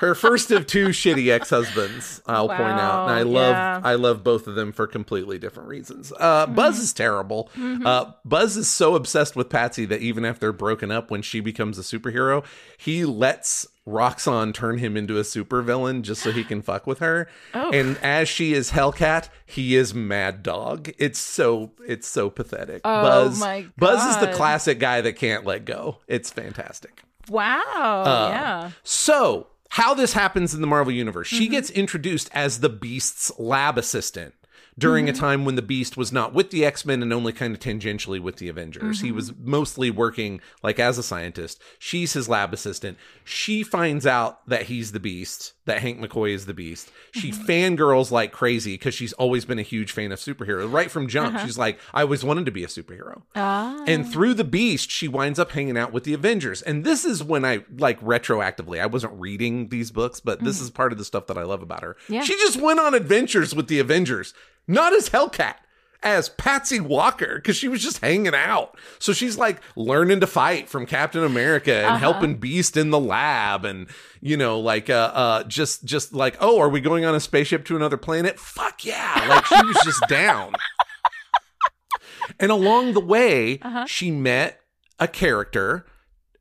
her 0.03 0.15
first 0.15 0.51
of 0.51 0.67
two 0.67 0.89
shitty 0.89 1.31
ex-husbands 1.31 2.21
i'll 2.27 2.49
point 2.49 2.61
out 2.61 3.09
and 3.09 3.19
i 3.19 3.23
love 3.23 3.53
yeah. 3.53 3.81
i 3.85 3.95
love 3.95 4.23
both 4.23 4.47
of 4.47 4.55
them 4.55 4.73
for 4.73 4.87
completely 4.87 5.39
different 5.39 5.69
reasons 5.69 6.13
uh 6.19 6.47
buzz 6.47 6.75
Mm-hmm. 6.75 6.83
is 6.83 6.93
terrible 6.93 7.51
uh 7.85 8.13
buzz 8.25 8.57
is 8.57 8.69
so 8.69 8.95
obsessed 8.95 9.37
with 9.37 9.49
patsy 9.49 9.85
that 9.87 10.01
even 10.01 10.25
after 10.25 10.41
they're 10.41 10.53
broken 10.53 10.91
up 10.91 11.11
when 11.11 11.23
she 11.23 11.41
becomes 11.41 11.79
a 11.79 11.83
superhero 11.83 12.45
he 12.77 13.05
lets 13.05 13.67
Roxxon 13.87 14.55
turn 14.55 14.79
him 14.79 14.97
into 14.97 15.19
a 15.19 15.23
supervillain 15.23 16.03
just 16.03 16.23
so 16.23 16.31
he 16.31 16.45
can 16.45 16.63
fuck 16.63 16.87
with 16.87 17.01
her. 17.01 17.29
Oh. 17.53 17.71
And 17.73 17.97
as 17.99 18.29
she 18.29 18.53
is 18.53 18.71
Hellcat, 18.71 19.29
he 19.45 19.75
is 19.75 19.93
Mad 19.93 20.45
Dog. 20.45 20.91
It's 20.99 21.19
so 21.19 21.73
it's 21.87 22.07
so 22.07 22.31
pathetic. 22.31 22.83
Oh 22.85 23.03
Buzz 23.03 23.41
my 23.41 23.67
Buzz 23.77 24.05
is 24.15 24.19
the 24.19 24.33
classic 24.33 24.79
guy 24.79 25.01
that 25.01 25.15
can't 25.15 25.45
let 25.45 25.65
go. 25.65 25.99
It's 26.07 26.31
fantastic. 26.31 27.03
Wow. 27.29 28.03
Uh, 28.07 28.29
yeah. 28.33 28.71
So, 28.83 29.49
how 29.73 29.95
this 29.95 30.13
happens 30.13 30.53
in 30.55 30.61
the 30.61 30.67
Marvel 30.67 30.93
Universe, 30.93 31.29
she 31.29 31.45
Mm-hmm. 31.47 31.53
gets 31.53 31.71
introduced 31.71 32.29
as 32.33 32.61
the 32.61 32.69
Beast's 32.69 33.33
lab 33.39 33.79
assistant 33.79 34.35
during 34.79 35.07
Mm-hmm. 35.07 35.15
a 35.15 35.19
time 35.19 35.45
when 35.45 35.55
the 35.57 35.63
Beast 35.63 35.97
was 35.97 36.13
not 36.13 36.33
with 36.33 36.51
the 36.51 36.65
X 36.65 36.85
Men 36.87 37.03
and 37.03 37.13
only 37.13 37.33
kind 37.33 37.53
of 37.55 37.61
tangentially 37.61 38.21
with 38.21 38.37
the 38.37 38.49
Avengers. 38.49 38.99
Mm-hmm. 38.99 39.07
He 39.07 39.13
was 39.13 39.33
mostly 39.39 39.91
working 39.91 40.41
like 40.63 40.79
as 40.79 40.97
a 40.99 41.03
scientist. 41.03 41.61
She's 41.79 42.15
his 42.15 42.29
lab 42.29 42.53
assistant. 42.55 42.97
She 43.25 43.63
finds 43.63 44.07
out 44.07 44.47
that 44.49 44.63
he's 44.65 44.93
the 44.93 45.01
Beast, 45.01 45.53
that 45.67 45.81
Hank 45.83 46.01
McCoy 46.01 46.31
is 46.35 46.47
the 46.47 46.55
Beast. 46.55 46.91
She 47.13 47.31
Mm-hmm. 47.33 47.45
fangirls 47.45 48.11
like 48.11 48.33
crazy 48.33 48.75
because 48.75 48.95
she's 48.95 49.13
always 49.15 49.45
been 49.45 49.59
a 49.59 49.63
huge 49.63 49.93
fan 49.93 50.11
of 50.13 50.19
superheroes. 50.19 50.73
Right 50.73 50.91
from 50.91 51.07
jump, 51.09 51.35
Uh-huh. 51.37 51.45
she's 51.47 51.59
like, 51.59 51.79
I 51.93 52.03
always 52.03 52.25
wanted 52.25 52.47
to 52.47 52.53
be 52.53 52.65
a 52.65 52.69
superhero. 52.69 53.23
Ah. 53.37 53.83
And 53.87 54.11
through 54.11 54.35
the 54.35 54.45
Beast, 54.45 54.91
she 54.91 55.07
winds 55.09 55.39
up 55.39 55.53
hanging 55.53 55.77
out 55.77 55.93
with 55.93 56.05
the 56.05 56.15
Avengers. 56.15 56.63
And 56.63 56.85
this 56.85 57.05
is 57.05 57.23
when 57.23 57.45
I 57.45 57.65
like 57.77 58.01
retroactively, 58.01 58.81
I 58.81 58.87
wasn't 58.87 59.13
reading 59.21 59.69
these 59.69 59.91
books, 59.91 60.21
but 60.21 60.43
this 60.43 60.61
is 60.61 60.71
part 60.71 60.93
of 60.93 60.99
the 60.99 61.05
stuff 61.05 61.27
that 61.27 61.37
I 61.39 61.43
love 61.43 61.63
about 61.63 61.83
her. 61.83 61.95
Mm-hmm. 62.05 62.15
Yeah. 62.15 62.23
She 62.25 62.35
just 62.37 62.61
went 62.61 62.81
on 62.81 62.95
adventures 62.95 63.55
with 63.55 63.69
the 63.69 63.79
Avengers, 63.79 64.35
not 64.67 64.93
as 64.93 65.09
Hellcat. 65.11 65.55
As 66.05 66.31
Patsy 66.31 66.81
Walker, 66.81 67.37
because 67.37 67.55
she 67.57 67.69
was 67.69 67.81
just 67.81 68.01
hanging 68.01 68.35
out. 68.35 68.77
So 68.99 69.13
she's 69.13 69.39
like 69.39 69.61
learning 69.77 70.19
to 70.19 70.27
fight 70.27 70.69
from 70.69 70.85
Captain 70.85 71.23
America 71.23 71.73
and 71.73 71.87
Uh-huh. 71.87 71.99
helping 71.99 72.35
Beast 72.39 72.77
in 72.77 72.91
the 72.91 72.99
lab 72.99 73.65
and 73.65 73.87
you 74.21 74.37
know, 74.37 74.59
like 74.59 74.91
uh 74.91 75.13
uh 75.15 75.45
just 75.45 75.85
just 75.85 76.13
like, 76.13 76.37
oh, 76.41 76.59
are 76.59 76.69
we 76.69 76.81
going 76.81 77.05
on 77.05 77.15
a 77.15 77.21
spaceship 77.21 77.65
to 77.67 77.77
another 77.77 77.97
planet? 77.97 78.41
Fuck 78.41 78.85
yeah. 78.85 79.27
Like 79.29 79.47
she 79.47 79.65
was 79.65 79.77
just 79.85 80.03
down. 80.09 80.55
And 82.41 82.51
along 82.51 82.95
the 82.95 83.01
way, 83.01 83.61
Uh-huh. 83.63 83.87
she 83.87 84.11
met 84.11 84.61
a 84.99 85.07
character 85.09 85.87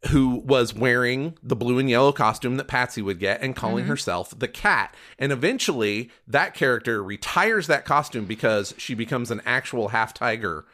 who 0.10 0.38
was 0.38 0.74
wearing 0.74 1.38
the 1.44 1.56
blue 1.56 1.78
and 1.78 1.90
yellow 1.90 2.12
costume 2.12 2.56
that 2.58 2.68
Patsy 2.68 3.02
would 3.02 3.20
get 3.20 3.42
and 3.42 3.56
calling 3.56 3.84
mm-hmm. 3.84 3.92
herself 3.92 4.38
the 4.38 4.48
cat. 4.48 4.96
And 5.20 5.32
eventually, 5.32 6.10
that 6.28 6.56
character 6.56 7.04
retires 7.04 7.68
that 7.68 7.86
costume 7.86 8.26
because 8.26 8.74
she 8.78 8.96
becomes 8.96 9.30
an 9.30 9.42
actual 9.46 9.90
half 9.90 10.14
tiger 10.14 10.66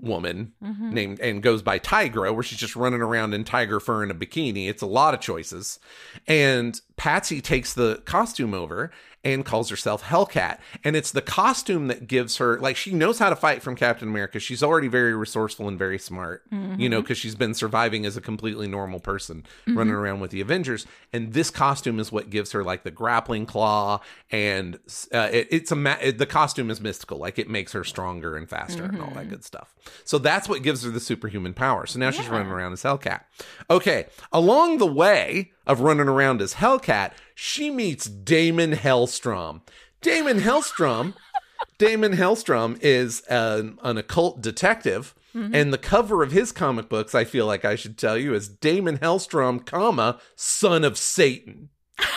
woman 0.00 0.52
mm-hmm. 0.62 0.90
named 0.90 1.20
and 1.20 1.42
goes 1.42 1.62
by 1.62 1.78
Tigra, 1.78 2.34
where 2.34 2.42
she's 2.42 2.58
just 2.58 2.76
running 2.76 3.00
around 3.00 3.32
in 3.32 3.44
tiger 3.44 3.80
fur 3.80 4.02
in 4.02 4.10
a 4.10 4.14
bikini. 4.14 4.68
It's 4.68 4.82
a 4.82 4.86
lot 4.86 5.14
of 5.14 5.20
choices. 5.20 5.78
And 6.26 6.78
Patsy 6.96 7.40
takes 7.40 7.72
the 7.72 8.02
costume 8.04 8.52
over 8.52 8.90
and 9.24 9.44
calls 9.44 9.70
herself 9.70 10.02
Hellcat. 10.02 10.58
And 10.84 10.94
it's 10.94 11.10
the 11.10 11.22
costume 11.22 11.88
that 11.88 12.06
gives 12.06 12.36
her, 12.36 12.60
like, 12.60 12.76
she 12.76 12.92
knows 12.92 13.18
how 13.18 13.30
to 13.30 13.36
fight 13.36 13.62
from 13.62 13.74
Captain 13.74 14.08
America. 14.08 14.38
She's 14.38 14.62
already 14.62 14.88
very 14.88 15.14
resourceful 15.14 15.66
and 15.66 15.78
very 15.78 15.98
smart, 15.98 16.42
you 16.50 16.58
know, 16.58 16.98
mm-hmm. 16.98 17.02
because 17.02 17.16
she's 17.16 17.34
been 17.34 17.54
surviving 17.54 18.04
as 18.04 18.16
a 18.16 18.20
completely 18.20 18.68
normal 18.68 19.00
person 19.00 19.44
mm-hmm. 19.62 19.78
running 19.78 19.94
around 19.94 20.20
with 20.20 20.30
the 20.30 20.42
Avengers. 20.42 20.86
And 21.12 21.32
this 21.32 21.48
costume 21.50 21.98
is 21.98 22.12
what 22.12 22.28
gives 22.28 22.52
her, 22.52 22.62
like, 22.62 22.82
the 22.82 22.90
grappling 22.90 23.46
claw. 23.46 24.00
And 24.30 24.76
uh, 25.12 25.30
it, 25.32 25.48
it's 25.50 25.72
a, 25.72 25.76
ma- 25.76 25.96
it, 26.02 26.18
the 26.18 26.26
costume 26.26 26.70
is 26.70 26.80
mystical. 26.80 27.18
Like, 27.18 27.38
it 27.38 27.48
makes 27.48 27.72
her 27.72 27.84
stronger 27.84 28.36
and 28.36 28.48
faster 28.48 28.84
and 28.84 29.00
all 29.00 29.08
that 29.08 29.20
mm-hmm. 29.20 29.30
good 29.30 29.44
stuff. 29.44 29.74
So 30.04 30.18
that's 30.18 30.48
what 30.48 30.62
gives 30.62 30.84
her 30.84 30.90
the 30.90 31.00
superhuman 31.00 31.54
power. 31.54 31.86
So 31.86 31.98
now 31.98 32.10
she's 32.10 32.28
running 32.28 32.52
around 32.52 32.74
as 32.74 32.82
Hellcat. 32.82 33.22
Okay. 33.70 34.06
Along 34.32 34.76
the 34.78 34.86
way 34.86 35.52
of 35.66 35.80
running 35.80 36.08
around 36.08 36.40
as 36.40 36.54
Hellcat, 36.54 37.12
she 37.34 37.70
meets 37.70 38.06
Daimon 38.06 38.72
Hellstrom. 38.72 39.62
Daimon 40.00 40.40
Hellstrom, 40.40 41.14
Daimon 41.78 42.12
Hellstrom 42.12 42.78
is 42.80 43.20
an, 43.22 43.78
an 43.82 43.98
occult 43.98 44.40
detective. 44.40 45.14
Mm-hmm. 45.34 45.54
And 45.54 45.72
the 45.72 45.78
cover 45.78 46.22
of 46.22 46.30
his 46.30 46.52
comic 46.52 46.88
books, 46.88 47.14
I 47.14 47.24
feel 47.24 47.46
like 47.46 47.64
I 47.64 47.74
should 47.74 47.98
tell 47.98 48.16
you, 48.16 48.34
is 48.34 48.48
Daimon 48.48 48.98
Hellstrom, 48.98 49.66
comma, 49.66 50.20
son 50.36 50.84
of 50.84 50.96
Satan. 50.96 51.70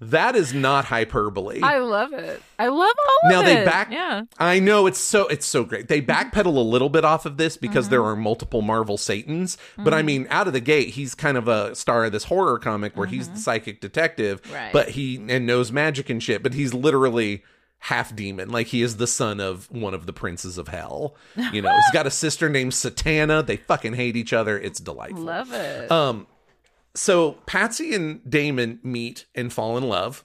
that 0.00 0.36
is 0.36 0.52
not 0.54 0.84
hyperbole. 0.86 1.60
I 1.62 1.78
love 1.78 2.12
it. 2.12 2.42
I 2.58 2.68
love 2.68 2.94
all 3.24 3.30
Now 3.30 3.40
of 3.40 3.46
they 3.46 3.64
back- 3.64 3.90
Yeah. 3.90 4.22
I 4.38 4.58
know 4.60 4.86
it's 4.86 4.98
so 4.98 5.26
it's 5.28 5.46
so 5.46 5.64
great. 5.64 5.88
They 5.88 6.00
Mm-hmm. 6.00 6.10
backpedal 6.38 6.46
a 6.56 6.60
little 6.60 6.88
bit 6.88 7.04
off 7.04 7.26
of 7.26 7.36
this 7.36 7.56
because 7.56 7.88
there 7.88 8.04
are 8.04 8.14
multiple 8.16 8.62
Marvel 8.62 8.96
Satans, 8.96 9.58
but 9.76 9.86
Mm-hmm. 9.86 9.94
I 9.94 10.02
mean, 10.02 10.26
out 10.30 10.46
of 10.46 10.52
the 10.52 10.60
gate, 10.60 10.90
he's 10.90 11.14
kind 11.14 11.36
of 11.36 11.48
a 11.48 11.74
star 11.74 12.04
of 12.04 12.12
this 12.12 12.24
horror 12.24 12.58
comic 12.58 12.96
where 12.96 13.06
he's 13.06 13.28
the 13.28 13.38
psychic 13.38 13.80
detective, 13.80 14.42
Mm-hmm. 14.42 14.54
Right. 14.54 14.72
but 14.72 14.90
he 14.90 15.16
and 15.28 15.46
knows 15.46 15.72
magic 15.72 16.08
and 16.10 16.22
shit, 16.22 16.42
but 16.42 16.54
he's 16.54 16.72
literally 16.74 17.42
half 17.82 18.14
demon. 18.16 18.50
Like 18.50 18.66
he 18.68 18.82
is 18.82 18.96
the 18.96 19.06
son 19.06 19.38
of 19.40 19.70
one 19.70 19.94
of 19.94 20.06
the 20.06 20.12
princes 20.12 20.58
of 20.58 20.66
hell. 20.68 21.14
You 21.52 21.62
know, 21.62 21.70
he's 21.72 21.90
got 21.92 22.06
a 22.06 22.10
sister 22.10 22.48
named 22.48 22.72
Satana. 22.72 23.46
They 23.46 23.56
fucking 23.56 23.94
hate 23.94 24.16
each 24.16 24.32
other. 24.32 24.58
It's 24.58 24.80
delightful. 24.80 25.22
Love 25.22 25.52
it. 25.52 25.90
Um, 25.90 26.26
so 26.98 27.32
Patsy 27.46 27.94
and 27.94 28.28
Daimon 28.28 28.80
meet 28.82 29.26
and 29.34 29.52
fall 29.52 29.76
in 29.76 29.88
love. 29.88 30.24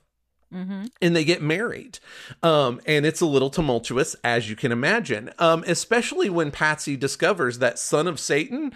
And 1.01 1.15
they 1.15 1.23
get 1.23 1.41
married. 1.41 1.97
Um, 2.43 2.79
and 2.85 3.07
it's 3.07 3.21
a 3.21 3.25
little 3.25 3.49
tumultuous, 3.49 4.15
as 4.23 4.49
you 4.49 4.55
can 4.55 4.71
imagine. 4.71 5.31
Um, 5.39 5.63
especially 5.65 6.29
when 6.29 6.51
Patsy 6.51 6.95
discovers 6.95 7.57
that 7.57 7.79
son 7.79 8.07
of 8.07 8.19
Satan 8.19 8.71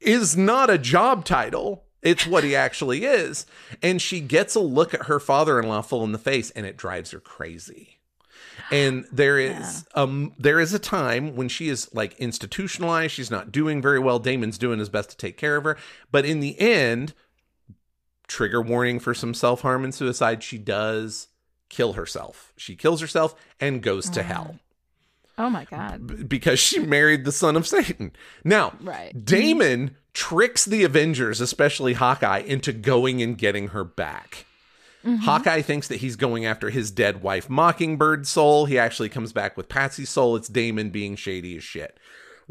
is 0.00 0.36
not 0.36 0.70
a 0.70 0.78
job 0.78 1.24
title. 1.24 1.84
It's 2.02 2.26
what 2.26 2.42
he 2.42 2.56
actually 2.56 3.04
is. 3.04 3.46
And 3.80 4.02
she 4.02 4.20
gets 4.20 4.56
a 4.56 4.60
look 4.60 4.92
at 4.92 5.04
her 5.04 5.20
father 5.20 5.60
in 5.60 5.68
law 5.68 5.82
full 5.82 6.02
in 6.02 6.10
the 6.10 6.18
face, 6.18 6.50
and 6.50 6.66
it 6.66 6.76
drives 6.76 7.12
her 7.12 7.20
crazy. 7.20 8.00
And 8.72 9.06
there 9.12 9.38
is 9.38 9.84
um 9.94 10.32
there 10.38 10.60
is 10.60 10.72
a 10.74 10.78
time 10.78 11.34
when 11.36 11.48
she 11.48 11.68
is 11.68 11.92
like 11.94 12.14
institutionalized, 12.18 13.12
she's 13.12 13.30
not 13.30 13.52
doing 13.52 13.82
very 13.82 13.98
well. 13.98 14.18
Daimon's 14.18 14.58
doing 14.58 14.78
his 14.78 14.88
best 14.88 15.10
to 15.10 15.16
take 15.16 15.36
care 15.36 15.56
of 15.56 15.64
her, 15.64 15.76
but 16.10 16.24
in 16.24 16.40
the 16.40 16.58
end, 16.60 17.14
trigger 18.30 18.62
warning 18.62 19.00
for 19.00 19.12
some 19.12 19.34
self-harm 19.34 19.84
and 19.84 19.92
suicide, 19.92 20.42
she 20.42 20.56
does 20.56 21.28
kill 21.68 21.94
herself. 21.94 22.52
She 22.56 22.76
kills 22.76 23.00
herself 23.00 23.34
and 23.60 23.82
goes 23.82 24.08
to 24.10 24.22
hell 24.22 24.56
oh 25.36 25.50
my 25.50 25.64
god. 25.64 26.06
b- 26.06 26.22
because 26.24 26.60
she 26.60 26.78
married 26.78 27.24
the 27.24 27.32
son 27.32 27.56
of 27.56 27.66
Satan. 27.66 28.12
Now, 28.44 28.74
Right. 28.80 29.12
Daimon 29.24 29.96
tricks 30.12 30.64
the 30.64 30.84
Avengers, 30.84 31.40
especially 31.40 31.94
Hawkeye, 31.94 32.40
into 32.40 32.72
going 32.72 33.22
and 33.22 33.36
getting 33.36 33.68
her 33.68 33.84
back. 33.84 34.46
Mm-hmm. 35.04 35.22
Hawkeye 35.22 35.62
thinks 35.62 35.88
that 35.88 35.96
he's 35.96 36.16
going 36.16 36.44
after 36.44 36.68
his 36.68 36.90
dead 36.90 37.22
wife 37.22 37.48
Mockingbird's 37.48 38.28
soul. 38.28 38.66
He 38.66 38.78
actually 38.78 39.08
comes 39.08 39.32
back 39.32 39.56
with 39.56 39.68
Patsy's 39.68 40.10
soul. 40.10 40.36
It's 40.36 40.48
Daimon 40.48 40.90
being 40.90 41.16
shady 41.16 41.56
as 41.56 41.64
shit. 41.64 41.98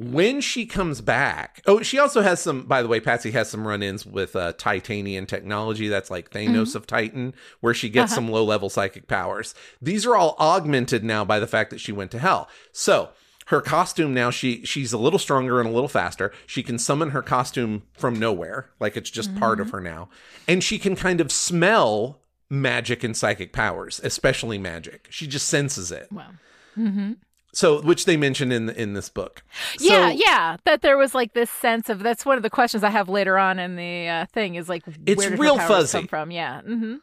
When 0.01 0.39
she 0.39 0.65
comes 0.65 1.01
back, 1.01 1.62
oh, 1.65 1.81
she 1.81 1.99
also 1.99 2.21
has 2.21 2.39
some, 2.39 2.63
by 2.63 2.81
the 2.81 2.88
way, 2.88 3.01
Patsy 3.01 3.31
has 3.31 3.49
some 3.49 3.67
run 3.67 3.83
ins 3.83 4.05
with 4.05 4.33
uh, 4.33 4.53
Titanian 4.53 5.25
technology. 5.25 5.89
That's 5.89 6.09
like 6.09 6.31
Thanos 6.31 6.69
mm-hmm. 6.69 6.77
of 6.77 6.88
Titan, 6.88 7.33
where 7.59 7.73
she 7.73 7.89
gets 7.89 8.13
uh-huh. 8.13 8.15
some 8.15 8.31
low 8.31 8.45
level 8.45 8.69
psychic 8.69 9.07
powers. 9.07 9.53
These 9.81 10.05
are 10.05 10.15
all 10.15 10.38
augmented 10.39 11.03
now 11.03 11.25
by 11.25 11.38
the 11.39 11.47
fact 11.47 11.69
that 11.71 11.81
she 11.81 11.91
went 11.91 12.12
to 12.12 12.19
hell. 12.19 12.47
So, 12.71 13.09
her 13.47 13.59
costume 13.59 14.13
now 14.13 14.29
she 14.29 14.63
she's 14.63 14.93
a 14.93 14.97
little 14.97 15.19
stronger 15.19 15.59
and 15.59 15.67
a 15.67 15.71
little 15.71 15.89
faster 15.89 16.31
she 16.45 16.62
can 16.62 16.77
summon 16.77 17.09
her 17.09 17.23
costume 17.23 17.81
from 17.93 18.19
nowhere 18.19 18.69
like 18.79 18.95
it's 18.95 19.09
just 19.09 19.35
part 19.38 19.59
of 19.59 19.67
mm-hmm. 19.67 19.77
her 19.77 19.81
now 19.81 20.07
and 20.47 20.63
she 20.63 20.77
can 20.77 20.95
kind 20.95 21.19
of 21.19 21.31
smell 21.31 22.21
magic 22.47 23.03
and 23.03 23.17
psychic 23.17 23.51
powers 23.51 23.99
especially 24.03 24.59
magic 24.59 25.07
she 25.09 25.25
just 25.25 25.47
senses 25.47 25.91
it 25.91 26.12
Wow. 26.12 26.29
Mm-hmm. 26.77 27.13
So 27.51 27.81
which 27.81 28.05
they 28.05 28.15
mention 28.17 28.51
in 28.51 28.69
in 28.69 28.93
this 28.93 29.09
book 29.09 29.41
yeah, 29.79 30.09
So- 30.09 30.15
yeah. 30.25 30.57
That 30.65 30.81
there 30.81 30.97
was 30.97 31.15
like 31.15 31.33
this 31.33 31.49
sense 31.49 31.89
of 31.89 31.99
that's 31.99 32.25
one 32.25 32.38
of 32.38 32.43
the 32.43 32.49
questions 32.49 32.83
I 32.83 32.89
have 32.91 33.09
later 33.09 33.38
on 33.38 33.57
in 33.59 33.75
the 33.75 34.07
uh, 34.07 34.25
thing 34.27 34.55
is 34.55 34.69
like 34.69 34.83
It's 35.05 35.17
where 35.17 35.29
did 35.31 35.38
her 35.39 35.43
real 35.43 35.57
fuzzy. 35.57 35.97
come 35.97 36.07
from? 36.07 36.31
Yeah. 36.31 36.62
hmm 36.62 36.95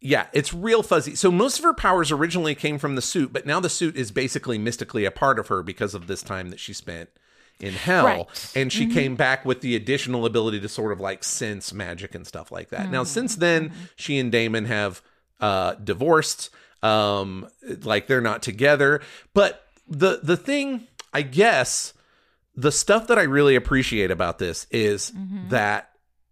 Yeah, 0.00 0.26
it's 0.32 0.52
real 0.52 0.82
fuzzy. 0.82 1.14
So 1.14 1.30
most 1.32 1.58
of 1.58 1.64
her 1.64 1.72
powers 1.74 2.12
originally 2.12 2.54
came 2.54 2.78
from 2.78 2.94
the 2.96 3.02
suit, 3.02 3.32
but 3.32 3.46
now 3.46 3.60
the 3.60 3.70
suit 3.70 3.96
is 3.96 4.10
basically 4.10 4.58
mystically 4.58 5.04
a 5.04 5.10
part 5.10 5.38
of 5.38 5.48
her 5.48 5.62
because 5.62 5.94
of 5.94 6.06
this 6.06 6.22
time 6.22 6.50
that 6.50 6.60
she 6.60 6.72
spent 6.72 7.08
in 7.58 7.72
hell. 7.72 8.04
Right. 8.04 8.52
And 8.54 8.72
she 8.72 8.86
came 8.86 9.16
back 9.16 9.44
with 9.44 9.62
the 9.62 9.74
additional 9.74 10.24
ability 10.26 10.60
to 10.60 10.68
sort 10.68 10.92
of 10.92 11.00
like 11.00 11.24
sense 11.24 11.72
magic 11.72 12.14
and 12.14 12.24
stuff 12.26 12.52
like 12.52 12.68
that. 12.68 12.90
Now, 12.90 13.02
since 13.04 13.34
then, 13.36 13.72
she 13.96 14.18
and 14.18 14.30
Daimon 14.30 14.66
have 14.66 15.00
uh 15.40 15.74
divorced. 15.74 16.50
Um 16.82 17.48
like 17.82 18.06
they're 18.06 18.20
not 18.20 18.42
together. 18.42 19.00
But 19.34 19.64
the 19.88 20.20
the 20.22 20.36
thing, 20.36 20.86
I 21.12 21.22
guess, 21.22 21.92
the 22.54 22.72
stuff 22.72 23.06
that 23.08 23.18
I 23.18 23.22
really 23.22 23.54
appreciate 23.56 24.10
about 24.10 24.38
this 24.38 24.66
is 24.70 25.12
that 25.48 25.90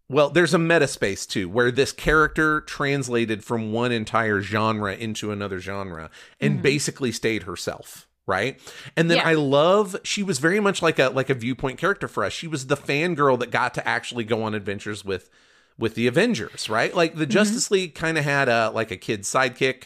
well, 0.08 0.30
there's 0.30 0.54
a 0.54 0.58
meta 0.58 0.86
space 0.86 1.26
too, 1.26 1.48
where 1.48 1.72
this 1.72 1.90
character 1.90 2.60
translated 2.60 3.42
from 3.42 3.72
one 3.72 3.90
entire 3.90 4.40
genre 4.40 4.94
into 4.94 5.32
another 5.32 5.58
genre 5.58 6.10
and 6.40 6.54
Mm-hmm. 6.54 6.62
basically 6.62 7.10
stayed 7.12 7.42
herself. 7.42 8.06
Right. 8.24 8.60
And 8.96 9.08
then 9.10 9.18
Yeah. 9.18 9.28
I 9.28 9.34
love 9.34 9.96
she 10.04 10.22
was 10.24 10.38
very 10.40 10.58
much 10.60 10.82
like 10.82 10.98
a 10.98 11.08
like 11.10 11.30
a 11.30 11.34
viewpoint 11.34 11.78
character 11.78 12.08
for 12.08 12.24
us. 12.24 12.32
She 12.32 12.46
was 12.48 12.66
the 12.66 12.76
fangirl 12.76 13.38
that 13.40 13.50
got 13.52 13.74
to 13.74 13.86
actually 13.88 14.24
go 14.24 14.42
on 14.42 14.54
adventures 14.54 15.04
with 15.04 15.30
with 15.78 15.94
the 15.94 16.06
Avengers, 16.08 16.68
right? 16.68 16.94
Like 16.94 17.10
Mm-hmm. 17.12 17.20
the 17.20 17.26
Justice 17.26 17.70
League 17.70 17.94
kind 17.94 18.18
of 18.18 18.24
had 18.24 18.48
a 18.48 18.70
like 18.70 18.90
a 18.90 18.96
kid 18.96 19.22
sidekick 19.22 19.84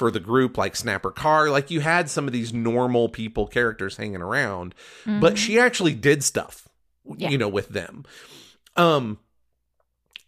for 0.00 0.10
the 0.10 0.18
group, 0.18 0.56
like 0.56 0.74
Snapper 0.74 1.10
Carr. 1.10 1.50
Like 1.50 1.70
you 1.70 1.80
had 1.80 2.08
some 2.08 2.26
of 2.26 2.32
these 2.32 2.52
normal 2.54 3.10
people 3.10 3.46
characters 3.46 3.98
hanging 3.98 4.22
around, 4.22 4.74
but 5.06 5.36
she 5.38 5.58
actually 5.60 5.94
did 5.94 6.24
stuff, 6.24 6.66
Mm-hmm. 7.06 7.20
Yeah. 7.20 7.28
you 7.28 7.38
know, 7.38 7.48
with 7.48 7.68
them. 7.68 8.04
Um, 8.76 9.18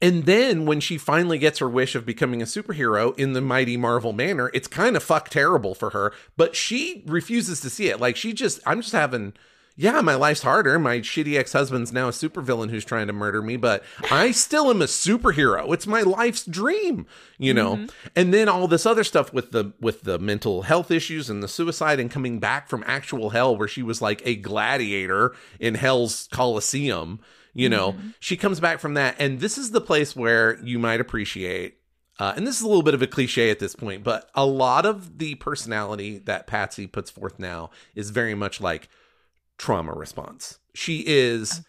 and 0.01 0.25
then 0.27 0.67
when 0.67 0.81
she 0.81 0.99
finally 0.99 1.39
gets 1.39 1.59
her 1.61 1.69
wish 1.69 1.95
of 1.95 2.05
becoming 2.05 2.43
a 2.43 2.45
superhero 2.45 3.17
in 3.19 3.33
the 3.35 3.41
mighty 3.41 3.77
Marvel 3.77 4.13
manner, 4.13 4.51
it's 4.53 4.67
kind 4.69 4.97
of 4.97 5.03
fuck 5.03 5.29
terrible 5.29 5.75
for 5.75 5.91
her, 5.91 6.13
but 6.37 6.55
she 6.57 7.03
refuses 7.07 7.61
to 7.61 7.71
see 7.71 7.89
it. 7.89 8.01
Like 8.01 8.17
she 8.17 8.33
just, 8.33 8.61
I'm 8.67 8.81
just 8.81 8.93
having, 8.93 9.33
yeah, 9.77 10.01
my 10.01 10.15
life's 10.15 10.43
harder. 10.43 10.79
My 10.79 10.99
shitty 10.99 11.39
ex 11.39 11.53
husband's 11.53 11.93
now 11.93 12.09
a 12.09 12.13
supervillain 12.13 12.71
who's 12.71 12.85
trying 12.85 13.07
to 13.07 13.13
murder 13.13 13.41
me, 13.41 13.57
but 13.57 13.83
I 14.11 14.31
still 14.31 14.71
am 14.71 14.83
a 14.83 14.87
superhero. 14.87 15.73
It's 15.73 15.87
my 15.87 16.03
life's 16.03 16.45
dream, 16.45 17.07
you 17.39 17.55
know. 17.55 17.87
And 18.15 18.35
then 18.35 18.49
all 18.49 18.69
this 18.69 18.87
other 18.87 19.05
stuff 19.05 19.33
with 19.33 19.53
the 19.53 19.73
with 19.81 20.03
the 20.03 20.19
mental 20.19 20.63
health 20.63 20.91
issues 20.91 21.31
and 21.31 21.43
the 21.43 21.49
suicide 21.49 22.01
and 22.01 22.11
coming 22.11 22.39
back 22.39 22.69
from 22.69 22.85
actual 22.87 23.31
hell, 23.31 23.57
where 23.57 23.69
she 23.69 23.83
was 23.83 24.03
like 24.03 24.21
a 24.27 24.37
gladiator 24.37 25.35
in 25.59 25.75
Hell's 25.75 26.29
Coliseum. 26.33 27.21
You 27.55 27.69
know, 27.69 27.97
she 28.19 28.39
comes 28.39 28.61
back 28.61 28.79
from 28.79 28.95
that, 28.95 29.17
and 29.19 29.41
this 29.41 29.59
is 29.59 29.73
the 29.73 29.81
place 29.83 30.17
where 30.17 30.59
you 30.65 30.79
might 30.79 31.03
appreciate 31.03 31.77
uh, 32.19 32.35
and 32.37 32.47
this 32.47 32.57
is 32.57 32.63
a 32.63 32.69
little 32.69 32.83
bit 32.83 32.95
of 32.95 33.03
a 33.03 33.07
cliche 33.07 33.51
at 33.51 33.59
this 33.59 33.75
point, 33.75 34.05
but 34.05 34.31
a 34.35 34.45
lot 34.45 34.85
of 34.85 35.19
the 35.19 35.35
personality 35.37 36.19
that 36.19 36.47
Patsy 36.47 36.87
puts 36.87 37.11
forth 37.11 37.39
now 37.39 37.71
is 37.95 38.11
very 38.11 38.35
much 38.35 38.61
like 38.61 38.89
trauma 39.59 39.93
response. 39.93 40.59
She 40.75 41.05
is 41.07 41.63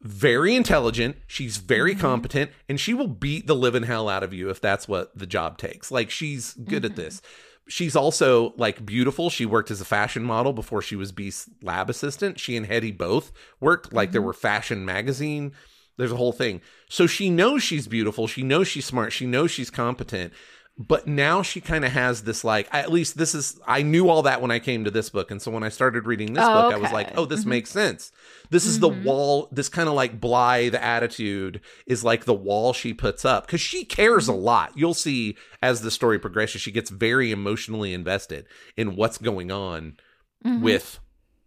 very 0.00 0.54
intelligent, 0.54 1.16
she's 1.26 1.56
very 1.56 1.92
mm-hmm. 1.92 2.00
competent, 2.00 2.50
and 2.68 2.78
she 2.78 2.94
will 2.94 3.08
beat 3.08 3.46
the 3.46 3.56
living 3.56 3.82
hell 3.82 4.08
out 4.08 4.22
of 4.22 4.32
you 4.32 4.50
if 4.50 4.60
that's 4.60 4.86
what 4.86 5.16
the 5.16 5.26
job 5.26 5.58
takes. 5.58 5.90
Like 5.90 6.10
she's 6.10 6.54
good 6.54 6.84
at 6.84 6.92
mm-hmm. 6.92 7.00
this. 7.00 7.22
She's 7.68 7.96
also 7.96 8.54
like 8.56 8.86
beautiful. 8.86 9.28
She 9.28 9.44
worked 9.44 9.70
as 9.70 9.80
a 9.80 9.84
fashion 9.84 10.22
model 10.22 10.54
before 10.54 10.80
she 10.80 10.96
was 10.96 11.12
Beast's 11.12 11.50
lab 11.62 11.90
assistant. 11.90 12.40
She 12.40 12.56
and 12.56 12.66
Hedy 12.66 12.96
both 12.96 13.30
worked 13.60 13.92
like 13.92 14.12
there 14.12 14.20
mm-hmm. 14.20 14.26
were 14.26 14.32
fashion 14.32 14.84
magazine 14.84 15.52
there's 15.98 16.12
a 16.12 16.16
whole 16.16 16.32
thing. 16.32 16.62
So 16.88 17.06
she 17.06 17.28
knows 17.28 17.62
she's 17.62 17.86
beautiful. 17.86 18.26
She 18.26 18.42
knows 18.42 18.68
she's 18.68 18.86
smart. 18.86 19.12
She 19.12 19.26
knows 19.26 19.50
she's 19.50 19.68
competent. 19.68 20.32
But 20.78 21.08
now 21.08 21.42
she 21.42 21.60
kind 21.60 21.84
of 21.84 21.90
has 21.90 22.22
this 22.22 22.44
like, 22.44 22.68
at 22.72 22.92
least 22.92 23.18
this 23.18 23.34
is, 23.34 23.58
I 23.66 23.82
knew 23.82 24.08
all 24.08 24.22
that 24.22 24.40
when 24.40 24.52
I 24.52 24.60
came 24.60 24.84
to 24.84 24.92
this 24.92 25.10
book. 25.10 25.32
And 25.32 25.42
so 25.42 25.50
when 25.50 25.64
I 25.64 25.70
started 25.70 26.06
reading 26.06 26.34
this 26.34 26.44
Oh, 26.46 26.54
book, 26.54 26.72
I 26.72 26.76
was 26.76 26.92
like, 26.92 27.18
oh, 27.18 27.24
this 27.24 27.40
mm-hmm. 27.40 27.48
makes 27.48 27.70
sense. 27.70 28.12
This 28.50 28.64
is 28.64 28.78
the 28.78 28.88
mm-hmm. 28.88 29.02
wall, 29.02 29.48
this 29.50 29.68
kind 29.68 29.88
of 29.88 29.96
like 29.96 30.20
blithe 30.20 30.76
attitude 30.76 31.62
is 31.86 32.04
like 32.04 32.26
the 32.26 32.34
wall 32.34 32.72
she 32.72 32.94
puts 32.94 33.24
up 33.24 33.46
because 33.46 33.60
she 33.60 33.84
cares 33.84 34.28
a 34.28 34.32
mm-hmm. 34.32 34.42
lot. 34.42 34.72
You'll 34.76 34.94
see 34.94 35.36
as 35.60 35.80
the 35.80 35.90
story 35.90 36.20
progresses, 36.20 36.60
she 36.60 36.70
gets 36.70 36.90
very 36.90 37.32
emotionally 37.32 37.92
invested 37.92 38.46
in 38.76 38.94
what's 38.94 39.18
going 39.18 39.50
on 39.50 39.96
with 40.44 41.00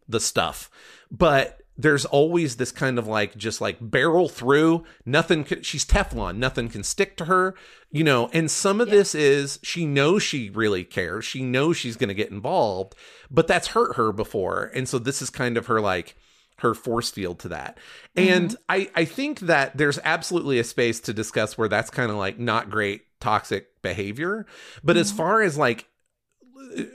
the 0.09 0.19
stuff. 0.19 0.69
But 1.09 1.61
there's 1.82 2.05
always 2.05 2.55
this 2.57 2.71
kind 2.71 2.97
of 2.97 3.07
like 3.07 3.36
just 3.38 3.61
like 3.61 3.77
barrel 3.79 4.29
through. 4.29 4.84
Nothing 5.05 5.45
she's 5.61 5.86
teflon. 5.86 6.38
Nothing 6.38 6.69
can 6.69 6.84
stick 6.84 7.17
to 7.17 7.25
her 7.25 7.55
you 7.93 8.05
know? 8.05 8.29
And 8.32 8.49
some 8.49 8.79
of 8.79 8.89
this 8.89 9.13
is 9.13 9.59
she 9.63 9.86
knows 9.86 10.23
she 10.23 10.49
really 10.49 10.86
cares. 10.86 11.25
She 11.25 11.41
knows 11.41 11.75
she's 11.75 11.97
going 11.97 12.07
to 12.07 12.13
get 12.13 12.32
involved 12.32 12.95
but 13.32 13.47
that's 13.47 13.69
hurt 13.69 13.95
her 13.95 14.11
before. 14.11 14.69
And 14.75 14.88
so 14.88 14.99
this 14.99 15.21
is 15.21 15.29
kind 15.29 15.57
of 15.57 15.67
her 15.67 15.79
like 15.79 16.15
her 16.57 16.75
force 16.75 17.09
field 17.09 17.39
to 17.39 17.49
that. 17.49 17.79
And 18.15 18.49
mm-hmm. 18.49 18.63
i 18.69 18.89
i 18.93 19.05
think 19.05 19.39
that 19.41 19.77
there's 19.77 19.97
absolutely 20.03 20.59
a 20.59 20.63
space 20.63 20.99
to 21.01 21.13
discuss 21.13 21.57
where 21.57 21.69
that's 21.69 21.89
kind 21.89 22.11
of 22.11 22.17
like 22.17 22.38
not 22.38 22.69
great 22.69 23.03
toxic 23.19 23.82
behavior. 23.82 24.45
But 24.84 24.97
as 24.97 25.09
mm-hmm. 25.09 25.17
far 25.17 25.41
as 25.41 25.57
like 25.57 25.88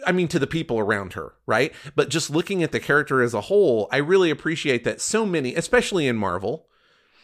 I 0.07 0.13
mean, 0.13 0.29
to 0.29 0.39
the 0.39 0.47
people 0.47 0.79
around 0.79 1.13
her, 1.15 1.35
right? 1.47 1.73
But 1.95 2.09
just 2.09 2.31
looking 2.31 2.63
at 2.63 2.73
the 2.73 2.81
character 2.81 3.23
as 3.23 3.35
a 3.35 3.43
whole, 3.43 3.89
I 3.93 3.99
really 3.99 4.31
appreciate 4.31 4.85
that 4.85 5.01
so 5.01 5.27
many, 5.27 5.55
especially 5.55 6.07
in 6.07 6.17
Marvel, 6.17 6.67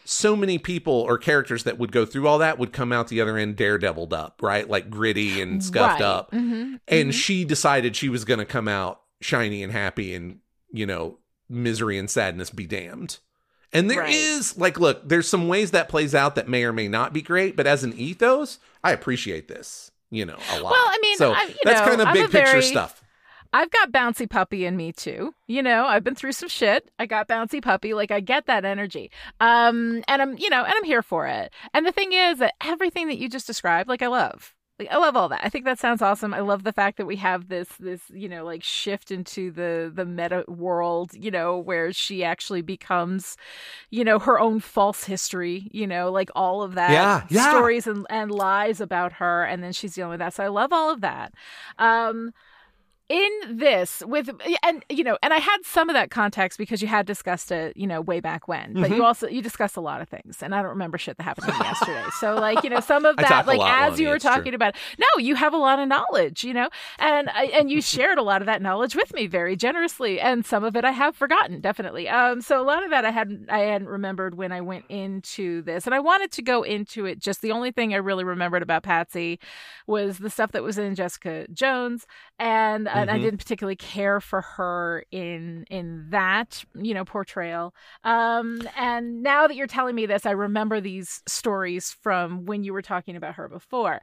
so 0.05 0.35
many 0.35 0.57
people 0.57 0.93
or 0.93 1.17
characters 1.17 1.63
that 1.63 1.77
would 1.79 1.91
go 1.91 2.05
through 2.05 2.27
all 2.27 2.37
that 2.39 2.59
would 2.59 2.73
come 2.73 2.91
out 2.91 3.07
the 3.07 3.21
other 3.21 3.37
end 3.37 3.55
daredeviled 3.55 4.13
up, 4.13 4.41
right? 4.41 4.69
Like 4.69 4.89
gritty 4.89 5.41
and 5.41 5.63
scuffed 5.63 6.01
Right. 6.01 6.05
up. 6.05 6.31
Mhm. 6.31 6.79
And 6.87 7.15
she 7.15 7.45
decided 7.45 7.95
she 7.95 8.09
was 8.09 8.25
going 8.25 8.39
to 8.39 8.45
come 8.45 8.67
out 8.67 9.01
shiny 9.21 9.63
and 9.63 9.71
happy 9.71 10.13
and, 10.13 10.39
you 10.71 10.85
know, 10.85 11.19
misery 11.49 11.97
and 11.97 12.09
sadness 12.09 12.49
be 12.49 12.65
damned. 12.65 13.19
And 13.71 13.89
there 13.89 14.05
is 14.05 14.53
Right. 14.55 14.61
like, 14.61 14.79
look, 14.79 15.07
there's 15.07 15.27
some 15.27 15.47
ways 15.47 15.71
that 15.71 15.87
plays 15.89 16.13
out 16.13 16.35
that 16.35 16.49
may 16.49 16.63
or 16.65 16.73
may 16.73 16.87
not 16.89 17.13
be 17.13 17.21
great, 17.21 17.55
but 17.55 17.65
as 17.65 17.83
an 17.85 17.93
ethos, 17.97 18.59
I 18.83 18.91
appreciate 18.91 19.47
this, 19.47 19.89
you 20.13 20.25
know, 20.25 20.37
a 20.51 20.61
lot. 20.61 20.71
Well, 20.71 20.85
I 20.85 20.99
mean, 21.01 21.17
so 21.17 21.33
I- 21.33 21.43
you 21.45 21.55
that's 21.63 21.79
know, 21.81 21.87
kind 21.87 22.01
of 22.01 22.13
big 22.13 22.31
picture 22.31 22.51
very- 22.51 22.61
stuff. 22.61 22.99
I've 23.55 23.69
got 23.69 23.91
bouncy 23.91 24.27
puppy 24.27 24.65
in 24.65 24.75
me 24.75 24.91
too. 24.91 25.35
You 25.45 25.61
know, 25.61 25.85
I've 25.85 26.03
been 26.03 26.15
through 26.15 26.31
some 26.31 26.49
shit. 26.49 26.89
I 26.97 27.05
got 27.05 27.27
bouncy 27.27 27.61
puppy. 27.61 27.93
Like 27.93 28.09
I 28.09 28.19
get 28.19 28.47
that 28.47 28.65
energy. 28.65 29.11
Um, 29.39 30.03
and 30.07 30.23
I'm, 30.23 30.37
you 30.39 30.49
know, 30.49 30.63
and 30.63 30.73
I'm 30.75 30.83
here 30.83 31.03
for 31.03 31.27
it. 31.27 31.53
And 31.71 31.85
the 31.85 31.91
thing 31.91 32.13
is 32.13 32.39
that 32.39 32.55
everything 32.63 33.07
that 33.09 33.19
you 33.19 33.29
just 33.29 33.45
described, 33.45 33.87
like 33.89 34.01
I 34.01 34.07
love. 34.07 34.55
Like 34.79 34.89
I 34.91 34.97
love 34.97 35.15
all 35.15 35.29
that. 35.29 35.41
I 35.43 35.49
think 35.49 35.65
that 35.65 35.77
sounds 35.77 36.01
awesome. 36.01 36.33
I 36.33 36.39
love 36.39 36.63
the 36.63 36.73
fact 36.73 36.97
that 36.97 37.05
we 37.05 37.15
have 37.17 37.47
this 37.47 37.69
this, 37.79 38.01
you 38.09 38.27
know, 38.27 38.43
like 38.43 38.63
shift 38.63 39.11
into 39.11 39.51
the 39.51 39.91
the 39.93 40.03
meta 40.05 40.45
world, 40.47 41.11
you 41.13 41.29
know, 41.29 41.59
where 41.59 41.93
she 41.93 42.23
actually 42.23 42.63
becomes, 42.63 43.37
you 43.91 44.03
know, 44.03 44.19
her 44.19 44.39
own 44.39 44.59
false 44.59 45.03
history, 45.05 45.69
you 45.73 45.87
know, 45.87 46.11
like 46.11 46.31
all 46.35 46.63
of 46.63 46.75
that 46.75 47.09
Yeah, 47.09 47.25
yeah. 47.29 47.69
stories 47.69 47.87
and, 47.87 48.07
and 48.09 48.31
lies 48.31 48.81
about 48.81 49.13
her 49.13 49.43
and 49.45 49.63
then 49.63 49.73
she's 49.73 49.95
dealing 49.95 50.11
with 50.11 50.19
that. 50.19 50.33
So 50.33 50.43
I 50.43 50.47
love 50.49 50.73
all 50.73 50.91
of 50.91 51.01
that. 51.01 51.33
Um 51.79 52.33
in 53.09 53.29
this 53.57 54.01
with 54.07 54.29
and 54.63 54.83
you 54.89 55.03
know 55.03 55.17
and 55.21 55.33
i 55.33 55.37
had 55.37 55.57
some 55.65 55.89
of 55.89 55.93
that 55.93 56.09
context 56.09 56.57
because 56.57 56.81
you 56.81 56.87
had 56.87 57.05
discussed 57.05 57.51
it 57.51 57.75
you 57.75 57.85
know 57.85 57.99
way 57.99 58.19
back 58.19 58.47
when 58.47 58.73
but 58.73 58.83
Mm-hmm. 58.83 58.93
you 58.93 59.03
also 59.03 59.27
you 59.27 59.41
discussed 59.41 59.75
a 59.75 59.81
lot 59.81 60.01
of 60.01 60.07
things 60.07 60.41
and 60.41 60.55
i 60.55 60.61
don't 60.61 60.69
remember 60.71 60.97
shit 60.97 61.17
that 61.17 61.23
happened 61.23 61.47
to 61.47 61.53
me 61.53 61.59
yesterday 61.59 62.03
so 62.19 62.35
like 62.35 62.63
you 62.63 62.69
know 62.69 62.79
some 62.93 63.05
of 63.05 63.17
that 63.17 63.45
like 63.45 63.59
as 63.61 63.99
you 63.99 64.07
were 64.07 64.15
it's 64.15 64.23
true. 64.23 64.33
talking 64.33 64.53
about 64.53 64.73
no 64.97 65.05
you 65.21 65.35
have 65.35 65.53
a 65.53 65.57
lot 65.57 65.79
of 65.79 65.87
knowledge 65.87 66.43
you 66.43 66.53
know 66.53 66.69
and 66.97 67.29
and 67.35 67.69
you 67.69 67.81
shared 67.93 68.17
a 68.17 68.21
lot 68.23 68.41
of 68.41 68.45
that 68.45 68.61
knowledge 68.61 68.95
with 68.95 69.13
me 69.13 69.27
very 69.27 69.55
generously 69.55 70.19
and 70.19 70.45
some 70.45 70.63
of 70.63 70.75
it 70.75 70.85
i 70.85 70.91
have 70.91 71.15
forgotten 71.15 71.59
definitely 71.59 72.07
um 72.07 72.41
so 72.41 72.59
a 72.61 72.63
lot 72.63 72.83
of 72.83 72.89
that 72.89 73.03
i 73.05 73.11
hadn't 73.11 73.49
i 73.49 73.59
hadn't 73.59 73.89
remembered 73.89 74.35
when 74.35 74.51
i 74.51 74.61
went 74.61 74.85
into 74.89 75.61
this 75.63 75.85
and 75.85 75.93
i 75.93 75.99
wanted 75.99 76.31
to 76.31 76.41
go 76.41 76.63
into 76.63 77.05
it 77.05 77.19
just 77.19 77.41
the 77.41 77.51
only 77.51 77.71
thing 77.71 77.93
i 77.93 77.97
really 77.97 78.23
remembered 78.23 78.63
about 78.63 78.81
patsy 78.83 79.39
was 79.87 80.19
the 80.19 80.29
stuff 80.29 80.51
that 80.53 80.63
was 80.63 80.77
in 80.77 80.95
jessica 80.95 81.45
jones 81.53 82.05
and 82.39 82.87
and 82.87 83.09
I 83.11 83.17
Mhm. 83.17 83.21
didn't 83.21 83.39
particularly 83.39 83.75
care 83.75 84.19
for 84.21 84.41
her 84.41 85.05
in 85.11 85.65
in 85.69 86.07
that 86.09 86.63
you 86.75 86.93
know 86.93 87.05
portrayal. 87.05 87.73
Um, 88.03 88.67
and 88.77 89.23
now 89.23 89.47
that 89.47 89.55
you're 89.55 89.67
telling 89.67 89.95
me 89.95 90.05
this, 90.05 90.25
I 90.25 90.31
remember 90.31 90.81
these 90.81 91.21
stories 91.27 91.91
from 92.01 92.45
when 92.45 92.63
you 92.63 92.73
were 92.73 92.81
talking 92.81 93.15
about 93.15 93.35
her 93.35 93.47
before, 93.49 94.01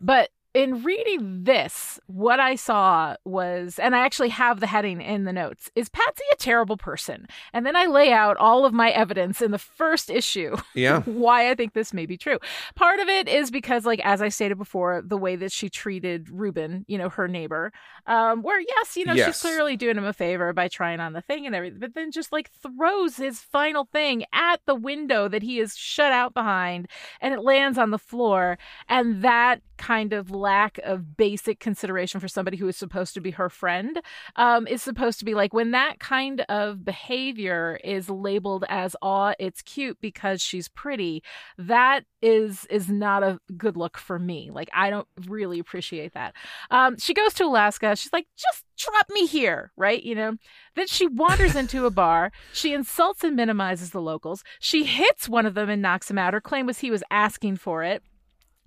but. 0.00 0.30
In 0.54 0.82
reading 0.82 1.44
this, 1.44 1.98
what 2.08 2.38
I 2.38 2.56
saw 2.56 3.16
was, 3.24 3.78
and 3.78 3.96
I 3.96 4.00
actually 4.04 4.28
have 4.28 4.60
the 4.60 4.66
heading 4.66 5.00
in 5.00 5.24
the 5.24 5.32
notes, 5.32 5.70
is 5.74 5.88
Patsy 5.88 6.24
a 6.30 6.36
terrible 6.36 6.76
person? 6.76 7.26
And 7.54 7.64
then 7.64 7.74
I 7.74 7.86
lay 7.86 8.12
out 8.12 8.36
all 8.36 8.66
of 8.66 8.74
my 8.74 8.90
evidence 8.90 9.40
in 9.40 9.50
the 9.50 9.58
first 9.58 10.10
issue 10.10 10.54
Yeah. 10.74 11.00
why 11.06 11.50
I 11.50 11.54
think 11.54 11.72
this 11.72 11.94
may 11.94 12.04
be 12.04 12.18
true. 12.18 12.38
Part 12.74 13.00
of 13.00 13.08
it 13.08 13.28
is 13.28 13.50
because, 13.50 13.86
like, 13.86 14.00
as 14.04 14.20
I 14.20 14.28
stated 14.28 14.58
before, 14.58 15.00
the 15.02 15.16
way 15.16 15.36
that 15.36 15.52
she 15.52 15.70
treated 15.70 16.28
Ruben, 16.28 16.84
you 16.86 16.98
know, 16.98 17.08
her 17.08 17.28
neighbor, 17.28 17.72
um, 18.06 18.42
where 18.42 18.60
yes, 18.60 18.94
you 18.94 19.06
know, 19.06 19.14
Yes. 19.14 19.28
she's 19.28 19.40
clearly 19.40 19.78
doing 19.78 19.96
him 19.96 20.04
a 20.04 20.12
favor 20.12 20.52
by 20.52 20.68
trying 20.68 21.00
on 21.00 21.14
the 21.14 21.22
thing 21.22 21.46
and 21.46 21.54
everything, 21.54 21.78
but 21.80 21.94
then 21.94 22.10
just 22.10 22.30
like 22.30 22.50
throws 22.50 23.16
his 23.16 23.40
final 23.40 23.86
thing 23.90 24.24
at 24.34 24.60
the 24.66 24.74
window 24.74 25.28
that 25.28 25.42
he 25.42 25.60
is 25.60 25.74
shut 25.78 26.12
out 26.12 26.34
behind 26.34 26.88
and 27.22 27.32
it 27.32 27.40
lands 27.40 27.78
on 27.78 27.90
the 27.90 27.98
floor. 27.98 28.58
And 28.86 29.22
that 29.22 29.62
kind 29.82 30.12
of 30.12 30.30
lack 30.30 30.78
of 30.84 31.16
basic 31.16 31.58
consideration 31.58 32.20
for 32.20 32.28
somebody 32.28 32.56
who 32.56 32.68
is 32.68 32.76
supposed 32.76 33.14
to 33.14 33.20
be 33.20 33.32
her 33.32 33.50
friend 33.50 34.00
um, 34.36 34.64
is 34.68 34.80
supposed 34.80 35.18
to 35.18 35.24
be 35.24 35.34
like 35.34 35.52
when 35.52 35.72
that 35.72 35.98
kind 35.98 36.42
of 36.48 36.84
behavior 36.84 37.80
is 37.82 38.08
labeled 38.08 38.64
as 38.68 38.94
aw 39.02 39.32
it's 39.40 39.60
cute 39.60 39.98
because 40.00 40.40
she's 40.40 40.68
pretty 40.68 41.20
that 41.58 42.04
is 42.22 42.64
is 42.66 42.88
not 42.88 43.24
a 43.24 43.40
good 43.56 43.76
look 43.76 43.98
for 43.98 44.20
me. 44.20 44.50
Like 44.52 44.70
i 44.72 44.88
don't 44.88 45.08
really 45.26 45.58
appreciate 45.58 46.14
that. 46.14 46.32
Um, 46.70 46.96
she 46.96 47.12
goes 47.12 47.34
to 47.34 47.44
alaska. 47.44 47.96
She's 47.96 48.12
like 48.12 48.28
just 48.36 48.64
drop 48.76 49.06
me 49.10 49.26
here 49.26 49.72
right? 49.76 50.02
You 50.04 50.14
know? 50.14 50.36
Then 50.76 50.86
she 50.86 51.08
wanders 51.08 51.56
into 51.56 51.86
a 51.86 51.90
bar. 51.90 52.30
She 52.52 52.72
insults 52.72 53.24
and 53.24 53.34
minimizes 53.34 53.90
the 53.90 54.00
locals. 54.00 54.44
She 54.60 54.84
hits 54.84 55.28
one 55.28 55.44
of 55.44 55.54
them 55.54 55.68
and 55.68 55.82
knocks 55.82 56.08
him 56.08 56.18
out. 56.18 56.34
Her 56.34 56.40
claim 56.40 56.66
was 56.66 56.78
he 56.78 56.90
was 56.92 57.02
asking 57.10 57.56
for 57.56 57.82
it 57.82 58.04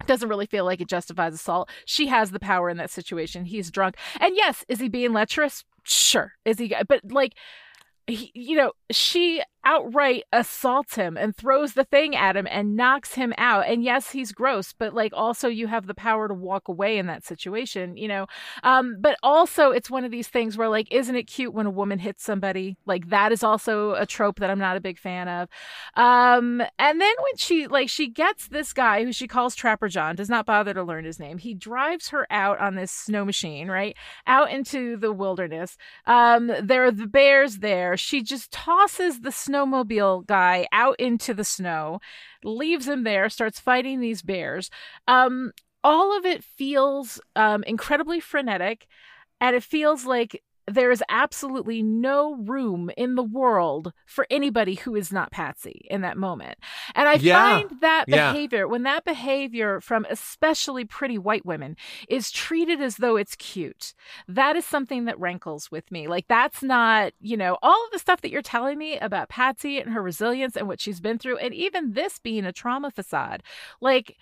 doesn't 0.07 0.29
really 0.29 0.45
feel 0.45 0.65
like 0.65 0.81
it 0.81 0.87
justifies 0.87 1.33
assault. 1.33 1.69
She 1.85 2.07
has 2.07 2.31
the 2.31 2.39
power 2.39 2.69
in 2.69 2.77
that 2.77 2.91
situation. 2.91 3.45
He's 3.45 3.71
drunk. 3.71 3.95
And 4.19 4.35
yes, 4.35 4.63
is 4.67 4.79
he 4.79 4.89
being 4.89 5.13
lecherous? 5.13 5.63
Sure. 5.83 6.33
Is 6.45 6.59
he 6.59 6.75
but 6.87 7.01
like 7.11 7.33
he, 8.07 8.31
you 8.33 8.55
know, 8.55 8.73
she 8.91 9.41
outright 9.65 10.23
assaults 10.31 10.95
him 10.95 11.17
and 11.17 11.35
throws 11.35 11.73
the 11.73 11.83
thing 11.83 12.15
at 12.15 12.37
him 12.37 12.47
and 12.49 12.75
knocks 12.75 13.15
him 13.15 13.33
out. 13.37 13.65
And 13.67 13.83
yes, 13.83 14.11
he's 14.11 14.31
gross, 14.31 14.73
but 14.73 14.93
like 14.93 15.11
also 15.13 15.47
you 15.47 15.67
have 15.67 15.87
the 15.87 15.95
power 15.95 16.27
to 16.27 16.33
walk 16.33 16.67
away 16.67 16.97
in 16.97 17.07
that 17.07 17.25
situation, 17.25 17.97
you 17.97 18.07
know. 18.07 18.27
Um, 18.63 18.97
but 18.99 19.17
also 19.23 19.71
it's 19.71 19.89
one 19.89 20.05
of 20.05 20.11
these 20.11 20.27
things 20.27 20.57
where 20.57 20.69
like, 20.69 20.87
isn't 20.91 21.15
it 21.15 21.23
cute 21.23 21.53
when 21.53 21.65
a 21.65 21.71
woman 21.71 21.99
hits 21.99 22.23
somebody? 22.23 22.77
Like 22.85 23.09
that 23.09 23.31
is 23.31 23.43
also 23.43 23.95
a 23.95 24.05
trope 24.05 24.39
that 24.39 24.49
I'm 24.49 24.59
not 24.59 24.77
a 24.77 24.81
big 24.81 24.99
fan 24.99 25.27
of. 25.27 25.49
Um, 25.95 26.61
and 26.77 27.01
then 27.01 27.13
when 27.19 27.37
she 27.37 27.67
like 27.67 27.89
she 27.89 28.07
gets 28.07 28.47
this 28.47 28.71
guy 28.71 29.03
who 29.03 29.11
she 29.11 29.27
calls 29.27 29.55
Trapper 29.55 29.87
John, 29.87 30.15
does 30.15 30.29
not 30.29 30.45
bother 30.45 30.73
to 30.73 30.83
learn 30.83 31.05
his 31.05 31.19
name. 31.19 31.39
He 31.39 31.55
drives 31.55 32.09
her 32.09 32.27
out 32.29 32.59
on 32.59 32.75
this 32.75 32.91
snow 32.91 33.25
machine, 33.25 33.67
right? 33.67 33.97
Out 34.27 34.51
into 34.51 34.97
the 34.97 35.11
wilderness. 35.11 35.77
Um, 36.05 36.51
there 36.61 36.85
are 36.85 36.91
the 36.91 37.07
bears 37.07 37.57
there. 37.57 37.97
She 37.97 38.21
just 38.21 38.51
tosses 38.51 39.21
the 39.21 39.31
snow 39.31 39.54
snowmobile 39.55 40.25
guy 40.25 40.67
out 40.71 40.99
into 40.99 41.33
the 41.33 41.43
snow, 41.43 41.99
leaves 42.43 42.87
him 42.87 43.03
there, 43.03 43.29
starts 43.29 43.59
fighting 43.59 43.99
these 43.99 44.21
bears. 44.21 44.69
Um, 45.07 45.51
all 45.83 46.17
of 46.17 46.25
it 46.25 46.43
feels 46.43 47.21
um, 47.35 47.63
incredibly 47.63 48.19
frenetic, 48.19 48.87
and 49.39 49.55
it 49.55 49.63
feels 49.63 50.05
like 50.05 50.41
there 50.67 50.89
is 50.89 51.03
absolutely 51.09 51.83
no 51.83 52.35
room 52.35 52.89
in 52.97 53.15
the 53.15 53.23
world 53.23 53.93
for 54.07 54.25
anybody 54.31 54.75
who 54.75 54.95
is 54.95 55.11
not 55.11 55.31
Patsy 55.31 55.85
in 55.91 56.01
that 56.01 56.17
moment. 56.17 56.57
And 56.95 57.07
I 57.07 57.17
Yeah. 57.17 57.59
find 57.59 57.81
that 57.81 58.05
Yeah. 58.07 58.31
behavior, 58.31 58.67
when 58.67 58.83
that 58.83 59.03
behavior 59.05 59.79
from 59.79 60.05
especially 60.09 60.83
pretty 60.83 61.17
white 61.17 61.45
women 61.45 61.75
is 62.09 62.31
treated 62.31 62.81
as 62.81 62.97
though 62.97 63.15
it's 63.15 63.35
cute, 63.35 63.93
that 64.27 64.55
is 64.55 64.65
something 64.65 65.05
that 65.05 65.19
rankles 65.19 65.69
with 65.69 65.91
me. 65.91 66.07
Like, 66.07 66.27
that's 66.27 66.63
not, 66.63 67.13
you 67.19 67.37
know, 67.37 67.57
all 67.61 67.85
of 67.85 67.91
the 67.91 67.99
stuff 67.99 68.21
that 68.21 68.31
you're 68.31 68.41
telling 68.41 68.77
me 68.77 68.97
about 68.97 69.29
Patsy 69.29 69.79
and 69.79 69.91
her 69.91 70.01
resilience 70.01 70.55
and 70.57 70.67
what 70.67 70.81
she's 70.81 70.99
been 70.99 71.19
through, 71.19 71.37
and 71.37 71.53
even 71.53 71.93
this 71.93 72.17
being 72.19 72.45
a 72.45 72.51
trauma 72.51 72.89
facade. 72.89 73.43
Like, 73.81 74.15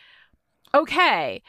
okay, 0.76 1.41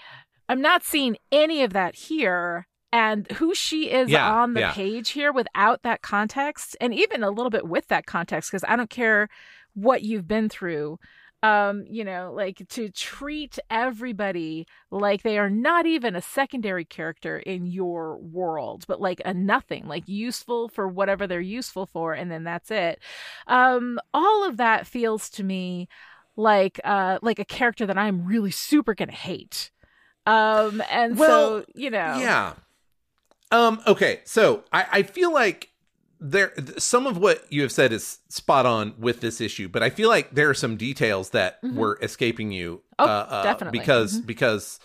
I'm 0.49 0.61
not 0.61 0.85
seeing 0.85 1.17
any 1.33 1.63
of 1.63 1.73
that 1.73 1.95
here. 1.97 2.69
And 2.95 3.31
who 3.33 3.55
she 3.57 3.91
is 3.91 4.15
Yeah, 4.15 4.23
on 4.23 4.55
the 4.55 4.63
yeah. 4.63 4.65
page 4.65 5.11
here 5.11 5.33
without 5.33 5.83
that 5.83 6.03
context, 6.03 6.77
and 6.81 6.95
even 6.95 7.25
a 7.25 7.31
little 7.31 7.51
bit 7.51 7.67
with 7.67 7.89
that 7.89 8.07
context, 8.07 8.51
because 8.53 8.65
I 8.69 8.77
don't 8.77 8.91
care 8.91 9.29
what 9.75 10.03
you've 10.03 10.29
been 10.29 10.49
through. 10.49 11.01
Um, 11.43 11.85
you 11.91 12.05
know, 12.05 12.33
like 12.35 12.67
to 12.71 12.89
treat 12.91 13.59
everybody 13.69 14.67
like 14.91 15.23
they 15.23 15.39
are 15.39 15.51
not 15.51 15.87
even 15.87 16.17
a 16.17 16.23
secondary 16.23 16.87
character 16.87 17.39
in 17.39 17.67
your 17.67 18.17
world, 18.19 18.85
but 18.89 19.01
like 19.01 19.21
a 19.27 19.35
nothing, 19.35 19.87
like 19.87 20.05
useful 20.09 20.69
for 20.69 20.89
whatever 20.89 21.27
they're 21.27 21.41
useful 21.43 21.87
for, 21.87 22.15
and 22.15 22.31
then 22.31 22.45
that's 22.45 22.71
it. 22.71 23.01
Um, 23.49 23.99
all 24.15 24.49
of 24.49 24.57
that 24.59 24.87
feels 24.87 25.29
to 25.31 25.45
me 25.45 25.89
like 26.37 26.81
uh 26.85 27.19
like 27.23 27.39
a 27.39 27.45
character 27.45 27.87
that 27.87 27.99
I'm 27.99 28.25
really 28.25 28.51
super 28.51 28.95
gonna 28.95 29.13
hate. 29.13 29.71
Um, 30.27 30.83
and 30.91 31.19
Well, 31.19 31.19
so 31.19 31.65
you 31.75 31.91
know, 31.91 32.29
Yeah. 32.29 32.55
Um. 33.51 33.81
Okay. 33.87 34.21
So 34.25 34.65
I 34.73 34.87
I 34.93 35.03
feel 35.03 35.33
like 35.33 35.71
there 36.21 36.53
some 36.79 37.07
of 37.07 37.19
what 37.19 37.45
you 37.53 37.63
have 37.63 37.73
said 37.73 37.93
is 37.93 38.19
spot 38.29 38.67
on 38.67 38.95
with 38.99 39.21
this 39.21 39.41
issue, 39.41 39.69
but 39.69 39.83
I 39.83 39.91
feel 39.91 40.09
like 40.09 40.31
there 40.35 40.49
are 40.49 40.55
some 40.55 40.77
details 40.77 41.31
that 41.31 41.63
Mhm. 41.63 41.75
were 41.75 41.99
escaping 42.03 42.51
you. 42.53 42.83
Oh, 42.99 43.05
uh, 43.05 43.27
uh, 43.29 43.43
definitely. 43.43 43.79
Because 43.79 44.21
Mhm. 44.21 44.27
because. 44.27 44.81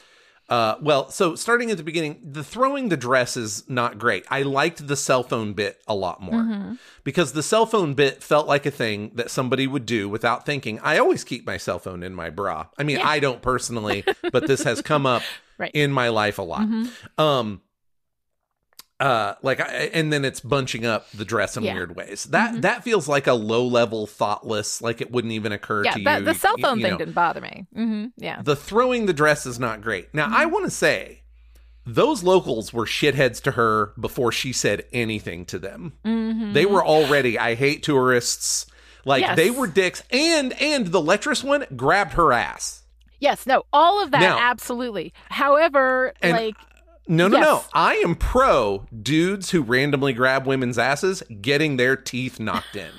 Uh, 0.50 0.76
well, 0.82 1.12
so 1.12 1.36
starting 1.36 1.70
at 1.70 1.78
the 1.78 1.84
beginning, 1.84 2.20
the 2.24 2.44
throwing 2.44 2.90
the 2.90 2.98
dress 2.98 3.38
is 3.38 3.70
not 3.70 4.00
great. 4.00 4.26
I 4.32 4.42
liked 4.42 4.88
the 4.88 4.96
cell 4.96 5.22
phone 5.22 5.54
bit 5.54 5.80
a 5.88 5.94
lot 5.94 6.24
more 6.24 6.42
Mhm. 6.42 6.80
because 7.04 7.34
the 7.34 7.44
cell 7.44 7.68
phone 7.68 7.94
bit 7.94 8.24
felt 8.24 8.48
like 8.48 8.66
a 8.66 8.72
thing 8.72 9.12
that 9.14 9.30
somebody 9.30 9.68
would 9.68 9.86
do 9.86 10.10
without 10.10 10.48
thinking. 10.48 10.80
I 10.82 10.98
always 10.98 11.24
keep 11.24 11.46
my 11.46 11.58
cell 11.58 11.78
phone 11.78 12.02
in 12.02 12.16
my 12.16 12.32
bra. 12.32 12.66
I 12.80 12.84
mean, 12.84 12.98
Yeah. 12.98 13.08
I 13.08 13.20
don't 13.20 13.44
personally, 13.44 14.04
but 14.32 14.48
this 14.48 14.64
has 14.64 14.82
come 14.82 15.06
up 15.06 15.22
Right. 15.60 15.70
in 15.76 15.92
my 15.92 16.10
life 16.10 16.40
a 16.40 16.42
lot. 16.42 16.62
Mhm. 16.62 16.90
Um 17.20 17.62
uh 19.00 19.36
like 19.42 19.60
I, 19.62 19.90
and 19.94 20.12
then 20.12 20.26
it's 20.26 20.40
bunching 20.42 20.86
up 20.86 21.10
the 21.12 21.24
dress 21.26 21.56
in 21.56 21.64
Yeah. 21.64 21.74
weird 21.76 21.96
ways. 21.96 22.26
That 22.26 22.56
Mhm. 22.56 22.62
that 22.64 22.84
feels 22.84 23.08
like 23.08 23.28
a 23.28 23.34
low 23.34 23.66
level 23.66 24.08
thoughtless 24.08 24.82
like 24.82 25.00
it 25.02 25.12
wouldn't 25.12 25.34
even 25.34 25.52
occur 25.52 25.86
yeah, 25.86 25.92
to 25.94 26.04
that, 26.04 26.20
you. 26.20 26.26
the 26.26 26.34
cell 26.34 26.58
phone 26.58 26.78
you 26.80 26.84
thing 26.84 26.92
know. 26.94 26.98
didn't 26.98 27.14
bother 27.16 27.40
me. 27.42 27.66
mm-hmm. 27.76 28.06
Yeah, 28.18 28.42
The 28.44 28.56
throwing 28.56 29.06
the 29.06 29.14
dress 29.14 29.46
is 29.46 29.60
not 29.60 29.82
great. 29.82 30.14
Now, 30.14 30.26
I 30.26 30.44
Mm-hmm. 30.44 30.52
want 30.54 30.66
to 30.66 30.72
say 30.72 31.22
those 31.86 32.24
locals 32.24 32.72
were 32.74 32.86
shitheads 32.86 33.42
to 33.44 33.52
her 33.52 33.94
before 34.00 34.32
she 34.32 34.52
said 34.54 34.84
anything 34.94 35.46
to 35.46 35.58
them. 35.60 35.94
hmm 36.04 36.54
They 36.54 36.66
were 36.66 36.86
already 36.86 37.40
I 37.40 37.56
hate 37.56 37.84
tourists. 37.84 38.66
Like 39.06 39.22
Yes. 39.22 39.38
they 39.38 39.50
were 39.50 39.66
dicks 39.68 40.04
and 40.12 40.52
and 40.62 40.88
the 40.88 41.02
lecherous 41.02 41.42
one 41.44 41.66
grabbed 41.76 42.14
her 42.14 42.34
ass. 42.34 42.84
Yes, 43.22 43.46
no, 43.46 43.64
all 43.74 44.02
of 44.04 44.12
that, 44.12 44.22
Now- 44.22 44.38
absolutely. 44.40 45.14
However, 45.30 46.14
like, 46.24 46.56
No, 47.10 47.28
no, 47.28 47.40
no. 47.40 47.64
I 47.74 47.96
am 47.96 48.16
pro 48.16 48.86
dudes 49.02 49.50
who 49.50 49.62
randomly 49.64 50.14
grab 50.14 50.46
women's 50.46 50.78
asses 50.78 51.24
getting 51.42 51.76
their 51.78 51.96
teeth 51.96 52.40
knocked 52.40 52.76
in. 52.76 52.92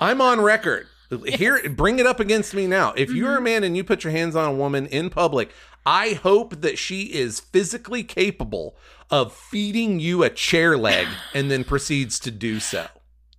I'm 0.00 0.20
on 0.20 0.40
record. 0.42 0.86
Here, 1.26 1.68
bring 1.70 1.98
it 1.98 2.06
up 2.06 2.20
against 2.20 2.54
me 2.54 2.66
now. 2.66 2.92
If 2.96 3.10
you're 3.10 3.32
a 3.32 3.34
Mm-hmm. 3.36 3.44
man 3.44 3.64
and 3.64 3.76
you 3.76 3.82
put 3.84 4.04
your 4.04 4.10
hands 4.10 4.36
on 4.36 4.48
a 4.48 4.54
woman 4.54 4.86
in 4.86 5.08
public, 5.10 5.50
I 5.86 6.14
hope 6.14 6.60
that 6.60 6.78
she 6.78 7.04
is 7.14 7.40
physically 7.40 8.04
capable 8.04 8.76
of 9.10 9.32
feeding 9.34 9.98
you 9.98 10.22
a 10.22 10.30
chair 10.30 10.76
leg 10.76 11.06
and 11.34 11.50
then 11.50 11.64
proceeds 11.64 12.18
to 12.20 12.30
do 12.30 12.60
so. 12.60 12.86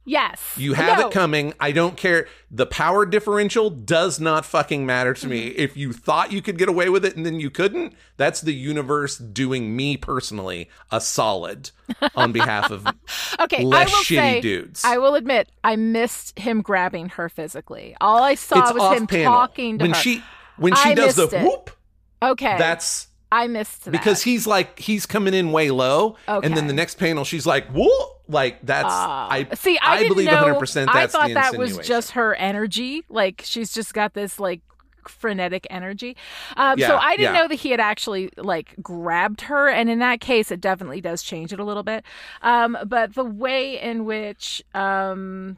Yes, 0.06 0.42
You 0.56 0.74
have 0.74 1.00
No. 1.00 1.08
it 1.08 1.12
coming. 1.14 1.54
I 1.60 1.72
don't 1.72 1.98
care. 1.98 2.28
The 2.52 2.66
power 2.66 3.06
differential 3.06 3.70
does 3.70 4.20
not 4.20 4.46
fucking 4.46 4.86
matter 4.86 5.14
to 5.16 5.28
me. 5.28 5.50
Mm-hmm. 5.50 5.60
If 5.60 5.76
you 5.76 5.92
thought 5.92 6.32
you 6.32 6.42
could 6.42 6.58
get 6.58 6.70
away 6.70 6.90
with 6.90 7.04
it 7.04 7.16
and 7.16 7.26
then 7.26 7.40
you 7.40 7.50
couldn't, 7.50 7.94
that's 8.18 8.42
the 8.42 8.54
universe 8.54 9.18
doing 9.18 9.76
me 9.76 9.98
personally 9.98 10.70
a 10.92 11.02
solid 11.02 11.72
on 12.16 12.32
behalf 12.32 12.72
of 12.72 12.86
Okay, 13.42 13.64
less 13.64 13.90
I 13.90 13.92
will 13.92 14.04
shitty 14.04 14.16
say, 14.16 14.42
dudes. 14.42 14.86
I 14.86 14.98
will 14.98 15.16
admit, 15.16 15.50
I 15.64 15.76
missed 15.76 16.38
him 16.40 16.62
grabbing 16.62 17.10
her 17.10 17.28
physically. 17.28 17.96
All 18.00 18.24
I 18.24 18.36
saw 18.36 18.70
it's 18.70 18.80
was 18.80 18.98
him 18.98 19.08
panel. 19.08 19.34
talking 19.34 19.78
to 19.80 19.84
when 19.84 19.92
her. 19.94 20.00
she 20.00 20.24
when 20.58 20.74
she 20.76 20.90
I 20.92 20.94
does 20.94 21.16
the 21.16 21.28
it. 21.36 21.44
whoop, 21.44 21.72
okay, 22.24 22.58
that's 22.58 23.08
I 23.32 23.48
missed 23.48 23.86
that. 23.86 23.92
because 23.92 24.24
he's 24.24 24.48
like 24.48 24.80
he's 24.80 25.06
coming 25.06 25.34
in 25.34 25.52
way 25.52 25.72
low, 25.72 26.16
and 26.28 26.56
then 26.56 26.68
the 26.68 26.74
next 26.74 26.96
panel 26.96 27.24
she's 27.24 27.46
like 27.46 27.68
whoop, 27.72 28.22
like 28.28 28.66
that's 28.66 28.88
Ah. 28.90 29.28
I 29.30 29.48
see. 29.56 29.78
I, 29.82 30.00
didn't 30.00 30.14
believe 30.14 30.28
know. 30.28 30.42
100 30.42 30.60
percent 30.60 30.90
I 30.94 31.08
thought 31.08 31.30
that 31.34 31.58
was 31.58 31.78
just 31.80 32.12
her 32.12 32.36
energy. 32.36 33.04
Like 33.10 33.42
she's 33.44 33.74
just 33.74 33.94
got 33.94 34.14
this 34.14 34.40
like 34.40 34.62
frenetic 35.10 35.68
energy. 35.70 36.18
Um, 36.58 36.80
so 36.80 36.98
I 36.98 37.16
didn't 37.16 37.34
yeah. 37.34 37.42
know 37.42 37.48
that 37.48 37.56
he 37.56 37.72
had 37.72 37.80
actually 37.80 38.30
like 38.38 38.76
grabbed 38.82 39.42
her, 39.42 39.70
and 39.70 39.90
in 39.90 40.00
that 40.00 40.22
case, 40.22 40.52
it 40.52 40.62
definitely 40.62 41.02
does 41.02 41.24
change 41.24 41.54
it 41.54 41.60
a 41.60 41.64
little 41.64 41.84
bit. 41.84 42.04
Um, 42.42 42.78
but 42.86 43.16
the 43.16 43.24
way 43.24 43.80
in 43.80 44.06
which 44.06 44.64
um, 44.74 45.58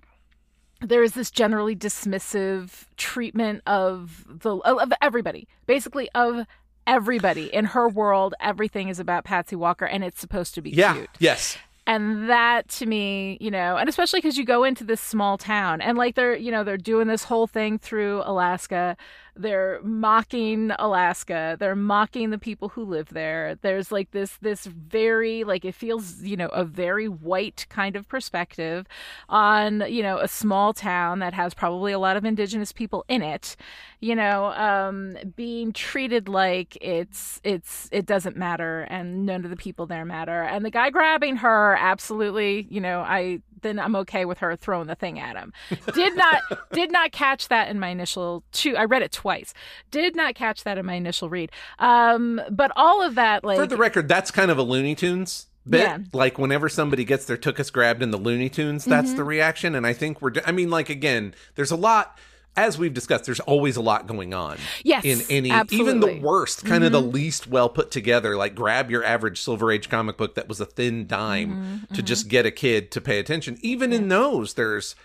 there 0.81 1.03
is 1.03 1.13
this 1.13 1.31
generally 1.31 1.75
dismissive 1.75 2.85
treatment 2.97 3.61
of 3.65 4.25
the 4.27 4.57
of 4.57 4.93
everybody, 5.01 5.47
basically 5.65 6.09
of 6.13 6.45
everybody 6.87 7.53
in 7.53 7.65
her 7.65 7.87
world. 7.87 8.33
Everything 8.39 8.87
is 8.89 8.99
about 8.99 9.25
Patsy 9.25 9.55
Walker, 9.55 9.85
and 9.85 10.03
it's 10.03 10.19
supposed 10.19 10.55
to 10.55 10.61
be 10.61 10.71
yeah 10.71 10.93
cute. 10.93 11.09
yes 11.19 11.57
And 11.85 12.29
that 12.29 12.67
to 12.69 12.85
me, 12.85 13.37
you 13.39 13.49
know, 13.49 13.77
and 13.77 13.87
especially 13.87 14.19
because 14.19 14.37
you 14.37 14.43
go 14.43 14.63
into 14.65 14.83
this 14.83 14.99
small 14.99 15.37
town 15.37 15.79
and 15.79 15.97
like 15.97 16.15
they're, 16.15 16.35
you 16.35 16.51
know, 16.51 16.63
they're 16.65 16.75
doing 16.77 17.07
this 17.07 17.23
whole 17.23 17.47
thing 17.47 17.77
through 17.77 18.23
Alaska. 18.25 18.97
They're 19.37 19.79
mocking 19.83 20.71
Alaska. 20.79 21.55
They're 21.59 21.75
mocking 21.75 22.29
the 22.29 22.37
people 22.37 22.69
who 22.69 22.83
live 22.83 23.09
there. 23.09 23.55
There's 23.61 23.91
like 23.91 24.11
this 24.11 24.37
this 24.41 24.65
very 24.65 25.43
like 25.43 25.65
it 25.65 25.75
feels, 25.75 26.21
you 26.21 26.37
know, 26.37 26.47
a 26.47 26.63
very 26.65 27.07
white 27.07 27.65
kind 27.69 27.95
of 27.95 28.07
perspective 28.07 28.87
on, 29.29 29.83
you 29.89 30.03
know, 30.03 30.17
a 30.19 30.27
small 30.27 30.73
town 30.73 31.19
that 31.19 31.33
has 31.33 31.53
probably 31.53 31.91
a 31.91 31.99
lot 31.99 32.17
of 32.17 32.25
indigenous 32.25 32.71
people 32.71 33.05
in 33.07 33.21
it, 33.21 33.55
you 33.99 34.15
know, 34.15 34.47
um 34.53 35.17
being 35.35 35.71
treated 35.73 36.27
like 36.27 36.77
it's 36.81 37.39
it's 37.43 37.89
it 37.91 38.05
doesn't 38.05 38.37
matter 38.37 38.81
and 38.89 39.25
none 39.25 39.43
of 39.43 39.49
the 39.49 39.57
people 39.57 39.85
there 39.85 40.05
matter. 40.05 40.43
And 40.43 40.65
the 40.65 40.71
guy 40.71 40.89
grabbing 40.89 41.37
her 41.37 41.75
absolutely, 41.79 42.67
you 42.69 42.81
know, 42.81 43.01
I 43.01 43.41
then 43.61 43.79
I'm 43.79 43.95
okay 43.97 44.25
with 44.25 44.39
her 44.39 44.55
throwing 44.55 44.87
the 44.87 44.95
thing 44.95 45.19
at 45.19 45.35
him. 45.35 45.53
Did 45.93 46.15
not 46.15 46.41
did 46.71 46.91
not 46.91 47.11
catch 47.11 47.47
that 47.49 47.69
in 47.69 47.79
my 47.79 47.89
initial 47.89 48.43
two. 48.51 48.75
I 48.77 48.85
read 48.85 49.01
it 49.01 49.11
twice. 49.11 49.53
Did 49.91 50.15
not 50.15 50.35
catch 50.35 50.63
that 50.63 50.77
in 50.77 50.85
my 50.85 50.93
initial 50.95 51.29
read. 51.29 51.51
Um, 51.79 52.41
but 52.49 52.71
all 52.75 53.01
of 53.01 53.15
that, 53.15 53.43
like 53.43 53.57
For 53.57 53.67
the 53.67 53.77
record, 53.77 54.07
that's 54.07 54.31
kind 54.31 54.51
of 54.51 54.57
a 54.57 54.63
Looney 54.63 54.95
Tunes 54.95 55.47
bit. 55.67 55.81
Yeah. 55.81 55.97
Like 56.13 56.37
whenever 56.37 56.69
somebody 56.69 57.03
gets 57.03 57.25
their 57.25 57.37
tookus 57.37 57.71
grabbed 57.71 58.01
in 58.01 58.11
the 58.11 58.17
Looney 58.17 58.49
Tunes, 58.49 58.85
that's 58.85 59.09
Mm-hmm. 59.09 59.17
the 59.17 59.23
reaction. 59.23 59.75
And 59.75 59.85
I 59.85 59.93
think 59.93 60.21
we're. 60.21 60.31
I 60.45 60.51
mean, 60.51 60.69
like 60.69 60.89
again, 60.89 61.33
there's 61.55 61.71
a 61.71 61.75
lot. 61.75 62.17
As 62.57 62.77
we've 62.77 62.93
discussed, 62.93 63.25
there's 63.25 63.39
always 63.39 63.77
a 63.77 63.81
lot 63.81 64.07
going 64.07 64.33
on. 64.33 64.57
Yes, 64.83 65.05
in 65.05 65.21
any 65.29 65.47
even 65.49 65.59
absolutely. 65.59 65.93
Mm-hmm. 65.93 66.21
the 66.21 66.27
worst, 66.27 66.65
kind 66.65 66.83
of 66.83 66.91
the 66.91 67.01
least 67.01 67.47
well 67.47 67.69
put 67.69 67.91
together. 67.91 68.35
Like 68.35 68.55
grab 68.55 68.89
your 68.91 69.03
average 69.03 69.39
Silver 69.39 69.71
Age 69.71 69.87
comic 69.89 70.17
book 70.17 70.35
that 70.35 70.49
was 70.49 70.59
a 70.59 70.65
thin 70.65 71.07
dime 71.07 71.81
Mm-hmm, 71.87 71.93
to 71.95 72.01
just 72.01 72.27
get 72.27 72.45
a 72.45 72.51
kid 72.51 72.91
to 72.91 72.99
pay 73.01 73.19
attention. 73.19 73.57
Even 73.61 73.93
in 73.93 74.07
those, 74.09 74.55
there's 74.55 74.95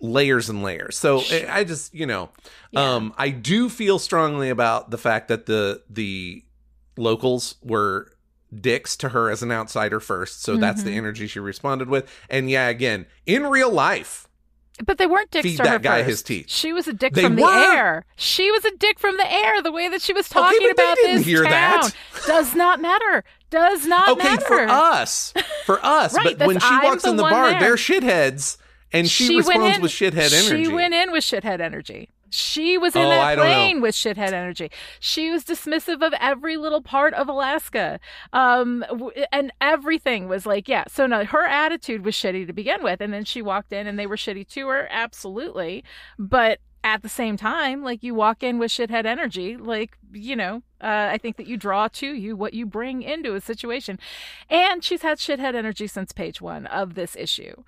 layers 0.00 0.48
and 0.48 0.62
layers. 0.62 0.96
So 0.96 1.20
I 1.30 1.46
I 1.50 1.64
just, 1.64 1.92
you 1.94 2.06
know, 2.06 2.28
um, 2.76 3.12
I 3.18 3.30
do 3.30 3.68
feel 3.68 3.98
strongly 3.98 4.50
about 4.50 4.90
the 4.90 4.98
fact 4.98 5.28
that 5.28 5.46
the 5.46 5.82
the 5.90 6.44
locals 6.96 7.56
were 7.62 8.12
dicks 8.54 8.96
to 8.96 9.08
her 9.10 9.30
as 9.30 9.42
an 9.42 9.50
outsider 9.52 10.00
first. 10.00 10.42
So 10.42 10.56
that's 10.56 10.80
Mm-hmm. 10.80 10.90
the 10.90 10.96
energy 10.96 11.26
she 11.26 11.40
responded 11.40 11.88
with. 11.88 12.08
And 12.30 12.48
yeah, 12.50 12.68
again, 12.68 13.06
in 13.26 13.44
real 13.44 13.70
life, 13.72 14.27
But 14.84 14.98
they 14.98 15.06
weren't 15.06 15.30
dicks 15.30 15.42
Feed 15.44 15.56
to 15.58 15.62
that 15.64 15.70
her 15.72 15.78
guy 15.78 15.98
first. 15.98 16.08
his 16.08 16.22
teeth. 16.22 16.44
She 16.48 16.72
was 16.72 16.86
a 16.86 16.92
dick 16.92 17.14
They 17.14 17.22
from 17.22 17.36
the 17.36 17.42
were. 17.42 17.50
air. 17.74 18.06
She 18.16 18.50
was 18.50 18.64
a 18.64 18.70
dick 18.76 18.98
from 18.98 19.16
the 19.16 19.30
air. 19.32 19.60
The 19.62 19.72
way 19.72 19.88
that 19.88 20.00
she 20.02 20.12
was 20.12 20.28
talking 20.28 20.58
they 20.62 20.70
about 20.70 20.96
this 20.96 21.24
hear 21.26 21.42
town 21.42 21.50
that. 21.50 21.90
does 22.26 22.54
not 22.54 22.80
matter. 22.80 23.24
Does 23.50 23.86
not 23.86 24.10
okay, 24.10 24.24
matter. 24.28 24.44
for 24.44 24.60
us, 24.68 25.32
for 25.64 25.80
us. 25.84 26.14
Right, 26.14 26.36
but 26.38 26.46
when 26.46 26.60
she 26.60 26.66
I'm 26.68 26.84
walks 26.84 27.02
the 27.04 27.10
in 27.10 27.16
the 27.16 27.22
bar, 27.22 27.50
there. 27.50 27.60
they're 27.60 27.76
shitheads, 27.76 28.58
and 28.92 29.08
she, 29.08 29.36
went 29.36 29.46
responds 29.48 29.76
in- 29.76 29.82
with 29.82 29.90
shithead 29.90 30.32
energy. 30.32 30.64
She 30.64 30.68
went 30.72 30.92
in 30.94 31.10
with 31.12 31.24
shithead 31.24 31.60
energy. 31.60 32.10
She 32.30 32.76
was 32.78 32.94
in 32.94 33.02
Oh, 33.02 33.08
that 33.08 33.36
don't 33.36 33.44
plane 33.44 33.80
with 33.80 33.94
shithead 33.94 34.32
energy. 34.32 34.70
She 35.00 35.30
was 35.30 35.44
dismissive 35.44 36.06
of 36.06 36.12
every 36.20 36.56
little 36.56 36.82
part 36.82 37.14
of 37.14 37.28
Alaska. 37.28 38.00
Um, 38.32 38.84
w- 38.88 39.12
and 39.32 39.52
everything 39.60 40.28
was 40.28 40.46
like, 40.46 40.68
yeah. 40.68 40.84
So 40.88 41.06
no, 41.06 41.24
her 41.24 41.46
attitude 41.46 42.04
was 42.04 42.14
shitty 42.14 42.46
to 42.46 42.52
begin 42.52 42.82
with. 42.82 43.00
And 43.00 43.12
then 43.12 43.24
she 43.24 43.42
walked 43.42 43.72
in 43.72 43.86
and 43.86 43.98
they 43.98 44.06
were 44.06 44.16
shitty 44.16 44.48
to 44.48 44.68
her. 44.68 44.88
Absolutely. 44.90 45.84
But 46.18 46.60
at 46.84 47.02
the 47.02 47.08
same 47.08 47.36
time, 47.36 47.82
like 47.82 48.02
you 48.02 48.14
walk 48.14 48.42
in 48.42 48.58
with 48.58 48.70
shithead 48.70 49.04
energy, 49.04 49.56
like, 49.56 49.98
you 50.12 50.36
know, 50.36 50.62
uh, 50.80 51.08
I 51.12 51.18
think 51.18 51.36
that 51.36 51.46
you 51.46 51.56
draw 51.56 51.88
to 51.88 52.06
you 52.06 52.36
what 52.36 52.54
you 52.54 52.66
bring 52.66 53.02
into 53.02 53.34
a 53.34 53.40
situation. 53.40 53.98
And 54.48 54.84
she's 54.84 55.02
had 55.02 55.18
shithead 55.18 55.54
energy 55.54 55.86
since 55.86 56.12
page 56.12 56.40
one 56.40 56.66
of 56.66 56.94
this 56.94 57.16
issue. 57.16 57.64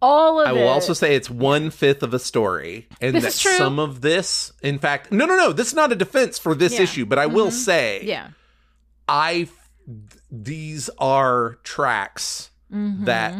All 0.00 0.40
of 0.40 0.46
it. 0.46 0.50
I 0.50 0.52
will 0.52 0.62
it- 0.62 0.66
also 0.68 0.92
say 0.92 1.14
it's 1.16 1.28
one 1.30 1.70
fifth 1.70 2.02
of 2.02 2.14
a 2.14 2.18
story, 2.18 2.86
and 3.00 3.16
This 3.16 3.42
that 3.42 3.56
some 3.56 3.78
of 3.78 4.00
this, 4.00 4.52
in 4.62 4.78
fact, 4.78 5.10
no, 5.10 5.26
no, 5.26 5.36
no, 5.36 5.52
this 5.52 5.68
is 5.68 5.74
not 5.74 5.90
a 5.92 5.96
defense 5.96 6.38
for 6.38 6.54
this 6.54 6.74
Yeah. 6.74 6.82
issue, 6.82 7.04
but 7.06 7.18
I 7.18 7.26
will 7.26 7.50
say, 7.50 8.02
Yeah. 8.04 8.28
I 9.08 9.48
these 10.30 10.90
are 10.98 11.58
tracks 11.64 12.50
Mm-hmm. 12.72 13.04
that 13.06 13.34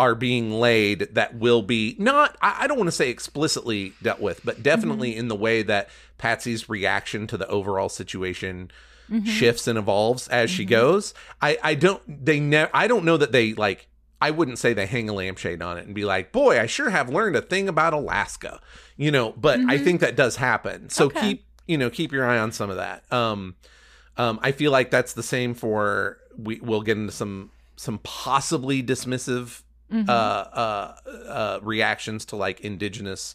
are 0.00 0.16
being 0.16 0.50
laid 0.50 1.08
that 1.12 1.36
will 1.36 1.62
be 1.62 1.94
not 1.98 2.36
I, 2.42 2.64
I 2.64 2.66
don't 2.66 2.76
want 2.76 2.88
to 2.88 2.92
say 2.92 3.08
explicitly 3.08 3.92
dealt 4.02 4.18
with, 4.20 4.40
but 4.44 4.62
definitely 4.64 5.10
Mm-hmm. 5.12 5.20
in 5.20 5.28
the 5.28 5.36
way 5.36 5.62
that 5.62 5.88
Patsy's 6.18 6.68
reaction 6.68 7.26
to 7.28 7.36
the 7.36 7.46
overall 7.48 7.88
situation 7.88 8.70
Mm-hmm. 9.10 9.24
shifts 9.26 9.66
and 9.68 9.78
evolves 9.78 10.26
as 10.28 10.50
she 10.50 10.64
goes. 10.66 11.14
I 11.40 11.56
I 11.62 11.74
don't 11.76 12.02
they 12.26 12.40
never 12.40 12.70
I 12.74 12.88
don't 12.88 13.04
know 13.04 13.16
that 13.16 13.30
they 13.32 13.54
like 13.54 13.86
I 14.20 14.30
wouldn't 14.30 14.58
say 14.58 14.72
they 14.72 14.86
hang 14.86 15.08
a 15.08 15.12
lampshade 15.12 15.62
on 15.62 15.78
it 15.78 15.86
and 15.86 15.94
be 15.94 16.04
like, 16.04 16.32
"Boy, 16.32 16.60
I 16.60 16.66
sure 16.66 16.90
have 16.90 17.08
learned 17.08 17.36
a 17.36 17.42
thing 17.42 17.68
about 17.68 17.92
Alaska." 17.92 18.60
You 18.96 19.10
know, 19.12 19.32
but 19.36 19.60
I 19.68 19.78
think 19.78 20.00
that 20.00 20.16
does 20.16 20.36
happen. 20.36 20.90
So 20.90 21.08
Mm-hmm. 21.08 21.16
Okay. 21.18 21.28
keep, 21.28 21.44
you 21.66 21.78
know, 21.78 21.88
keep 21.90 22.12
your 22.12 22.26
eye 22.26 22.38
on 22.38 22.50
some 22.52 22.70
of 22.70 22.76
that. 22.76 23.10
Um 23.12 23.54
um, 24.16 24.40
I 24.42 24.50
feel 24.50 24.72
like 24.72 24.90
that's 24.90 25.12
the 25.12 25.22
same 25.22 25.54
for 25.54 26.18
we. 26.36 26.58
We'll 26.60 26.82
get 26.82 26.96
into 26.98 27.12
some 27.12 27.50
some 27.76 27.98
possibly 28.02 28.82
dismissive 28.82 29.62
Mm-hmm. 29.90 30.10
uh, 30.10 30.12
uh, 30.12 30.94
uh, 31.28 31.58
reactions 31.62 32.26
to 32.26 32.36
like 32.36 32.60
indigenous 32.60 33.34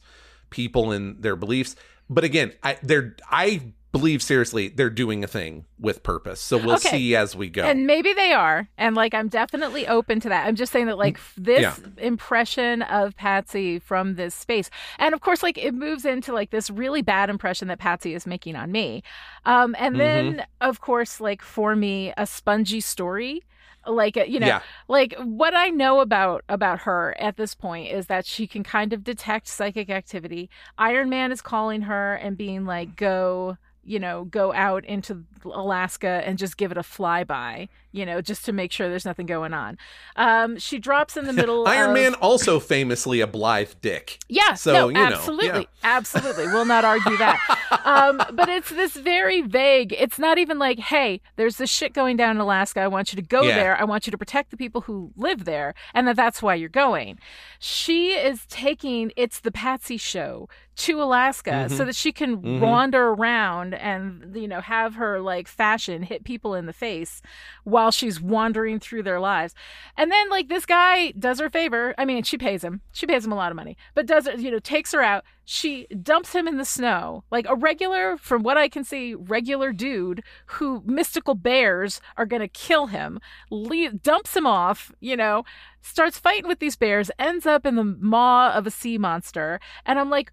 people 0.52 0.92
and 0.92 1.20
their 1.24 1.36
beliefs. 1.36 1.76
But 2.12 2.24
again, 2.26 2.54
I 2.62 2.78
they're 2.84 3.16
I 3.28 3.74
believe 3.94 4.22
seriously 4.22 4.68
they're 4.68 4.89
doing 4.89 5.24
a 5.24 5.28
thing 5.28 5.66
with 5.80 6.04
purpose. 6.04 6.41
So 6.41 6.58
we'll 6.58 6.76
Okay. 6.76 6.89
see 6.89 7.16
as 7.16 7.36
we 7.36 7.48
go. 7.50 7.64
And 7.64 7.88
maybe 7.88 8.12
they 8.14 8.34
are. 8.34 8.68
And 8.78 8.96
like, 8.96 9.14
I'm 9.14 9.30
definitely 9.30 9.88
open 9.88 10.20
to 10.22 10.30
that. 10.30 10.46
I'm 10.48 10.56
just 10.56 10.74
saying 10.74 10.88
that, 10.88 10.98
like, 10.98 11.20
this 11.38 11.62
Yeah. 11.62 11.76
impression 12.00 12.82
of 12.82 13.16
Patsy 13.16 13.80
from 13.80 14.16
this 14.16 14.34
space. 14.36 14.70
And 14.98 15.14
of 15.14 15.22
course, 15.22 15.44
like, 15.44 15.58
it 15.58 15.74
moves 15.74 16.04
into 16.06 16.34
like 16.34 16.50
this 16.50 16.70
really 16.70 17.02
bad 17.04 17.30
impression 17.30 17.68
that 17.70 17.80
Patsy 17.80 18.14
is 18.16 18.26
making 18.28 18.56
on 18.56 18.72
me. 18.72 19.04
Um, 19.46 19.76
and 19.80 20.00
then, 20.00 20.38
Mm-hmm. 20.38 20.39
of 20.70 20.82
course, 20.82 21.22
like, 21.22 21.41
for 21.44 21.76
me, 21.76 22.14
a 22.18 22.26
spongy 22.26 22.82
story. 22.82 23.44
Like 23.86 24.16
uh, 24.16 24.24
you 24.24 24.39
know, 24.39 24.48
Yeah. 24.48 24.62
like 24.88 25.14
what 25.18 25.54
I 25.54 25.68
know 25.70 26.00
about 26.00 26.46
about 26.48 26.80
her 26.84 27.14
at 27.20 27.36
this 27.36 27.54
point 27.54 27.91
is 27.91 28.08
that 28.08 28.26
she 28.26 28.48
can 28.48 28.64
kind 28.64 28.94
of 28.94 29.04
detect 29.04 29.46
psychic 29.50 29.89
activity. 29.89 30.50
Iron 30.78 31.10
Man 31.10 31.34
is 31.34 31.41
calling 31.41 31.82
her 31.82 32.14
and 32.16 32.38
being 32.38 32.64
like, 32.66 32.96
"Go, 32.96 33.58
you 33.84 34.00
know, 34.00 34.26
go 34.26 34.54
out 34.54 34.86
into 34.86 35.24
Alaska 35.46 36.22
and 36.26 36.38
just 36.38 36.56
give 36.58 36.72
it 36.72 36.78
a 36.78 36.82
flyby, 36.82 37.68
you 37.92 38.06
know, 38.06 38.22
just 38.22 38.46
to 38.46 38.54
make 38.54 38.72
sure 38.72 38.88
there's 38.90 39.06
nothing 39.06 39.26
going 39.26 39.54
on." 39.54 39.78
Um, 40.16 40.58
she 40.58 40.80
drops 40.80 41.18
in 41.18 41.26
the 41.26 41.34
middle. 41.34 41.68
Iron 41.68 41.90
of, 41.90 41.94
Man 41.96 42.14
also 42.16 42.60
famously 42.60 43.20
a 43.22 43.28
blithe 43.28 43.72
dick. 43.82 44.20
yeah, 44.30 44.54
So, 44.54 44.74
no, 44.74 44.88
you 44.88 44.94
know, 44.96 45.04
absolutely, 45.06 45.60
yeah. 45.62 45.66
absolutely. 45.84 46.48
We'll 46.48 46.66
not 46.66 46.86
argue 46.86 47.18
that. 47.18 47.82
um, 47.86 48.22
but 48.34 48.50
it's 48.50 48.70
this 48.70 48.96
very 48.96 49.42
vague. 49.42 49.94
It's 49.98 50.18
not 50.20 50.38
even 50.38 50.60
like, 50.60 50.80
hey, 50.80 51.22
there's 51.36 51.58
this 51.58 51.70
shit 51.70 51.94
going 51.94 52.16
down 52.18 52.32
in 52.38 52.42
Alaska. 52.42 52.80
I 52.82 52.88
want 52.88 53.12
you 53.12 53.18
to 53.18 53.22
go 53.28 53.44
Yeah. 53.44 53.56
there. 53.56 53.80
I 53.80 53.84
want 53.84 54.08
you 54.08 54.12
to 54.12 54.18
protect 54.18 54.52
the 54.52 54.58
people 54.58 54.82
who 54.82 55.12
live 55.18 55.46
there, 55.46 55.74
and 55.94 56.08
that 56.08 56.16
that's 56.16 56.42
why 56.42 56.56
you're 56.56 56.70
going. 56.70 57.20
She 57.60 58.12
is 58.12 58.46
taking 58.48 59.12
it's 59.16 59.40
the 59.40 59.52
Patsy 59.52 59.98
show 59.98 60.48
to 60.76 61.01
Alaska 61.01 61.51
Mm-hmm. 61.51 61.76
so 61.78 61.86
that 61.86 61.95
she 61.95 62.11
can 62.11 62.59
wander 62.59 63.09
around 63.09 63.74
and 63.76 64.36
you 64.36 64.47
know 64.47 64.61
have 64.61 64.95
her 64.95 65.19
like 65.19 65.47
fashion 65.47 66.03
hit 66.03 66.24
people 66.24 66.55
in 66.55 66.65
the 66.65 66.74
face 66.74 67.21
while 67.63 67.91
she's 67.91 68.19
wandering 68.19 68.80
through 68.80 69.03
their 69.03 69.19
lives. 69.19 69.53
And 69.97 70.11
then 70.11 70.30
like 70.30 70.49
this 70.49 70.65
guy 70.65 71.11
does 71.11 71.39
her 71.39 71.49
favor. 71.49 71.93
I 71.97 72.05
mean, 72.05 72.24
she 72.24 72.38
pays 72.38 72.63
him. 72.63 72.82
She 72.91 73.05
pays 73.05 73.26
him 73.26 73.32
a 73.32 73.36
lot 73.36 73.51
of 73.51 73.55
money. 73.55 73.78
But 73.93 74.05
does 74.07 74.26
it, 74.28 74.39
you 74.39 74.51
know, 74.51 74.59
takes 74.59 74.91
her 74.93 75.01
out. 75.01 75.24
She 75.45 75.88
dumps 75.88 76.34
him 76.34 76.47
in 76.47 76.57
the 76.57 76.65
snow. 76.65 77.24
Like 77.30 77.45
a 77.47 77.55
regular 77.55 78.17
from 78.17 78.43
what 78.43 78.57
I 78.57 78.69
can 78.69 78.84
see, 78.84 79.13
regular 79.13 79.71
dude 79.74 80.24
who 80.45 80.82
mystical 80.86 81.36
bears 81.36 82.01
are 82.17 82.26
going 82.26 82.41
to 82.41 82.47
kill 82.47 82.88
him. 82.88 83.19
Leave, 83.51 84.01
dumps 84.01 84.36
him 84.36 84.47
off, 84.47 84.91
you 84.99 85.17
know, 85.17 85.43
starts 85.82 86.17
fighting 86.17 86.47
with 86.47 86.59
these 86.59 86.76
bears, 86.78 87.11
ends 87.19 87.45
up 87.45 87.65
in 87.65 87.76
the 87.76 87.84
maw 87.84 88.51
of 88.53 88.65
a 88.65 88.71
sea 88.71 88.97
monster. 88.97 89.59
And 89.86 89.99
I'm 89.99 90.09
like, 90.09 90.32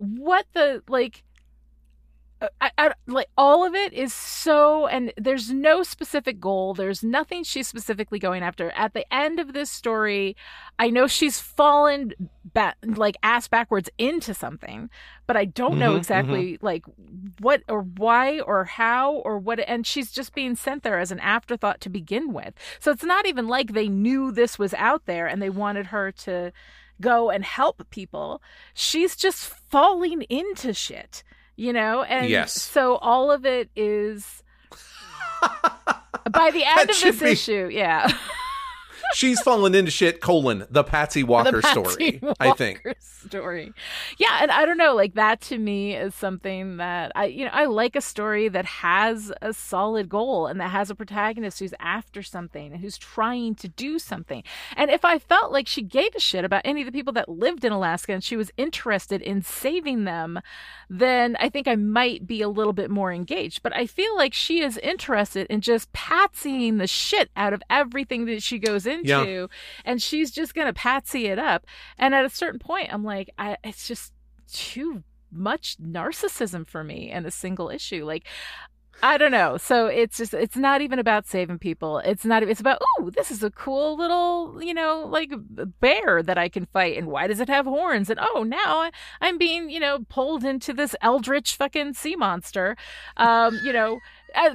what 0.00 0.46
the 0.54 0.82
like 0.88 1.22
I, 2.58 2.70
I, 2.78 2.92
like 3.06 3.28
all 3.36 3.66
of 3.66 3.74
it 3.74 3.92
is 3.92 4.14
so 4.14 4.86
and 4.86 5.12
there's 5.18 5.50
no 5.50 5.82
specific 5.82 6.40
goal. 6.40 6.72
There's 6.72 7.02
nothing 7.04 7.44
she's 7.44 7.68
specifically 7.68 8.18
going 8.18 8.42
after. 8.42 8.70
At 8.70 8.94
the 8.94 9.04
end 9.12 9.38
of 9.38 9.52
this 9.52 9.70
story 9.70 10.36
i 10.78 10.88
know 10.88 11.06
she's 11.06 11.38
fallen 11.38 12.14
back 12.42 12.78
like 12.82 13.16
ass 13.22 13.46
backwards 13.46 13.90
into 13.98 14.32
something 14.32 14.88
but 15.26 15.36
i 15.36 15.44
don't 15.44 15.78
know 15.78 15.92
Mhm, 15.92 15.98
exactly 15.98 16.58
like 16.62 16.84
what 17.40 17.62
or 17.68 17.82
why 17.82 18.40
or 18.40 18.64
how 18.64 19.12
or 19.16 19.38
what 19.38 19.60
and 19.60 19.86
she's 19.86 20.10
just 20.10 20.34
being 20.34 20.54
sent 20.56 20.82
there 20.82 20.98
as 20.98 21.12
an 21.12 21.20
afterthought 21.20 21.80
to 21.82 21.90
begin 21.90 22.32
with. 22.32 22.54
So 22.78 22.90
it's 22.90 23.04
not 23.04 23.26
even 23.26 23.46
like 23.48 23.74
they 23.74 23.88
knew 23.88 24.32
this 24.32 24.58
was 24.58 24.72
out 24.74 25.04
there 25.04 25.26
and 25.26 25.42
they 25.42 25.50
wanted 25.50 25.86
her 25.88 26.10
to 26.12 26.52
go 27.00 27.30
and 27.30 27.44
help 27.44 27.88
people 27.90 28.42
she's 28.74 29.16
just 29.16 29.46
falling 29.70 30.22
into 30.22 30.72
shit 30.74 31.22
you 31.56 31.72
know 31.72 32.02
and 32.02 32.28
Yes. 32.28 32.52
so 32.54 32.96
all 32.96 33.30
of 33.30 33.44
it 33.46 33.70
is 33.76 34.42
by 36.30 36.50
the 36.50 36.64
end 36.64 36.90
of 36.90 36.98
this 36.98 37.20
be- 37.20 37.26
issue 37.30 37.68
yeah 37.72 38.10
she's 39.14 39.40
fallen 39.40 39.74
into 39.74 39.90
shit. 39.90 40.20
Colon 40.20 40.66
the 40.70 40.84
Patsy 40.84 41.22
Walker 41.22 41.56
the 41.56 41.62
Patsy 41.62 41.80
story. 41.80 42.18
Walker 42.22 42.36
I 42.40 42.52
think. 42.52 42.82
story. 42.98 43.72
Yeah, 44.18 44.38
and 44.40 44.50
I 44.50 44.64
don't 44.64 44.78
know, 44.78 44.94
like 44.94 45.14
that 45.14 45.40
to 45.42 45.58
me 45.58 45.94
is 45.94 46.14
something 46.14 46.78
that 46.78 47.12
I, 47.14 47.26
you 47.26 47.44
know, 47.44 47.50
I 47.52 47.66
like 47.66 47.96
a 47.96 48.00
story 48.00 48.48
that 48.48 48.64
has 48.64 49.32
a 49.42 49.52
solid 49.52 50.08
goal 50.08 50.46
and 50.46 50.60
that 50.60 50.70
has 50.70 50.90
a 50.90 50.94
protagonist 50.94 51.58
who's 51.58 51.74
after 51.80 52.22
something 52.22 52.72
and 52.72 52.80
who's 52.80 52.98
trying 52.98 53.54
to 53.56 53.68
do 53.68 53.98
something. 53.98 54.42
And 54.76 54.90
if 54.90 55.04
I 55.04 55.18
felt 55.18 55.52
like 55.52 55.66
she 55.66 55.82
gave 55.82 56.14
a 56.14 56.20
shit 56.20 56.44
about 56.44 56.62
any 56.64 56.82
of 56.82 56.86
the 56.86 56.92
people 56.92 57.12
that 57.14 57.28
lived 57.28 57.64
in 57.64 57.72
Alaska 57.72 58.12
and 58.12 58.22
she 58.22 58.36
was 58.36 58.50
interested 58.56 59.22
in 59.22 59.42
saving 59.42 60.04
them, 60.04 60.40
then 60.88 61.36
I 61.40 61.48
think 61.48 61.68
I 61.68 61.76
might 61.76 62.26
be 62.26 62.42
a 62.42 62.48
little 62.48 62.72
bit 62.72 62.90
more 62.90 63.12
engaged. 63.12 63.62
But 63.62 63.74
I 63.76 63.86
feel 63.86 64.16
like 64.16 64.34
she 64.34 64.60
is 64.60 64.78
interested 64.78 65.46
in 65.48 65.60
just 65.60 65.92
patsying 65.92 66.78
the 66.78 66.86
shit 66.86 67.30
out 67.36 67.52
of 67.52 67.62
everything 67.70 68.26
that 68.26 68.42
she 68.42 68.58
goes 68.58 68.86
into, 69.00 69.30
Yeah. 69.30 69.46
and 69.84 70.00
she's 70.02 70.30
just 70.30 70.54
gonna 70.54 70.72
patsy 70.72 71.26
it 71.26 71.38
up. 71.38 71.66
And 71.98 72.14
at 72.14 72.24
a 72.24 72.30
certain 72.30 72.58
point, 72.60 72.92
I'm 72.92 73.04
like, 73.04 73.30
I, 73.38 73.56
it's 73.64 73.86
just 73.88 74.12
too 74.52 75.02
much 75.32 75.76
narcissism 75.78 76.66
for 76.68 76.82
me 76.82 77.10
in 77.10 77.24
a 77.24 77.30
single 77.30 77.70
issue. 77.70 78.04
Like, 78.04 78.24
I 79.02 79.16
don't 79.16 79.30
know. 79.30 79.56
So 79.56 79.86
it's 79.86 80.18
just 80.18 80.34
it's 80.34 80.56
not 80.56 80.82
even 80.82 80.98
about 80.98 81.26
saving 81.26 81.58
people. 81.58 81.98
It's 82.00 82.24
not 82.26 82.42
it's 82.42 82.60
about 82.60 82.82
oh, 82.98 83.08
this 83.08 83.30
is 83.30 83.42
a 83.42 83.50
cool 83.50 83.96
little, 83.96 84.62
you 84.62 84.74
know, 84.74 85.06
like 85.08 85.30
bear 85.80 86.22
that 86.22 86.36
I 86.36 86.50
can 86.50 86.66
fight 86.66 86.98
and 86.98 87.06
why 87.06 87.26
does 87.26 87.40
it 87.40 87.48
have 87.48 87.64
horns? 87.64 88.10
And 88.10 88.20
oh, 88.20 88.42
now 88.42 88.90
I'm 89.22 89.38
being, 89.38 89.70
you 89.70 89.80
know, 89.80 90.00
pulled 90.10 90.44
into 90.44 90.74
this 90.74 90.94
eldritch 91.00 91.56
fucking 91.56 91.94
sea 91.94 92.14
monster. 92.14 92.76
Um, 93.16 93.58
you 93.64 93.72
know, 93.72 94.00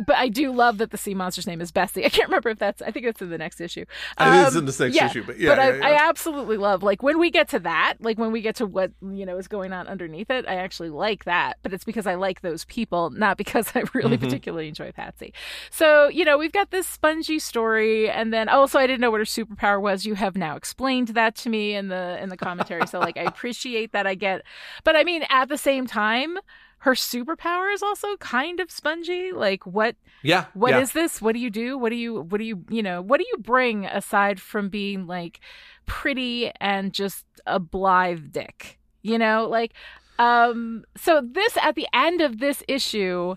but 0.05 0.15
I 0.15 0.29
do 0.29 0.51
love 0.51 0.77
that 0.79 0.91
the 0.91 0.97
sea 0.97 1.13
monster's 1.13 1.47
name 1.47 1.61
is 1.61 1.71
Bessie. 1.71 2.05
I 2.05 2.09
can't 2.09 2.29
remember 2.29 2.49
if 2.49 2.59
that's 2.59 2.81
I 2.81 2.91
think 2.91 3.05
it's 3.05 3.21
in 3.21 3.29
the 3.29 3.37
next 3.37 3.59
issue. 3.61 3.85
It 4.19 4.33
is 4.47 4.55
Um, 4.55 4.59
in 4.59 4.65
the 4.65 4.75
next 4.83 4.95
yeah, 4.95 5.05
issue, 5.07 5.23
but 5.25 5.39
yeah, 5.39 5.49
but 5.55 5.57
yeah, 5.57 5.63
I, 5.63 5.75
yeah. 5.77 5.87
I 6.03 6.09
absolutely 6.09 6.57
love 6.57 6.83
like 6.83 7.03
when 7.03 7.19
we 7.19 7.31
get 7.31 7.49
to 7.49 7.59
that, 7.59 7.95
like 7.99 8.17
when 8.17 8.31
we 8.31 8.41
get 8.41 8.55
to 8.57 8.65
what 8.65 8.91
you 9.01 9.25
know 9.25 9.37
is 9.37 9.47
going 9.47 9.73
on 9.73 9.87
underneath 9.87 10.29
it. 10.29 10.45
I 10.47 10.55
actually 10.55 10.89
like 10.89 11.25
that, 11.25 11.57
but 11.63 11.73
it's 11.73 11.83
because 11.83 12.07
I 12.07 12.15
like 12.15 12.41
those 12.41 12.65
people, 12.65 13.09
not 13.11 13.37
because 13.37 13.71
I 13.75 13.83
really 13.93 14.17
Mhm. 14.17 14.21
particularly 14.21 14.67
enjoy 14.67 14.91
Patsy. 14.91 15.33
So 15.71 16.07
you 16.09 16.25
know 16.25 16.37
we've 16.37 16.51
got 16.51 16.71
this 16.71 16.87
spongy 16.87 17.39
story, 17.39 18.09
and 18.09 18.33
then 18.33 18.49
also 18.49 18.79
I 18.79 18.87
didn't 18.87 19.01
know 19.01 19.11
what 19.11 19.19
her 19.21 19.25
superpower 19.25 19.81
was. 19.81 20.05
You 20.05 20.15
have 20.15 20.35
now 20.35 20.55
explained 20.55 21.09
that 21.09 21.35
to 21.37 21.49
me 21.49 21.75
in 21.75 21.87
the 21.89 22.17
in 22.21 22.29
the 22.29 22.37
commentary, 22.37 22.87
so 22.87 22.99
like 22.99 23.17
I 23.17 23.21
appreciate 23.33 23.91
that 23.91 24.07
I 24.07 24.15
get, 24.15 24.41
but 24.83 24.95
I 24.95 25.03
mean 25.03 25.23
at 25.29 25.49
the 25.49 25.57
same 25.57 25.87
time. 25.87 26.37
Her 26.79 26.93
superpower 26.93 27.73
is 27.73 27.81
also 27.81 28.15
kind 28.17 28.59
of 28.59 28.69
spongy. 28.69 29.31
Like, 29.31 29.65
what 29.65 29.95
Yeah. 30.21 30.45
what 30.53 30.73
is 30.75 30.93
yeah. 30.93 31.01
this? 31.01 31.21
What 31.21 31.33
do 31.33 31.39
you 31.39 31.49
do? 31.49 31.77
What 31.77 31.89
do 31.89 31.95
you 31.95 32.21
what 32.21 32.37
do 32.37 32.43
you 32.43 32.63
you 32.69 32.83
know, 32.83 33.01
what 33.01 33.19
do 33.19 33.25
you 33.27 33.37
bring 33.39 33.85
aside 33.85 34.39
from 34.39 34.69
being 34.69 35.07
like 35.07 35.39
pretty 35.85 36.51
and 36.61 36.93
just 36.93 37.25
a 37.47 37.59
blithe 37.59 38.31
dick? 38.31 38.79
You 39.01 39.17
know, 39.17 39.47
like 39.49 39.73
um 40.19 40.85
so 40.95 41.21
this 41.21 41.57
at 41.61 41.75
the 41.75 41.87
end 41.93 42.21
of 42.21 42.39
this 42.39 42.63
issue 42.67 43.35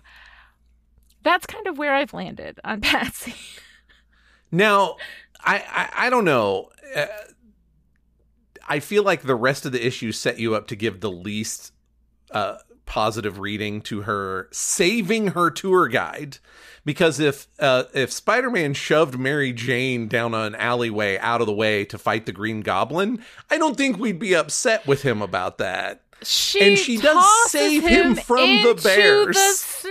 that's 1.21 1.45
kind 1.45 1.67
of 1.67 1.77
where 1.77 1.93
I've 1.95 2.13
landed 2.13 2.59
on 2.63 2.81
Patsy. 2.89 3.35
Now, 4.51 4.95
I, 5.41 5.57
I 5.69 6.07
I 6.07 6.09
don't 6.09 6.25
know. 6.25 6.69
Uh, 6.95 7.05
I 8.67 8.79
feel 8.79 9.03
like 9.03 9.23
the 9.23 9.35
rest 9.35 9.65
of 9.65 9.71
the 9.71 9.85
issue 9.85 10.11
set 10.11 10.39
you 10.39 10.55
up 10.55 10.67
to 10.67 10.75
give 10.75 11.01
the 11.01 11.11
least 11.11 11.73
uh, 12.31 12.57
positive 12.89 13.39
reading 13.39 13.79
to 13.83 14.01
her 14.01 14.49
saving 14.51 15.27
her 15.27 15.49
tour 15.49 15.87
guide, 15.87 16.39
because 16.83 17.21
if 17.21 17.47
uh, 17.59 17.83
if 17.93 18.11
Spider 18.11 18.49
Man 18.49 18.73
shoved 18.73 19.17
Mary 19.17 19.53
Jane 19.53 20.09
down 20.09 20.33
an 20.33 20.55
alleyway 20.55 21.17
out 21.19 21.39
of 21.39 21.47
the 21.47 21.53
way 21.53 21.85
to 21.85 21.97
fight 21.97 22.25
the 22.25 22.33
Green 22.33 22.59
Goblin, 22.59 23.23
I 23.49 23.57
don't 23.57 23.77
think 23.77 23.97
we'd 23.97 24.19
be 24.19 24.35
upset 24.35 24.85
with 24.85 25.03
him 25.03 25.21
about 25.21 25.59
that. 25.59 26.01
She 26.21 26.59
And 26.59 26.77
she 26.77 26.97
does 26.97 27.25
save 27.49 27.87
him 27.87 28.15
from 28.15 28.63
the 28.63 28.79
bears. 28.83 29.35
The 29.35 29.89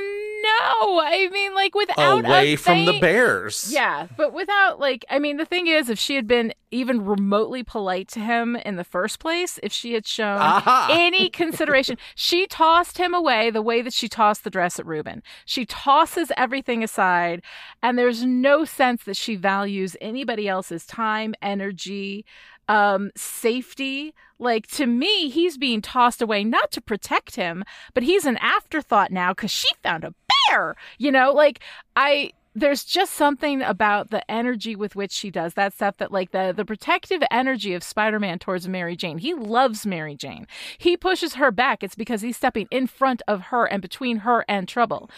snow. 0.56 1.00
I 1.00 1.28
mean, 1.32 1.54
like 1.54 1.74
without 1.74 2.24
Away 2.24 2.56
from 2.56 2.84
the 2.84 2.98
bears. 3.00 3.72
Yeah, 3.72 4.06
but 4.16 4.32
without 4.32 4.80
like 4.80 5.04
I 5.10 5.18
mean 5.18 5.36
the 5.36 5.44
thing 5.44 5.66
is 5.66 5.88
if 5.88 5.98
she 5.98 6.14
had 6.14 6.26
been 6.26 6.52
even 6.70 7.04
remotely 7.04 7.62
polite 7.62 8.08
to 8.08 8.20
him 8.20 8.56
in 8.56 8.76
the 8.76 8.84
first 8.84 9.18
place, 9.18 9.58
if 9.62 9.72
she 9.72 9.94
had 9.94 10.06
shown 10.06 10.38
Aha. 10.38 10.88
any 10.92 11.28
consideration, 11.30 11.96
she 12.14 12.46
tossed 12.46 12.98
him 12.98 13.14
away 13.14 13.50
the 13.50 13.62
way 13.62 13.82
that 13.82 13.92
she 13.92 14.08
tossed 14.08 14.44
the 14.44 14.50
dress 14.50 14.78
at 14.78 14.86
Reuben. 14.86 15.22
She 15.44 15.64
tosses 15.64 16.30
everything 16.36 16.82
aside 16.84 17.42
and 17.82 17.98
there's 17.98 18.24
no 18.24 18.64
sense 18.64 19.04
that 19.04 19.16
she 19.16 19.36
values 19.36 19.96
anybody 20.00 20.48
else's 20.48 20.86
time, 20.86 21.34
energy, 21.40 22.24
um 22.68 23.10
safety. 23.16 24.14
Like 24.38 24.66
to 24.68 24.86
me, 24.86 25.30
he's 25.30 25.56
being 25.56 25.82
tossed 25.82 26.22
away 26.22 26.44
not 26.44 26.70
to 26.72 26.80
protect 26.80 27.36
him, 27.36 27.64
but 27.94 28.02
he's 28.02 28.24
an 28.24 28.36
afterthought 28.38 29.10
now 29.10 29.34
cuz 29.34 29.50
she 29.50 29.68
found 29.82 30.04
a 30.04 30.14
bear. 30.48 30.76
You 30.98 31.12
know, 31.12 31.32
like 31.32 31.60
I 31.96 32.32
there's 32.54 32.84
just 32.84 33.14
something 33.14 33.62
about 33.62 34.10
the 34.10 34.28
energy 34.30 34.74
with 34.74 34.96
which 34.96 35.12
she 35.12 35.30
does 35.30 35.54
that 35.54 35.72
stuff 35.72 35.98
that 35.98 36.12
like 36.12 36.32
the 36.32 36.52
the 36.56 36.64
protective 36.64 37.22
energy 37.30 37.74
of 37.74 37.82
Spider-Man 37.82 38.38
towards 38.38 38.68
Mary 38.68 38.96
Jane. 38.96 39.18
He 39.18 39.34
loves 39.34 39.86
Mary 39.86 40.16
Jane. 40.16 40.46
He 40.76 40.96
pushes 40.96 41.34
her 41.34 41.50
back. 41.50 41.82
It's 41.82 41.94
because 41.94 42.22
he's 42.22 42.36
stepping 42.36 42.66
in 42.70 42.86
front 42.86 43.22
of 43.28 43.42
her 43.42 43.66
and 43.66 43.80
between 43.82 44.18
her 44.18 44.44
and 44.48 44.66
trouble. 44.66 45.10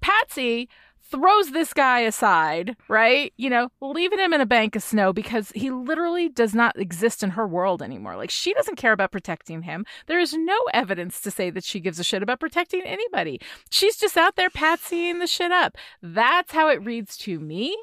Patsy 0.00 0.68
throws 1.10 1.50
this 1.50 1.72
guy 1.72 2.00
aside, 2.00 2.76
right? 2.88 3.32
You 3.36 3.50
know, 3.50 3.70
leaving 3.80 4.18
him 4.18 4.32
in 4.32 4.40
a 4.40 4.46
bank 4.46 4.76
of 4.76 4.82
snow 4.82 5.12
because 5.12 5.50
he 5.54 5.70
literally 5.70 6.28
does 6.28 6.54
not 6.54 6.78
exist 6.78 7.22
in 7.22 7.30
her 7.30 7.46
world 7.46 7.82
anymore. 7.82 8.16
Like, 8.16 8.30
she 8.30 8.52
doesn't 8.54 8.76
care 8.76 8.92
about 8.92 9.12
protecting 9.12 9.62
him. 9.62 9.84
There 10.06 10.20
is 10.20 10.32
no 10.32 10.58
evidence 10.72 11.20
to 11.22 11.30
say 11.30 11.50
that 11.50 11.64
she 11.64 11.80
gives 11.80 11.98
a 11.98 12.04
shit 12.04 12.22
about 12.22 12.40
protecting 12.40 12.82
anybody. 12.82 13.40
She's 13.70 13.96
just 13.96 14.16
out 14.16 14.36
there 14.36 14.50
patsying 14.50 15.18
the 15.18 15.26
shit 15.26 15.52
up. 15.52 15.76
That's 16.02 16.52
how 16.52 16.68
it 16.68 16.84
reads 16.84 17.16
to 17.18 17.38
me. 17.40 17.76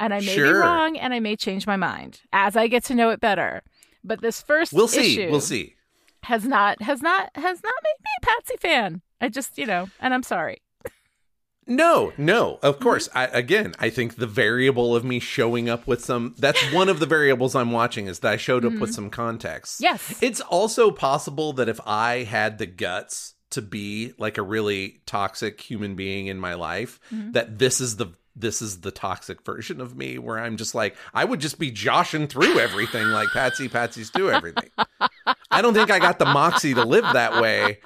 And 0.00 0.12
I 0.12 0.20
may 0.20 0.34
be 0.34 0.42
wrong 0.42 0.96
and 0.96 1.14
I 1.14 1.20
may 1.20 1.36
change 1.36 1.66
my 1.66 1.76
mind 1.76 2.22
as 2.32 2.56
I 2.56 2.66
get 2.66 2.84
to 2.84 2.94
know 2.94 3.10
it 3.10 3.20
better. 3.20 3.62
But 4.02 4.20
this 4.22 4.42
1st 4.42 4.72
We'll 4.72 4.88
see. 4.88 5.28
We'll 5.28 5.40
see. 5.40 5.76
has 6.24 6.44
not 6.44 6.82
has 6.82 7.00
not 7.00 7.30
has 7.36 7.62
not 7.62 7.72
made 7.84 8.02
me 8.04 8.10
a 8.22 8.26
Patsy 8.26 8.56
fan. 8.58 9.02
I 9.20 9.28
just, 9.28 9.56
you 9.56 9.66
know, 9.66 9.88
and 10.00 10.12
I'm 10.12 10.24
sorry. 10.24 10.62
No, 11.66 12.12
no, 12.16 12.54
Mm-hmm. 12.54 12.66
of 12.66 12.80
course. 12.80 13.08
I, 13.14 13.24
again, 13.26 13.74
I 13.78 13.90
think 13.90 14.16
the 14.16 14.26
variable 14.26 14.94
of 14.94 15.04
me 15.04 15.18
showing 15.18 15.68
up 15.68 15.86
with 15.86 16.04
some 16.04 16.34
that's 16.38 16.60
one 16.72 16.88
of 16.88 17.00
the 17.00 17.06
variables 17.06 17.54
I'm 17.54 17.72
watching 17.72 18.06
is 18.06 18.18
that 18.20 18.32
I 18.32 18.36
showed 18.36 18.64
up 18.64 18.74
with 18.74 18.92
some 18.92 19.10
context. 19.10 19.76
Mm-hmm. 19.76 19.84
Yes. 19.84 20.18
It's 20.22 20.40
also 20.40 20.90
possible 20.90 21.52
that 21.54 21.68
if 21.68 21.80
I 21.86 22.24
had 22.24 22.58
the 22.58 22.66
guts 22.66 23.34
to 23.50 23.62
be 23.62 24.12
like 24.18 24.36
a 24.36 24.42
really 24.42 25.00
toxic 25.06 25.60
human 25.60 25.94
being 25.94 26.26
in 26.26 26.38
my 26.40 26.54
life, 26.54 27.00
Mm-hmm. 27.12 27.32
that 27.32 27.58
this 27.58 27.80
is 27.80 27.96
the 27.96 28.08
this 28.36 28.60
is 28.60 28.80
the 28.80 28.90
toxic 28.90 29.44
version 29.44 29.80
of 29.80 29.96
me 29.96 30.18
where 30.18 30.40
I'm 30.40 30.56
just 30.56 30.74
like 30.74 30.96
I 31.14 31.24
would 31.24 31.38
just 31.40 31.56
be 31.58 31.70
joshing 31.70 32.26
through 32.26 32.58
everything 32.58 33.06
like 33.06 33.28
Patsy 33.28 33.68
Patsy's 33.68 34.10
do 34.10 34.28
everything. 34.28 34.70
I 35.52 35.62
don't 35.62 35.72
think 35.72 35.92
I 35.92 36.00
got 36.00 36.18
the 36.18 36.24
moxie 36.24 36.74
to 36.74 36.84
live 36.84 37.04
that 37.12 37.40
way 37.40 37.78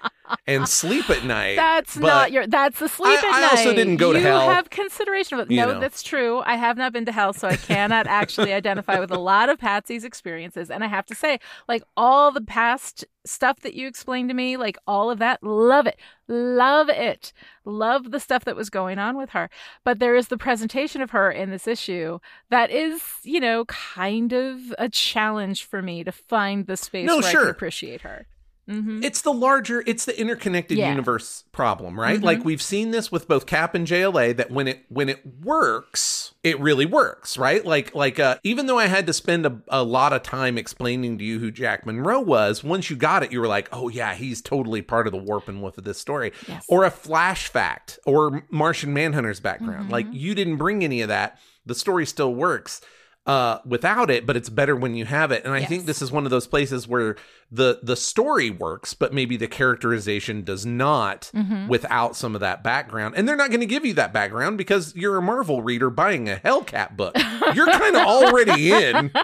and 0.47 0.69
sleep 0.69 1.09
at 1.11 1.25
night. 1.25 1.57
That's 1.57 1.97
not 1.97 2.33
your. 2.33 2.47
That's 2.47 2.79
the 2.79 2.89
sleep 2.89 3.09
I- 3.23 3.27
at 3.29 3.35
I 3.35 3.41
night. 3.41 3.53
I 3.53 3.57
also 3.57 3.75
didn't 3.75 3.97
go 3.97 4.13
to 4.13 4.21
hell. 4.21 4.45
you 4.45 4.51
have 4.51 4.71
consideration 4.71 5.39
of 5.39 5.51
it. 5.51 5.55
No, 5.55 5.73
know. 5.75 5.81
that's 5.81 6.03
true. 6.03 6.41
I 6.41 6.57
have 6.57 6.77
not 6.77 6.93
been 6.93 7.05
to 7.07 7.13
hell, 7.13 7.33
so 7.33 7.49
I 7.49 7.57
cannot 7.57 8.07
actually 8.07 8.53
identify 8.53 8.99
with 8.99 9.11
a 9.11 9.19
lot 9.19 9.49
of 9.49 9.59
Patsy's 9.59 10.05
experiences. 10.05 10.71
And 10.71 10.83
I 10.85 10.87
have 10.89 11.07
to 11.07 11.15
say, 11.15 11.39
like 11.69 11.83
all 11.97 12.31
the 12.33 12.41
past 12.41 13.05
stuff 13.25 13.61
that 13.61 13.75
you 13.75 13.87
explained 13.87 14.31
to 14.31 14.35
me, 14.35 14.57
like 14.57 14.79
all 14.87 15.11
of 15.11 15.19
that, 15.19 15.43
love 15.43 15.87
it, 15.87 15.99
love 16.29 16.89
it, 16.89 17.33
love 17.65 18.11
the 18.11 18.21
stuff 18.21 18.45
that 18.47 18.57
was 18.57 18.71
going 18.71 18.99
on 18.99 19.17
with 19.19 19.31
her. 19.31 19.51
But 19.85 19.99
there 19.99 20.17
is 20.17 20.29
the 20.29 20.39
presentation 20.39 21.03
of 21.03 21.11
her 21.11 21.31
in 21.31 21.51
this 21.51 21.67
issue 21.67 22.21
that 22.51 22.71
is, 22.71 23.03
you 23.25 23.41
know, 23.41 23.65
kind 23.67 24.33
of 24.33 24.75
a 24.79 24.89
challenge 24.89 25.65
for 25.65 25.83
me 25.83 26.05
to 26.05 26.13
find 26.13 26.67
the 26.67 26.77
space 26.77 27.07
No, 27.07 27.19
where 27.19 27.27
I 27.27 27.31
sure. 27.31 27.41
can 27.43 27.51
appreciate 27.51 28.01
her. 28.03 28.27
Hmm 28.69 29.01
It's 29.03 29.23
the 29.23 29.33
larger, 29.33 29.83
it's 29.87 30.05
the 30.05 30.19
interconnected 30.21 30.77
Yeah. 30.79 30.91
universe 30.91 31.45
problem, 31.53 31.99
right? 31.99 32.21
Mhm. 32.21 32.25
Like 32.25 32.45
we've 32.45 32.61
seen 32.63 32.91
this 32.91 33.11
with 33.11 33.27
both 33.27 33.47
Cap 33.47 33.75
and 33.75 33.87
JLA 33.87 34.33
that 34.37 34.51
when 34.51 34.69
it 34.69 34.85
when 34.89 35.09
it 35.09 35.23
works, 35.43 36.35
it 36.45 36.61
really 36.61 36.87
works, 36.87 37.37
right? 37.39 37.65
Like 37.65 37.95
like 37.95 38.19
uh 38.21 38.37
even 38.45 38.67
though 38.67 38.79
I 38.79 38.87
had 38.87 39.07
to 39.07 39.13
spend 39.13 39.47
a, 39.47 39.61
a 39.69 39.83
lot 39.83 40.13
of 40.13 40.23
time 40.23 40.57
explaining 40.59 41.19
to 41.19 41.25
you 41.25 41.39
who 41.39 41.51
Jack 41.51 41.87
Monroe 41.87 42.21
was, 42.21 42.63
once 42.63 42.91
you 42.91 42.97
got 42.97 43.23
it, 43.23 43.33
you 43.33 43.41
were 43.41 43.49
like, 43.49 43.69
"Oh 43.73 43.89
yeah, 43.89 44.15
he's 44.15 44.41
totally 44.43 44.83
part 44.83 45.07
of 45.07 45.13
the 45.13 45.19
warp 45.19 45.49
and 45.49 45.63
woof 45.63 45.79
of 45.79 45.85
this 45.85 45.99
story." 45.99 46.33
Yes. 46.47 46.65
Or 46.69 46.85
a 46.85 46.91
flash 46.91 47.49
fact 47.49 47.99
or 48.07 48.45
Martian 48.51 48.93
Manhunter's 48.93 49.41
background. 49.41 49.89
Mhm. 49.89 49.93
Like 49.93 50.07
you 50.13 50.35
didn't 50.35 50.57
bring 50.57 50.85
any 50.85 51.01
of 51.01 51.09
that. 51.09 51.39
The 51.67 51.75
story 51.75 52.07
still 52.07 52.35
works. 52.35 52.81
Uh, 53.29 53.59
without 53.65 54.11
it, 54.11 54.27
but 54.27 54.37
it's 54.37 54.49
better 54.49 54.75
when 54.75 54.95
you 54.95 55.05
have 55.05 55.31
it. 55.31 55.45
And 55.45 55.53
I 55.55 55.59
Yes. 55.59 55.69
think 55.69 55.85
this 55.87 56.01
is 56.03 56.11
one 56.11 56.25
of 56.25 56.31
those 56.31 56.47
places 56.49 56.89
where 56.89 57.15
the 57.53 57.79
the 57.83 57.95
story 57.95 58.51
works, 58.51 58.95
but 58.95 59.13
maybe 59.13 59.37
the 59.37 59.47
characterization 59.47 60.43
does 60.43 60.65
not 60.67 61.31
Mm-hmm. 61.35 61.69
without 61.69 62.17
some 62.17 62.35
of 62.35 62.41
that 62.41 62.65
background. 62.65 63.15
And 63.17 63.29
they're 63.29 63.37
not 63.37 63.51
going 63.51 63.61
to 63.61 63.67
give 63.67 63.85
you 63.85 63.95
that 63.95 64.13
background 64.13 64.59
because 64.59 64.97
you're 64.97 65.17
a 65.19 65.23
Marvel 65.23 65.63
reader 65.63 65.91
buying 65.91 66.29
a 66.29 66.37
Hellcat 66.37 66.97
book. 66.97 67.15
You're 67.55 67.71
kind 67.71 67.95
of 67.97 68.03
already 68.07 68.73
in. 68.73 69.13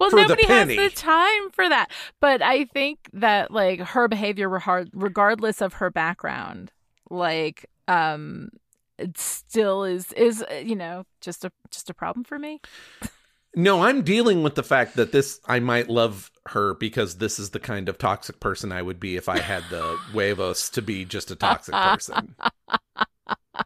well 0.00 0.10
for 0.10 0.16
the 0.16 0.28
nobody 0.28 0.46
has 0.46 0.68
the 0.68 0.90
time 0.90 1.50
for 1.52 1.68
that 1.68 1.90
but 2.20 2.40
i 2.40 2.64
think 2.66 2.98
that 3.12 3.50
like 3.50 3.80
her 3.80 4.06
behavior 4.08 4.48
regardless 4.48 5.60
of 5.60 5.74
her 5.74 5.90
background 5.90 6.70
like 7.10 7.66
um 7.88 8.48
it 9.00 9.18
still 9.18 9.84
is 9.84 10.12
is 10.12 10.42
uh, 10.50 10.54
you 10.54 10.76
know 10.76 11.04
just 11.20 11.44
a 11.44 11.50
just 11.70 11.90
a 11.90 11.94
problem 11.94 12.24
for 12.24 12.38
me 12.38 12.60
No, 13.56 13.82
I'm 13.82 14.02
dealing 14.02 14.44
with 14.44 14.54
the 14.54 14.62
fact 14.62 14.94
that 14.94 15.10
this 15.10 15.40
I 15.44 15.58
might 15.58 15.90
love 15.90 16.30
her 16.50 16.74
because 16.74 17.16
this 17.16 17.40
is 17.40 17.50
the 17.50 17.58
kind 17.58 17.88
of 17.88 17.98
toxic 17.98 18.38
person 18.38 18.70
I 18.70 18.80
would 18.80 19.00
be 19.00 19.16
if 19.16 19.28
I 19.28 19.40
had 19.40 19.64
the 19.70 19.96
huevos 20.12 20.70
to 20.70 20.80
be 20.80 21.04
just 21.04 21.32
a 21.32 21.34
toxic 21.36 21.74
person. 21.74 22.36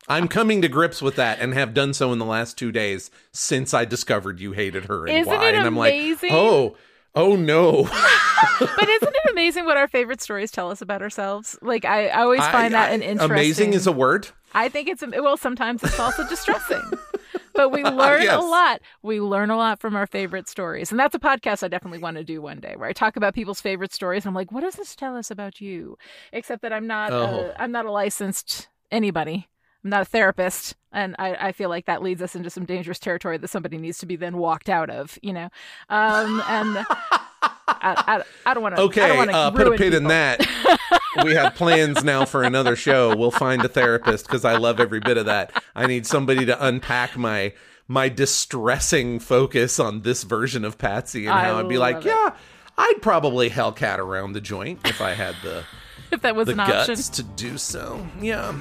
I'm 0.09 0.27
coming 0.29 0.63
to 0.63 0.69
grips 0.69 1.03
with 1.03 1.17
that 1.17 1.39
and 1.41 1.53
have 1.53 1.75
done 1.75 1.93
so 1.93 2.13
in 2.15 2.19
the 2.19 2.25
last 2.25 2.57
two 2.57 2.73
days 2.73 3.11
since 3.33 3.75
I 3.75 3.85
discovered 3.85 4.41
you 4.41 4.53
hated 4.53 4.87
her 4.87 5.07
and 5.07 5.17
Isn't 5.19 5.31
why. 5.37 5.49
it 5.51 5.55
and 5.55 5.67
I'm 5.67 5.77
amazing? 5.77 6.31
like, 6.31 6.39
oh, 6.39 6.77
oh 7.15 7.37
no. 7.37 7.83
but 8.61 8.89
isn't 8.89 9.15
it 9.15 9.31
amazing 9.33 9.67
what 9.67 9.77
our 9.77 9.87
favorite 9.89 10.23
stories 10.23 10.51
tell 10.51 10.71
us 10.71 10.81
about 10.81 11.01
ourselves 11.03 11.59
like 11.63 11.85
i, 11.85 12.09
I 12.09 12.23
always 12.23 12.41
find 12.41 12.75
I- 12.75 12.87
that 12.89 12.93
an 12.95 13.03
interesting 13.03 13.31
Amazing 13.33 13.73
is 13.75 13.87
a 13.87 13.93
word. 13.93 14.29
I 14.55 14.69
think 14.69 14.89
it's 14.89 15.03
well. 15.07 15.37
Sometimes 15.37 15.83
it's 15.83 15.99
also 15.99 16.27
distressing, 16.29 16.83
but 17.55 17.71
we 17.71 17.83
learn 17.83 18.23
Yes. 18.23 18.37
a 18.37 18.41
lot. 18.41 18.81
We 19.03 19.21
learn 19.21 19.51
a 19.51 19.57
lot 19.57 19.81
from 19.81 19.97
our 19.97 20.07
favorite 20.07 20.49
stories, 20.49 20.91
and 20.91 20.99
that's 21.01 21.15
a 21.15 21.19
podcast 21.19 21.63
I 21.63 21.69
definitely 21.69 21.99
want 21.99 22.17
to 22.19 22.25
do 22.25 22.41
one 22.41 22.61
day, 22.61 22.75
where 22.77 22.89
I 22.89 22.93
talk 22.93 23.17
about 23.17 23.35
people's 23.35 23.61
favorite 23.61 23.93
stories. 23.93 24.25
And 24.25 24.31
I'm 24.31 24.35
like, 24.35 24.53
what 24.53 24.61
does 24.63 24.75
this 24.77 24.95
tell 24.95 25.17
us 25.17 25.31
about 25.31 25.61
you? 25.61 25.99
Except 26.33 26.63
that 26.63 26.73
I'm 26.73 26.87
not. 26.87 27.13
Oh. 27.13 27.53
A, 27.57 27.63
I'm 27.63 27.73
not 27.73 27.85
a 27.87 27.91
licensed 27.93 28.69
anybody. 28.91 29.49
I'm 29.83 29.91
not 29.91 30.03
a 30.03 30.07
therapist, 30.07 30.77
and 30.93 31.15
I, 31.19 31.49
I 31.49 31.53
feel 31.53 31.69
like 31.69 31.85
that 31.87 32.03
leads 32.03 32.23
us 32.23 32.35
into 32.35 32.49
some 32.49 32.65
dangerous 32.65 32.99
territory 32.99 33.37
that 33.37 33.49
somebody 33.49 33.77
needs 33.77 33.99
to 33.99 34.07
be 34.07 34.17
then 34.17 34.39
walked 34.39 34.71
out 34.71 34.89
of. 34.89 35.19
You 35.21 35.35
know, 35.35 35.49
um, 35.91 36.43
and 36.49 36.79
I, 36.89 37.95
I, 38.07 38.23
I 38.47 38.55
don't 38.55 38.63
want 38.63 38.77
to. 38.77 38.81
I 38.81 38.85
Okay, 38.85 39.29
uh, 39.31 39.51
put 39.51 39.67
a 39.67 39.73
pin 39.73 39.93
in 39.93 40.05
that. 40.05 40.41
we 41.23 41.35
have 41.35 41.55
plans 41.55 42.03
now 42.03 42.25
for 42.25 42.43
another 42.43 42.77
show. 42.77 43.15
We'll 43.15 43.31
find 43.31 43.65
a 43.65 43.69
therapist 43.69 44.27
because 44.27 44.45
I 44.45 44.57
love 44.57 44.81
every 44.81 45.01
bit 45.01 45.17
of 45.17 45.27
that. 45.27 45.63
I 45.75 45.87
need 45.87 46.07
somebody 46.07 46.45
to 46.47 46.67
unpack 46.67 47.17
my 47.17 47.53
my 47.87 48.09
distressing 48.09 49.19
focus 49.21 49.79
on 49.79 50.01
this 50.03 50.23
version 50.23 50.65
of 50.65 50.79
Patsy 50.79 51.27
and 51.27 51.35
I 51.35 51.45
how 51.45 51.59
I'd 51.59 51.69
be 51.69 51.77
like, 51.77 51.99
it. 51.99 52.07
yeah, 52.07 52.35
I'd 52.79 53.03
probably 53.03 53.51
Hellcat 53.51 53.99
around 53.99 54.33
the 54.33 54.41
joint 54.41 54.81
if 54.87 55.01
I 55.01 55.13
had 55.13 55.37
the 55.43 55.65
If 56.11 56.23
that 56.23 56.35
was 56.35 56.47
the 56.47 56.53
an 56.53 56.61
option. 56.61 56.95
guts 56.95 57.09
to 57.11 57.23
do 57.23 57.59
so. 57.59 58.07
Yeah. 58.21 58.59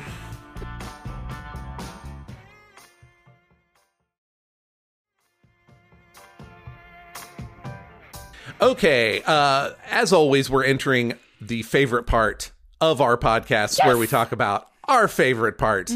Okay, 8.62 9.22
uh, 9.26 9.72
as 9.90 10.14
always, 10.14 10.50
we're 10.50 10.64
entering 10.64 11.14
the 11.48 11.64
favorite 11.64 12.06
part 12.06 12.52
of 12.82 13.02
our 13.02 13.18
podcast 13.18 13.84
where 13.86 13.98
we 13.98 14.08
talk 14.08 14.32
about 14.32 14.68
our 14.86 15.08
favorite 15.08 15.58
part 15.58 15.92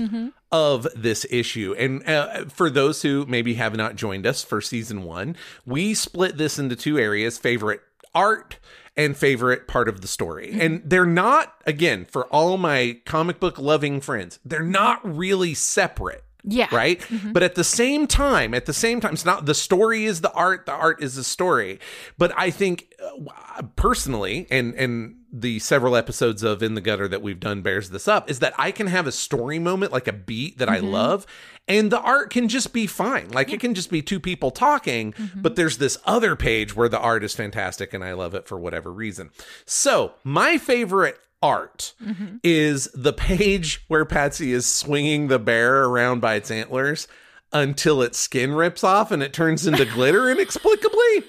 of 0.52 0.88
this 0.96 1.26
issue. 1.30 1.76
And 1.78 2.08
uh, 2.08 2.46
for 2.46 2.70
those 2.70 3.02
who 3.02 3.26
maybe 3.28 3.56
have 3.56 3.76
not 3.76 3.96
joined 3.96 4.26
us 4.26 4.44
for 4.44 4.62
season 4.62 5.04
one, 5.04 5.36
we 5.66 5.94
split 5.94 6.38
this 6.38 6.58
into 6.58 6.76
two 6.76 6.98
areas 6.98 7.38
favorite 7.38 7.82
art 8.16 8.58
and 8.96 9.16
favorite 9.16 9.68
part 9.68 9.88
of 9.88 10.02
the 10.02 10.08
story. 10.08 10.60
And 10.60 10.82
they're 10.84 11.06
not, 11.06 11.54
again, 11.66 12.06
for 12.06 12.26
all 12.28 12.58
my 12.58 13.00
comic 13.06 13.40
book 13.40 13.60
loving 13.60 14.02
friends, 14.02 14.40
they're 14.44 14.64
not 14.64 15.00
really 15.04 15.54
separate 15.54 16.24
Yeah. 16.48 16.68
right? 16.72 17.00
Mm-hmm. 17.00 17.34
But 17.34 17.44
at 17.44 17.56
the 17.56 17.64
same 17.64 18.08
time 18.08 18.54
at 18.54 18.66
the 18.66 18.74
same 18.74 19.00
time 19.02 19.14
it's 19.14 19.26
not 19.26 19.46
the 19.46 19.54
story 19.54 20.06
is 20.06 20.22
the 20.22 20.32
art 20.32 20.66
the 20.66 20.74
art 20.74 21.04
is 21.04 21.16
the 21.16 21.24
story. 21.24 21.80
But 22.18 22.32
i 22.38 22.50
think 22.50 22.94
uh, 23.04 23.64
personally 23.76 24.48
and 24.50 24.74
and 24.76 25.16
the 25.32 25.60
several 25.60 25.96
episodes 25.96 26.42
of 26.42 26.64
in 26.64 26.74
the 26.74 26.82
gutter 26.82 27.08
that 27.08 27.22
we've 27.22 27.40
done 27.40 27.62
bears 27.62 27.90
this 27.90 28.08
up 28.08 28.30
is 28.30 28.40
that 28.40 28.54
i 28.58 28.72
can 28.72 28.88
have 28.88 29.06
a 29.06 29.12
story 29.12 29.60
moment 29.60 29.92
like 29.92 30.08
a 30.08 30.14
beat 30.14 30.58
that 30.58 30.70
i 30.70 30.78
mm-hmm. 30.78 30.88
love 30.88 31.28
and 31.68 31.92
the 31.92 32.00
art 32.00 32.30
can 32.30 32.48
just 32.48 32.72
be 32.72 32.88
fine. 32.88 33.30
Like 33.30 33.52
it 33.52 33.60
can 33.60 33.74
just 33.74 33.92
be 33.92 34.02
two 34.02 34.20
people 34.20 34.52
talking 34.52 35.14
mm-hmm. 35.14 35.42
but 35.42 35.56
there's 35.56 35.78
this 35.78 35.98
other 36.06 36.36
page 36.36 36.76
where 36.76 36.90
the 36.90 37.00
art 37.00 37.24
is 37.24 37.36
fantastic 37.36 37.94
and 37.94 38.04
i 38.04 38.14
love 38.14 38.34
it 38.34 38.48
for 38.48 38.58
whatever 38.58 38.92
reason. 38.92 39.32
So 39.66 40.14
my 40.24 40.58
favorite 40.58 41.20
art 41.42 41.94
mm-hmm. 42.04 42.38
is 42.44 42.90
the 42.94 43.14
page 43.14 43.84
where 43.88 44.06
Patsy 44.06 44.54
is 44.54 44.66
swinging 44.66 45.28
the 45.28 45.40
bear 45.40 45.84
around 45.84 46.20
by 46.20 46.36
its 46.36 46.52
antlers 46.52 47.08
until 47.54 48.02
its 48.02 48.18
skin 48.18 48.54
rips 48.54 48.84
off 48.84 49.12
and 49.12 49.24
it 49.24 49.34
turns 49.34 49.66
into 49.66 49.86
glitter 49.86 50.30
inexplicably. 50.32 51.24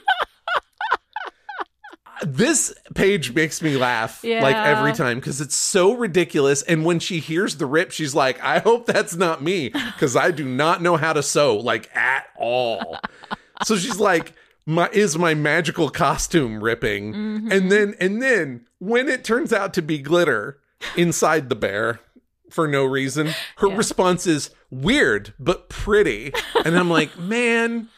this 2.22 2.74
page 2.94 3.32
makes 3.32 3.62
me 3.62 3.76
laugh 3.76 4.24
like 4.24 4.56
every 4.56 4.92
time 4.92 5.18
because 5.18 5.40
it's 5.40 5.54
so 5.54 5.94
ridiculous. 5.94 6.62
And 6.62 6.84
when 6.84 6.98
she 6.98 7.20
hears 7.20 7.56
the 7.56 7.66
rip, 7.66 7.92
she's 7.92 8.14
like, 8.14 8.40
I 8.42 8.58
hope 8.58 8.86
that's 8.86 9.14
not 9.14 9.42
me 9.42 9.68
because 9.68 10.16
I 10.16 10.30
do 10.30 10.44
not 10.44 10.82
know 10.82 10.96
how 10.96 11.12
to 11.12 11.22
sew 11.22 11.56
like 11.56 11.94
at 11.94 12.26
all. 12.36 12.98
so 13.64 13.76
she's 13.76 14.00
like, 14.00 14.32
my 14.66 14.88
is 14.92 15.16
my 15.16 15.32
magical 15.32 15.88
costume 15.88 16.62
ripping 16.62 17.14
mm-hmm. 17.14 17.50
and 17.50 17.72
then 17.72 17.94
and 18.00 18.20
then 18.22 18.66
when 18.78 19.08
it 19.08 19.24
turns 19.24 19.52
out 19.52 19.74
to 19.74 19.82
be 19.82 19.98
glitter 19.98 20.60
inside 20.96 21.48
the 21.48 21.56
bear 21.56 22.00
for 22.50 22.66
no 22.66 22.84
reason 22.84 23.28
her 23.58 23.68
Yeah. 23.68 23.76
response 23.76 24.26
is 24.26 24.50
weird 24.70 25.34
but 25.38 25.68
pretty. 25.68 26.32
And 26.64 26.78
i'm 26.78 26.88
like 26.90 27.18
man 27.18 27.88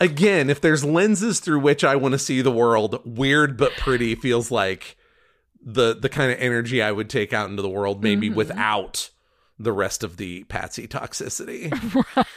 again 0.00 0.48
if 0.50 0.60
there's 0.60 0.84
lenses 0.84 1.40
through 1.40 1.60
which 1.60 1.84
i 1.84 1.94
want 1.96 2.12
to 2.12 2.18
see 2.18 2.40
the 2.40 2.50
world 2.50 3.00
weird 3.04 3.56
but 3.56 3.72
pretty 3.72 4.14
feels 4.14 4.50
like 4.50 4.96
the 5.64 5.94
the 5.94 6.08
kind 6.08 6.32
of 6.32 6.38
energy 6.40 6.82
i 6.82 6.90
would 6.90 7.08
take 7.10 7.32
out 7.32 7.50
into 7.50 7.62
the 7.62 7.68
world 7.68 8.02
maybe 8.02 8.28
mm-hmm. 8.28 8.36
without 8.36 9.10
the 9.58 9.72
rest 9.72 10.02
of 10.02 10.16
the 10.16 10.44
patsy 10.44 10.86
toxicity. 10.88 11.70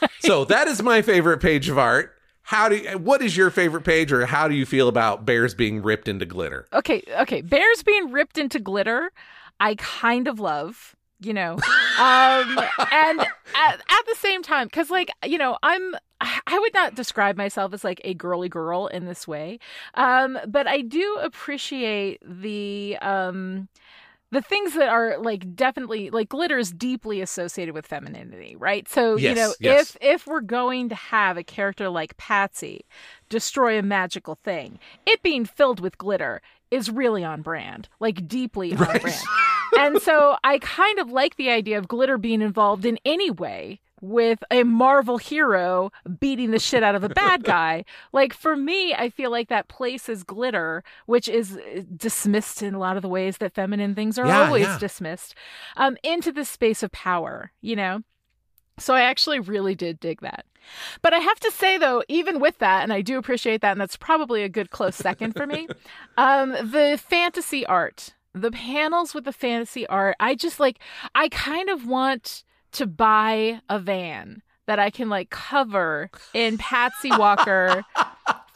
So 0.20 0.44
that 0.46 0.66
is 0.66 0.82
my 0.82 1.02
favorite 1.02 1.38
page 1.38 1.68
of 1.68 1.78
art 1.78 2.15
how 2.46 2.68
do 2.68 2.76
you, 2.76 2.96
what 2.98 3.22
is 3.22 3.36
your 3.36 3.50
favorite 3.50 3.82
page 3.82 4.12
or 4.12 4.24
how 4.26 4.46
do 4.46 4.54
you 4.54 4.64
feel 4.64 4.88
about 4.88 5.24
bears 5.24 5.52
being 5.54 5.82
ripped 5.82 6.08
into 6.08 6.24
glitter 6.24 6.66
okay, 6.72 7.02
okay. 7.20 7.40
Bears 7.42 7.82
being 7.82 8.12
ripped 8.12 8.38
into 8.38 8.58
glitter, 8.60 9.10
I 9.60 9.74
kind 9.76 10.28
of 10.28 10.38
love, 10.38 10.94
you 11.20 11.34
know. 11.34 11.54
Um 11.54 12.58
and 12.92 13.20
at, 13.20 13.74
at 13.74 14.06
the 14.06 14.16
same 14.16 14.42
time 14.42 14.68
cuz 14.68 14.90
like, 14.90 15.10
you 15.24 15.38
know, 15.38 15.58
I'm 15.62 15.94
I 16.20 16.58
would 16.58 16.72
not 16.72 16.94
describe 16.94 17.36
myself 17.36 17.74
as 17.74 17.84
like 17.84 18.00
a 18.04 18.14
girly 18.14 18.48
girl 18.48 18.86
in 18.86 19.06
this 19.06 19.26
way. 19.26 19.58
Um 19.94 20.38
but 20.46 20.66
I 20.66 20.82
do 20.82 21.18
appreciate 21.22 22.20
the 22.24 22.96
um 23.02 23.68
the 24.32 24.42
things 24.42 24.74
that 24.74 24.88
are 24.88 25.18
like 25.18 25.54
definitely 25.54 26.10
like 26.10 26.28
glitter 26.28 26.58
is 26.58 26.72
deeply 26.72 27.20
associated 27.20 27.74
with 27.74 27.86
femininity, 27.86 28.56
right? 28.56 28.88
So, 28.88 29.16
you 29.16 29.34
know, 29.34 29.54
yes. 29.60 29.90
if 29.90 29.96
if 30.00 30.26
we're 30.26 30.40
going 30.40 30.88
to 30.88 30.94
have 30.94 31.36
a 31.36 31.44
character 31.44 31.88
like 31.88 32.16
Patsy 32.16 32.84
destroy 33.28 33.78
a 33.78 33.82
magical 33.82 34.34
thing, 34.34 34.78
it 35.06 35.22
being 35.22 35.44
filled 35.44 35.80
with 35.80 35.98
glitter 35.98 36.42
is 36.70 36.90
really 36.90 37.22
on 37.22 37.42
brand, 37.42 37.88
like 38.00 38.26
deeply 38.26 38.72
on 38.74 38.98
brand. 38.98 39.22
and 39.78 40.02
so 40.02 40.36
I 40.42 40.58
kind 40.58 40.98
of 40.98 41.10
like 41.10 41.36
the 41.36 41.50
idea 41.50 41.78
of 41.78 41.88
glitter 41.88 42.18
being 42.18 42.42
involved 42.42 42.84
in 42.84 42.98
any 43.04 43.30
way 43.30 43.80
with 44.00 44.42
a 44.50 44.62
Marvel 44.62 45.18
hero 45.18 45.90
beating 46.20 46.50
the 46.50 46.58
shit 46.58 46.82
out 46.82 46.94
of 46.94 47.02
a 47.04 47.08
bad 47.08 47.42
guy. 47.56 47.84
like 48.12 48.32
for 48.34 48.56
me, 48.56 48.94
I 48.94 49.08
feel 49.10 49.30
like 49.30 49.48
that 49.48 49.68
places 49.68 50.22
glitter, 50.22 50.84
which 51.06 51.28
is 51.28 51.56
uh, 51.56 51.82
dismissed 51.96 52.62
in 52.62 52.74
a 52.74 52.78
lot 52.78 52.96
of 52.96 53.02
the 53.02 53.08
ways 53.08 53.38
that 53.38 53.54
feminine 53.54 53.94
things 53.94 54.18
are 54.18 54.26
Yeah, 54.26 54.46
always 54.46 54.64
yeah. 54.64 54.78
dismissed, 54.78 55.34
um, 55.76 55.96
into 56.02 56.32
the 56.32 56.44
space 56.44 56.82
of 56.82 56.92
power, 56.92 57.52
you 57.60 57.76
know? 57.76 58.02
So 58.78 58.94
I 58.94 59.02
actually 59.02 59.40
really 59.40 59.74
did 59.74 59.98
dig 60.00 60.20
that. 60.20 60.44
But 61.00 61.14
I 61.14 61.18
have 61.18 61.40
to 61.40 61.50
say 61.50 61.78
though, 61.78 62.02
even 62.08 62.40
with 62.40 62.58
that, 62.58 62.82
and 62.82 62.92
I 62.92 63.00
do 63.00 63.16
appreciate 63.18 63.60
that, 63.62 63.72
and 63.72 63.80
that's 63.80 63.96
probably 63.96 64.42
a 64.42 64.48
good 64.48 64.70
close 64.70 64.96
second 64.96 65.34
for 65.34 65.46
me, 65.46 65.68
um, 66.18 66.50
the 66.50 67.00
fantasy 67.02 67.64
art, 67.64 68.14
the 68.34 68.50
panels 68.50 69.14
with 69.14 69.24
the 69.24 69.32
fantasy 69.32 69.86
art, 69.86 70.16
I 70.20 70.34
just 70.34 70.60
like 70.60 70.78
I 71.14 71.28
kind 71.30 71.70
of 71.70 71.86
want 71.86 72.44
to 72.72 72.86
buy 72.86 73.60
a 73.68 73.78
van 73.78 74.42
that 74.66 74.78
I 74.78 74.90
can 74.90 75.08
like 75.08 75.30
cover 75.30 76.10
in 76.34 76.58
Patsy 76.58 77.10
Walker 77.10 77.84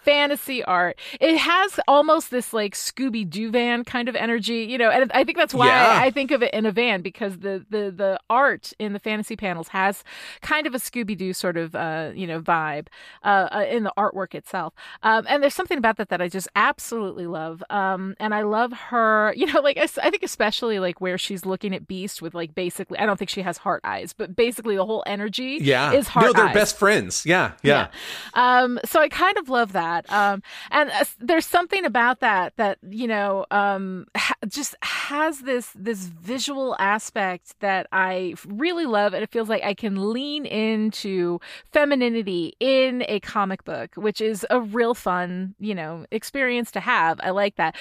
fantasy 0.05 0.63
art. 0.65 0.99
It 1.21 1.37
has 1.39 1.79
almost 1.87 2.31
this 2.31 2.53
like 2.53 2.75
Scooby 2.75 3.29
Doo 3.29 3.51
van 3.51 3.85
kind 3.85 4.09
of 4.09 4.17
energy, 4.17 4.65
you 4.65 4.79
know, 4.79 4.91
and 4.91 5.11
I 5.13 5.25
think 5.25 5.37
that's 5.39 5.55
why 5.55 5.67
Yeah. 5.67 6.01
I, 6.03 6.07
I 6.07 6.11
think 6.11 6.31
of 6.31 6.43
it 6.43 6.53
in 6.55 6.67
a 6.67 6.73
van 6.73 7.03
because 7.03 7.39
the 7.39 7.65
the 7.71 7.91
the 7.91 8.21
art 8.31 8.73
in 8.79 8.93
the 8.93 8.99
fantasy 8.99 9.37
panels 9.37 9.69
has 9.69 10.03
kind 10.43 10.67
of 10.67 10.75
a 10.75 10.79
Scooby 10.79 11.17
Doo 11.17 11.33
sort 11.33 11.57
of 11.57 11.75
uh, 11.75 12.11
you 12.15 12.27
know 12.27 12.41
vibe 12.41 12.87
uh, 13.25 13.49
uh, 13.53 13.65
in 13.69 13.85
the 13.85 13.93
artwork 13.97 14.35
itself. 14.35 14.75
Um, 15.03 15.27
and 15.29 15.43
there's 15.43 15.55
something 15.55 15.79
about 15.79 15.97
that 15.99 16.09
that 16.09 16.21
I 16.23 16.29
just 16.29 16.49
absolutely 16.57 17.27
love. 17.27 17.63
Um, 17.71 18.17
and 18.19 18.35
I 18.35 18.43
love 18.43 18.73
her, 18.73 19.33
you 19.37 19.47
know, 19.53 19.61
like 19.61 19.77
I, 19.77 19.83
I 20.03 20.11
think 20.11 20.23
especially 20.23 20.79
like 20.79 21.01
where 21.01 21.19
she's 21.19 21.45
looking 21.45 21.75
at 21.75 21.87
Beast 21.87 22.23
with 22.23 22.35
like 22.35 22.55
basically 22.55 22.99
I 22.99 23.07
don't 23.07 23.19
think 23.19 23.31
she 23.31 23.43
has 23.43 23.59
heart 23.59 23.81
eyes, 23.85 24.13
but 24.13 24.35
basically 24.37 24.77
the 24.77 24.87
whole 24.87 25.03
energy 25.07 25.59
Yeah. 25.61 25.93
is 25.93 26.09
heart 26.09 26.27
no, 26.27 26.33
they're 26.33 26.47
eyes. 26.47 26.55
best 26.55 26.79
friends. 26.79 27.27
Yeah. 27.27 27.53
Yeah. 27.63 27.89
Um, 28.35 28.79
so 28.85 29.01
I 29.01 29.09
kind 29.09 29.37
of 29.39 29.49
love 29.49 29.73
that. 29.73 29.90
Um, 30.11 30.43
and 30.71 30.91
uh, 30.91 31.05
there's 31.19 31.47
something 31.47 31.85
about 31.85 32.21
that 32.21 32.57
that 32.57 32.79
you 32.89 33.07
know 33.07 33.47
um, 33.51 34.07
ha- 34.17 34.35
just 34.49 34.75
has 34.83 35.41
this 35.41 35.71
this 35.75 36.07
visual 36.07 36.77
aspect 36.79 37.55
that 37.61 37.87
I 37.93 38.35
really 38.47 38.87
love, 38.87 39.15
and 39.15 39.23
it 39.23 39.31
feels 39.31 39.49
like 39.49 39.63
I 39.65 39.75
can 39.75 40.13
lean 40.13 40.47
into 40.47 41.41
femininity 41.73 42.55
in 42.61 43.05
a 43.09 43.21
comic 43.21 43.65
book, 43.65 43.95
which 43.97 44.21
is 44.21 44.47
a 44.51 44.61
real 44.61 44.95
fun 44.95 45.55
you 45.59 45.75
know 45.75 46.07
experience 46.11 46.71
to 46.73 46.81
have. 46.81 47.21
I 47.23 47.31
like 47.31 47.57
that. 47.57 47.77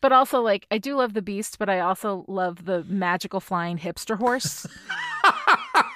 But 0.00 0.12
also 0.12 0.40
like 0.40 0.66
I 0.70 0.78
do 0.78 0.96
love 0.96 1.14
the 1.14 1.22
Beast, 1.22 1.58
but 1.58 1.68
I 1.68 1.80
also 1.80 2.24
love 2.28 2.64
the 2.64 2.84
magical 2.84 3.40
flying 3.40 3.78
hipster 3.78 4.18
horse. 4.18 4.66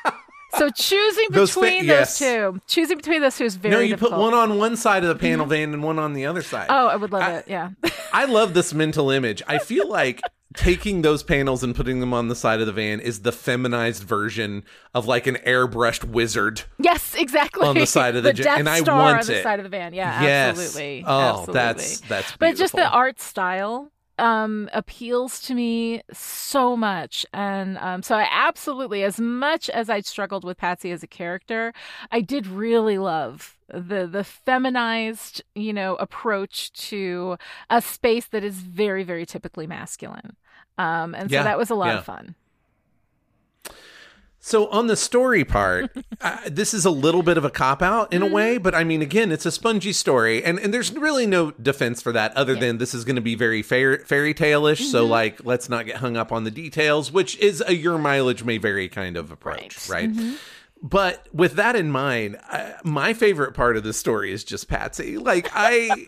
So 0.58 0.70
choosing 0.70 1.26
Those 1.30 1.54
thi- 1.54 1.60
between 1.60 1.84
yes. 1.84 2.18
those 2.18 2.28
two, 2.28 2.60
choosing 2.66 2.96
between 2.96 3.20
those 3.22 3.36
two 3.36 3.44
is 3.44 3.56
very 3.56 3.74
No, 3.74 3.80
you 3.80 3.88
difficult. 3.90 4.12
put 4.12 4.20
one 4.20 4.34
on 4.34 4.58
one 4.58 4.76
side 4.76 5.02
of 5.04 5.08
the 5.08 5.14
mm-hmm. 5.14 5.20
panel 5.32 5.46
van 5.46 5.72
and 5.74 5.82
one 5.82 5.98
on 5.98 6.12
the 6.14 6.26
other 6.26 6.42
side. 6.42 6.66
Oh, 6.68 6.86
I 6.88 6.96
would 6.96 7.12
love 7.12 7.22
I- 7.22 7.32
it. 7.38 7.44
Yeah. 7.48 7.70
I 8.12 8.24
love 8.26 8.54
this 8.54 8.72
mental 8.74 9.10
image. 9.10 9.42
I 9.46 9.58
feel 9.58 9.88
like 9.88 10.20
taking 10.54 11.02
those 11.02 11.22
panels 11.22 11.62
and 11.62 11.76
putting 11.76 12.00
them 12.00 12.14
on 12.14 12.28
the 12.28 12.34
side 12.34 12.60
of 12.60 12.66
the 12.66 12.72
van 12.72 12.98
is 13.00 13.20
the 13.20 13.32
feminized 13.32 14.02
version 14.02 14.64
of 14.94 15.06
like 15.06 15.26
an 15.26 15.36
airbrushed 15.46 16.04
wizard. 16.04 16.62
yes, 16.78 17.14
exactly. 17.14 17.66
On 17.66 17.74
the 17.76 17.86
side 17.86 18.16
of 18.16 18.22
the 18.24 18.32
j- 18.32 18.44
Death 18.44 18.58
and 18.58 18.68
I 18.68 18.80
Star 18.80 18.96
want 18.98 19.20
on 19.20 19.26
the 19.26 19.38
it. 19.38 19.42
side 19.42 19.58
of 19.58 19.64
the 19.64 19.68
van. 19.68 19.92
Yeah, 19.92 20.22
Yes. 20.22 20.58
absolutely. 20.58 21.04
Oh, 21.06 21.20
absolutely. 21.20 21.52
that's 21.54 22.00
that's 22.00 22.36
But 22.38 22.56
just 22.56 22.74
the 22.74 22.88
art 22.88 23.20
style 23.20 23.90
um 24.18 24.68
appeals 24.72 25.40
to 25.42 25.54
me 25.54 26.02
so 26.12 26.76
much. 26.76 27.26
And 27.32 27.78
um 27.78 28.02
so 28.02 28.16
I 28.16 28.26
absolutely 28.30 29.02
as 29.04 29.20
much 29.20 29.68
as 29.70 29.90
I 29.90 30.00
struggled 30.00 30.44
with 30.44 30.56
Patsy 30.58 30.90
as 30.90 31.02
a 31.02 31.06
character 31.06 31.72
I 32.10 32.20
did 32.22 32.46
really 32.46 32.98
love 32.98 33.56
the 33.68 34.06
the 34.06 34.24
feminized 34.24 35.42
you 35.54 35.72
know 35.72 35.96
approach 35.96 36.72
to 36.90 37.36
a 37.70 37.82
space 37.82 38.26
that 38.28 38.44
is 38.44 38.56
very 38.56 39.02
very 39.04 39.26
typically 39.26 39.66
masculine. 39.66 40.36
Um 40.78 41.14
and 41.14 41.30
so 41.30 41.34
Yeah, 41.34 41.42
that 41.42 41.58
was 41.58 41.70
a 41.70 41.74
lot 41.74 41.88
yeah. 41.88 41.94
of 41.94 42.02
fun 42.02 42.34
So 44.46 44.68
on 44.68 44.86
the 44.86 44.94
story 44.94 45.44
part, 45.44 45.90
uh, 46.20 46.38
this 46.48 46.72
is 46.72 46.84
a 46.84 46.90
little 46.90 47.24
bit 47.24 47.36
of 47.36 47.44
a 47.44 47.50
cop 47.50 47.82
out 47.82 48.12
Mm-hmm. 48.12 48.22
in 48.22 48.30
a 48.30 48.32
way, 48.32 48.58
but 48.58 48.76
I 48.76 48.84
mean, 48.84 49.02
again, 49.02 49.32
it's 49.32 49.44
a 49.44 49.50
spongy 49.50 49.92
story, 49.92 50.44
and 50.44 50.58
and 50.60 50.72
there's 50.72 50.92
really 50.92 51.26
no 51.26 51.50
defense 51.50 52.00
for 52.00 52.12
that 52.12 52.36
other 52.36 52.54
than 52.54 52.78
this 52.78 52.94
is 52.94 53.04
going 53.04 53.16
to 53.16 53.22
be 53.22 53.34
very 53.34 53.62
fair, 53.62 53.98
fairy 53.98 54.34
tale-ish. 54.34 54.86
So 54.88 55.02
Mm-hmm. 55.02 55.10
like, 55.10 55.44
let's 55.44 55.68
not 55.68 55.84
get 55.86 55.96
hung 55.96 56.16
up 56.16 56.30
on 56.30 56.44
the 56.44 56.52
details, 56.52 57.10
which 57.10 57.36
is 57.38 57.60
a 57.66 57.74
your 57.74 57.98
mileage 57.98 58.44
may 58.44 58.58
vary 58.58 58.88
kind 58.88 59.16
of 59.16 59.32
approach, 59.32 59.88
right? 59.88 60.12
Mm-hmm. 60.12 60.34
But 60.82 61.26
with 61.32 61.54
that 61.54 61.74
in 61.74 61.90
mind, 61.90 62.36
uh, 62.48 62.72
my 62.84 63.14
favorite 63.14 63.52
part 63.54 63.76
of 63.76 63.82
the 63.82 63.92
story 63.92 64.30
is 64.30 64.44
just 64.44 64.68
Patsy. 64.68 65.18
Like 65.18 65.48
I. 65.54 66.06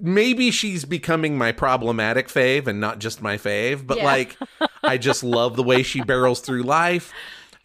Maybe 0.00 0.50
she's 0.50 0.84
becoming 0.84 1.38
my 1.38 1.52
problematic 1.52 2.26
fave 2.26 2.66
and 2.66 2.80
not 2.80 2.98
just 2.98 3.22
my 3.22 3.38
fave, 3.38 3.86
but 3.86 3.98
Yeah. 3.98 4.04
like 4.04 4.36
I 4.82 4.98
just 4.98 5.22
love 5.22 5.54
the 5.54 5.62
way 5.62 5.84
she 5.84 6.00
barrels 6.02 6.40
through 6.40 6.64
life. 6.64 7.12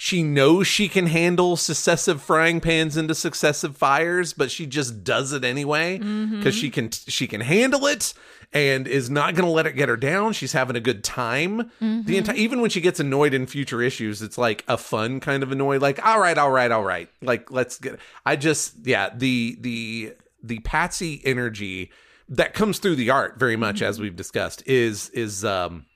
She 0.02 0.24
knows 0.24 0.66
she 0.66 0.88
can 0.88 1.08
handle 1.08 1.58
successive 1.58 2.22
frying 2.22 2.62
pans 2.62 2.96
into 2.96 3.14
successive 3.14 3.76
fires, 3.76 4.32
but 4.32 4.50
she 4.50 4.66
just 4.66 5.04
does 5.04 5.34
it 5.34 5.44
anyway 5.44 5.98
because 5.98 6.08
mm-hmm. 6.08 6.50
she 6.52 6.70
can 6.70 6.90
she 6.90 7.28
can 7.28 7.42
handle 7.42 7.86
it 7.86 8.14
and 8.54 8.88
is 8.88 9.10
not 9.10 9.36
going 9.36 9.44
to 9.44 9.52
let 9.52 9.68
it 9.68 9.76
get 9.76 9.90
her 9.90 9.98
down. 9.98 10.32
She's 10.32 10.54
having 10.54 10.78
a 10.78 10.80
good 10.80 11.04
time. 11.04 11.58
The 11.58 11.86
mm-hmm. 11.86 12.14
entire 12.14 12.36
even 12.38 12.62
when 12.62 12.70
she 12.70 12.80
gets 12.80 13.02
annoyed 13.02 13.34
in 13.34 13.46
future 13.46 13.82
issues, 13.82 14.22
it's 14.22 14.38
like 14.38 14.64
a 14.70 14.78
fun 14.78 15.20
kind 15.20 15.44
of 15.44 15.52
annoyed. 15.52 15.82
Like 15.82 16.04
all 16.06 16.22
right, 16.22 16.38
all 16.38 16.50
right, 16.50 16.72
all 16.72 16.86
right. 16.86 17.10
Like 17.22 17.52
let's 17.52 17.78
get. 17.78 18.00
I 18.26 18.38
just 18.38 18.76
yeah 18.86 19.10
the 19.14 19.58
the 19.60 20.14
the 20.42 20.60
Patsy 20.60 21.22
energy 21.26 21.92
that 22.30 22.54
comes 22.54 22.80
through 22.80 22.96
the 22.96 23.10
art 23.10 23.38
very 23.38 23.58
much 23.58 23.78
mm-hmm. 23.78 23.90
as 23.90 24.00
we've 24.00 24.16
discussed 24.16 24.66
is 24.66 25.10
is 25.10 25.44
um 25.44 25.88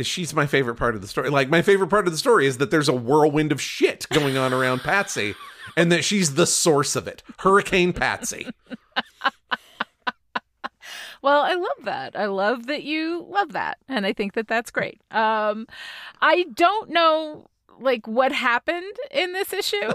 she's 0.00 0.34
my 0.34 0.46
favorite 0.46 0.76
part 0.76 0.94
of 0.94 1.00
the 1.00 1.08
story. 1.08 1.30
Like 1.30 1.48
my 1.48 1.62
favorite 1.62 1.88
part 1.88 2.06
of 2.06 2.12
the 2.12 2.18
story 2.18 2.46
is 2.46 2.58
that 2.58 2.70
there's 2.70 2.88
a 2.88 2.94
whirlwind 2.94 3.52
of 3.52 3.60
shit 3.60 4.06
going 4.10 4.36
on 4.36 4.52
around 4.52 4.80
Patsy 4.80 5.34
and 5.76 5.90
that 5.92 6.04
she's 6.04 6.34
the 6.34 6.46
source 6.46 6.96
of 6.96 7.06
it. 7.06 7.22
Hurricane 7.38 7.92
Patsy. 7.92 8.48
Well, 11.22 11.40
I 11.40 11.54
love 11.54 11.84
that. 11.84 12.16
I 12.16 12.26
love 12.26 12.66
that 12.66 12.82
you 12.82 13.24
love 13.30 13.52
that. 13.52 13.78
And 13.88 14.04
I 14.04 14.12
think 14.12 14.34
that 14.34 14.46
that's 14.46 14.70
great. 14.70 15.00
Um, 15.10 15.66
I 16.20 16.44
don't 16.54 16.90
know 16.90 17.46
like 17.80 18.06
what 18.06 18.32
happened 18.32 18.96
in 19.10 19.32
this 19.32 19.52
issue. 19.52 19.92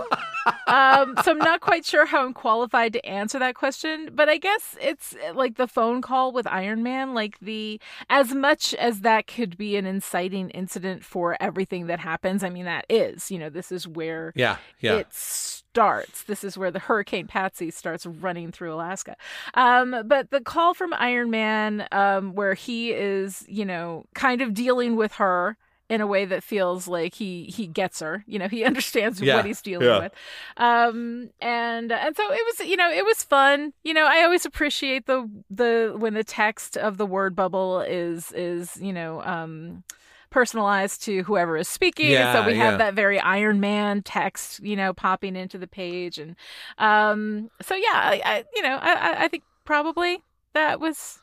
um, 0.68 1.16
so 1.24 1.32
I'm 1.32 1.38
not 1.38 1.62
quite 1.62 1.86
sure 1.86 2.06
how 2.06 2.24
I'm 2.26 2.34
qualified 2.34 2.94
to 2.94 3.06
answer 3.06 3.40
that 3.40 3.56
question, 3.56 4.10
but 4.14 4.30
I 4.30 4.38
guess 4.38 4.78
it's 4.82 5.16
like 5.34 5.56
the 5.56 5.68
phone 5.68 6.02
call 6.02 6.32
with 6.32 6.48
Iron 6.48 6.84
Man, 6.84 7.14
like 7.14 7.40
the 7.40 7.80
as 8.10 8.34
much 8.34 8.74
as 8.76 9.02
that 9.02 9.28
could 9.28 9.58
be 9.58 9.76
an 9.76 9.86
inciting 9.86 10.50
incident 10.52 11.04
for 11.04 11.38
everything 11.40 11.88
that 11.88 12.00
happens. 12.00 12.44
I 12.44 12.50
mean 12.50 12.66
that 12.66 12.86
is, 12.90 13.32
you 13.32 13.40
know, 13.40 13.50
this 13.50 13.72
is 13.72 13.88
where 13.88 14.34
Yeah, 14.36 14.58
yeah. 14.80 14.96
it 14.98 15.08
starts. 15.14 16.24
This 16.24 16.44
is 16.44 16.58
where 16.58 16.72
the 16.72 16.80
Hurricane 16.80 17.28
Patsy 17.28 17.72
starts 17.72 18.06
running 18.06 18.52
through 18.52 18.74
Alaska. 18.74 19.16
Um, 19.54 20.04
but 20.06 20.32
the 20.32 20.42
call 20.42 20.74
from 20.74 20.94
Iron 20.94 21.30
Man, 21.30 21.88
um, 21.92 22.34
where 22.34 22.54
he 22.54 22.92
is, 22.92 23.46
you 23.48 23.66
know, 23.66 24.06
kind 24.16 24.42
of 24.42 24.54
dealing 24.54 24.96
with 24.96 25.14
her 25.14 25.58
in 25.90 26.02
a 26.02 26.08
way 26.08 26.24
that 26.26 26.44
feels 26.44 26.88
like 26.88 27.16
he 27.16 27.46
he 27.46 27.68
gets 27.68 28.00
her. 28.00 28.24
You 28.28 28.40
know, 28.40 28.48
he 28.48 28.64
understands 28.72 29.22
Yeah, 29.22 29.38
what 29.38 29.46
he's 29.46 29.62
dealing 29.62 29.88
yeah. 29.88 30.00
with. 30.00 30.14
Um, 30.58 31.30
and 31.42 31.92
and 31.92 32.16
so 32.16 32.24
it 32.32 32.42
was, 32.46 32.68
you 32.68 32.78
know, 32.78 32.90
it 32.92 33.06
was 33.06 33.24
fun. 33.24 33.74
You 33.84 33.94
know, 33.94 34.06
I 34.06 34.24
always 34.24 34.46
appreciate 34.46 35.06
the 35.08 35.30
the 35.50 35.96
when 35.98 36.14
the 36.14 36.24
text 36.24 36.78
of 36.78 36.98
the 36.98 37.06
word 37.06 37.36
bubble 37.36 37.82
is 37.82 38.32
is 38.34 38.78
you 38.82 38.94
know. 38.94 39.22
Um, 39.24 39.84
personalized 40.32 41.02
to 41.02 41.24
whoever 41.24 41.58
is 41.58 41.68
speaking 41.68 42.12
Yeah, 42.12 42.34
so 42.34 42.46
we 42.46 42.56
have 42.56 42.74
yeah. 42.74 42.78
that 42.78 42.94
very 42.94 43.20
iron 43.20 43.60
man 43.60 44.04
text 44.04 44.60
you 44.60 44.76
know 44.76 44.94
popping 44.94 45.36
into 45.36 45.58
the 45.58 45.66
page 45.66 46.20
and 46.20 46.36
um 46.78 47.50
so 47.64 47.74
yeah 47.74 47.96
i, 47.96 48.22
I 48.24 48.44
you 48.54 48.62
know 48.62 48.78
I, 48.80 48.92
I- 48.94 49.24
I 49.24 49.28
think 49.28 49.42
probably 49.66 50.22
that 50.54 50.80
was 50.80 51.18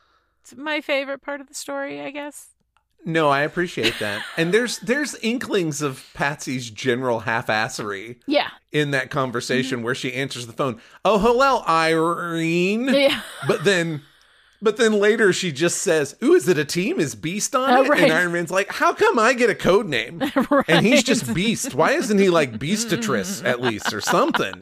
my 0.56 0.80
favorite 0.80 1.22
part 1.22 1.40
of 1.40 1.46
the 1.46 1.54
story 1.54 2.00
i 2.00 2.10
guess 2.10 2.48
No, 3.08 3.28
I 3.28 3.42
appreciate 3.42 3.94
that. 4.00 4.22
And 4.36 4.52
there's 4.52 4.78
there's 4.80 5.14
inklings 5.22 5.80
of 5.80 6.04
Patsy's 6.12 6.68
general 6.70 7.20
half-assery 7.20 8.16
yeah 8.26 8.48
in 8.72 8.90
that 8.90 9.10
conversation 9.10 9.82
where 9.82 9.94
she 9.94 10.12
answers 10.12 10.46
the 10.48 10.52
phone. 10.52 10.80
Oh, 11.04 11.18
hello, 11.18 11.62
Irene. 11.66 12.88
yeah 12.92 13.20
But 13.46 13.64
then 13.64 14.02
but 14.60 14.76
then 14.78 14.94
later 14.94 15.32
she 15.32 15.52
just 15.52 15.78
says, 15.82 16.16
Ooh, 16.24 16.34
is 16.34 16.48
it 16.48 16.58
a 16.58 16.64
team? 16.64 16.98
Is 16.98 17.14
Beast 17.14 17.54
on 17.54 17.70
Oh, 17.70 17.84
it? 17.84 17.88
right. 17.88 18.02
And 18.04 18.12
Iron 18.12 18.32
Man's 18.32 18.50
like, 18.50 18.68
How 18.72 18.92
come 18.92 19.18
I 19.18 19.34
get 19.34 19.50
a 19.50 19.54
code 19.54 19.86
name? 19.86 20.20
And 20.68 20.84
he's 20.84 21.02
just 21.04 21.32
Beast. 21.32 21.74
Why 21.74 21.92
isn't 21.92 22.18
he 22.18 22.28
like 22.28 22.58
Beastatress 22.58 23.44
at 23.44 23.60
least 23.60 23.92
or 23.94 24.00
something? 24.00 24.54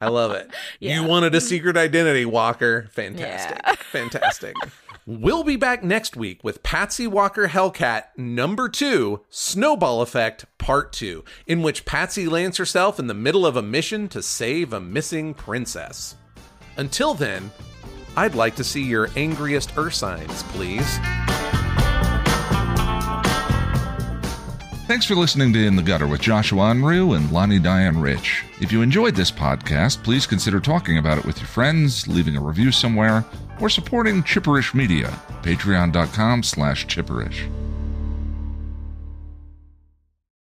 I 0.00 0.08
love 0.08 0.32
it. 0.32 0.50
Yeah. 0.80 1.00
You 1.00 1.06
wanted 1.06 1.34
a 1.34 1.40
secret 1.40 1.76
identity, 1.76 2.24
Walker. 2.24 2.88
Fantastic. 2.92 3.60
Yeah. 3.64 3.74
Fantastic. 3.92 4.56
We'll 5.12 5.42
be 5.42 5.56
back 5.56 5.82
next 5.82 6.16
week 6.16 6.44
with 6.44 6.62
Patsy 6.62 7.08
Walker 7.08 7.48
Hellcat 7.48 8.16
number 8.16 8.68
two, 8.68 9.22
Snowball 9.28 10.02
Effect 10.02 10.46
part 10.56 10.92
two, 10.92 11.24
in 11.48 11.62
which 11.62 11.84
Patsy 11.84 12.28
lands 12.28 12.58
herself 12.58 13.00
in 13.00 13.08
the 13.08 13.12
middle 13.12 13.44
of 13.44 13.56
a 13.56 13.60
mission 13.60 14.06
to 14.10 14.22
save 14.22 14.72
a 14.72 14.78
missing 14.78 15.34
princess. 15.34 16.14
Until 16.76 17.14
then, 17.14 17.50
I'd 18.16 18.36
like 18.36 18.54
to 18.54 18.62
see 18.62 18.84
your 18.84 19.10
angriest 19.16 19.76
Ursines, 19.76 20.44
please. 20.52 20.98
Thanks 24.86 25.06
for 25.06 25.16
listening 25.16 25.52
to 25.54 25.66
In 25.66 25.74
the 25.74 25.82
Gutter 25.82 26.06
with 26.06 26.20
Joshua 26.20 26.72
Unruh 26.72 27.16
and 27.16 27.32
Lani 27.32 27.58
Diane 27.58 28.00
Rich. 28.00 28.44
If 28.60 28.70
you 28.70 28.80
enjoyed 28.80 29.16
this 29.16 29.32
podcast, 29.32 30.04
please 30.04 30.24
consider 30.24 30.60
talking 30.60 30.98
about 30.98 31.18
it 31.18 31.24
with 31.24 31.38
your 31.38 31.48
friends, 31.48 32.06
leaving 32.06 32.36
a 32.36 32.40
review 32.40 32.70
somewhere, 32.70 33.24
or 33.60 33.68
supporting 33.68 34.22
Chipperish 34.22 34.74
Media, 34.74 35.08
patreon.com 35.42 36.42
slash 36.42 36.86
chipperish. 36.86 37.50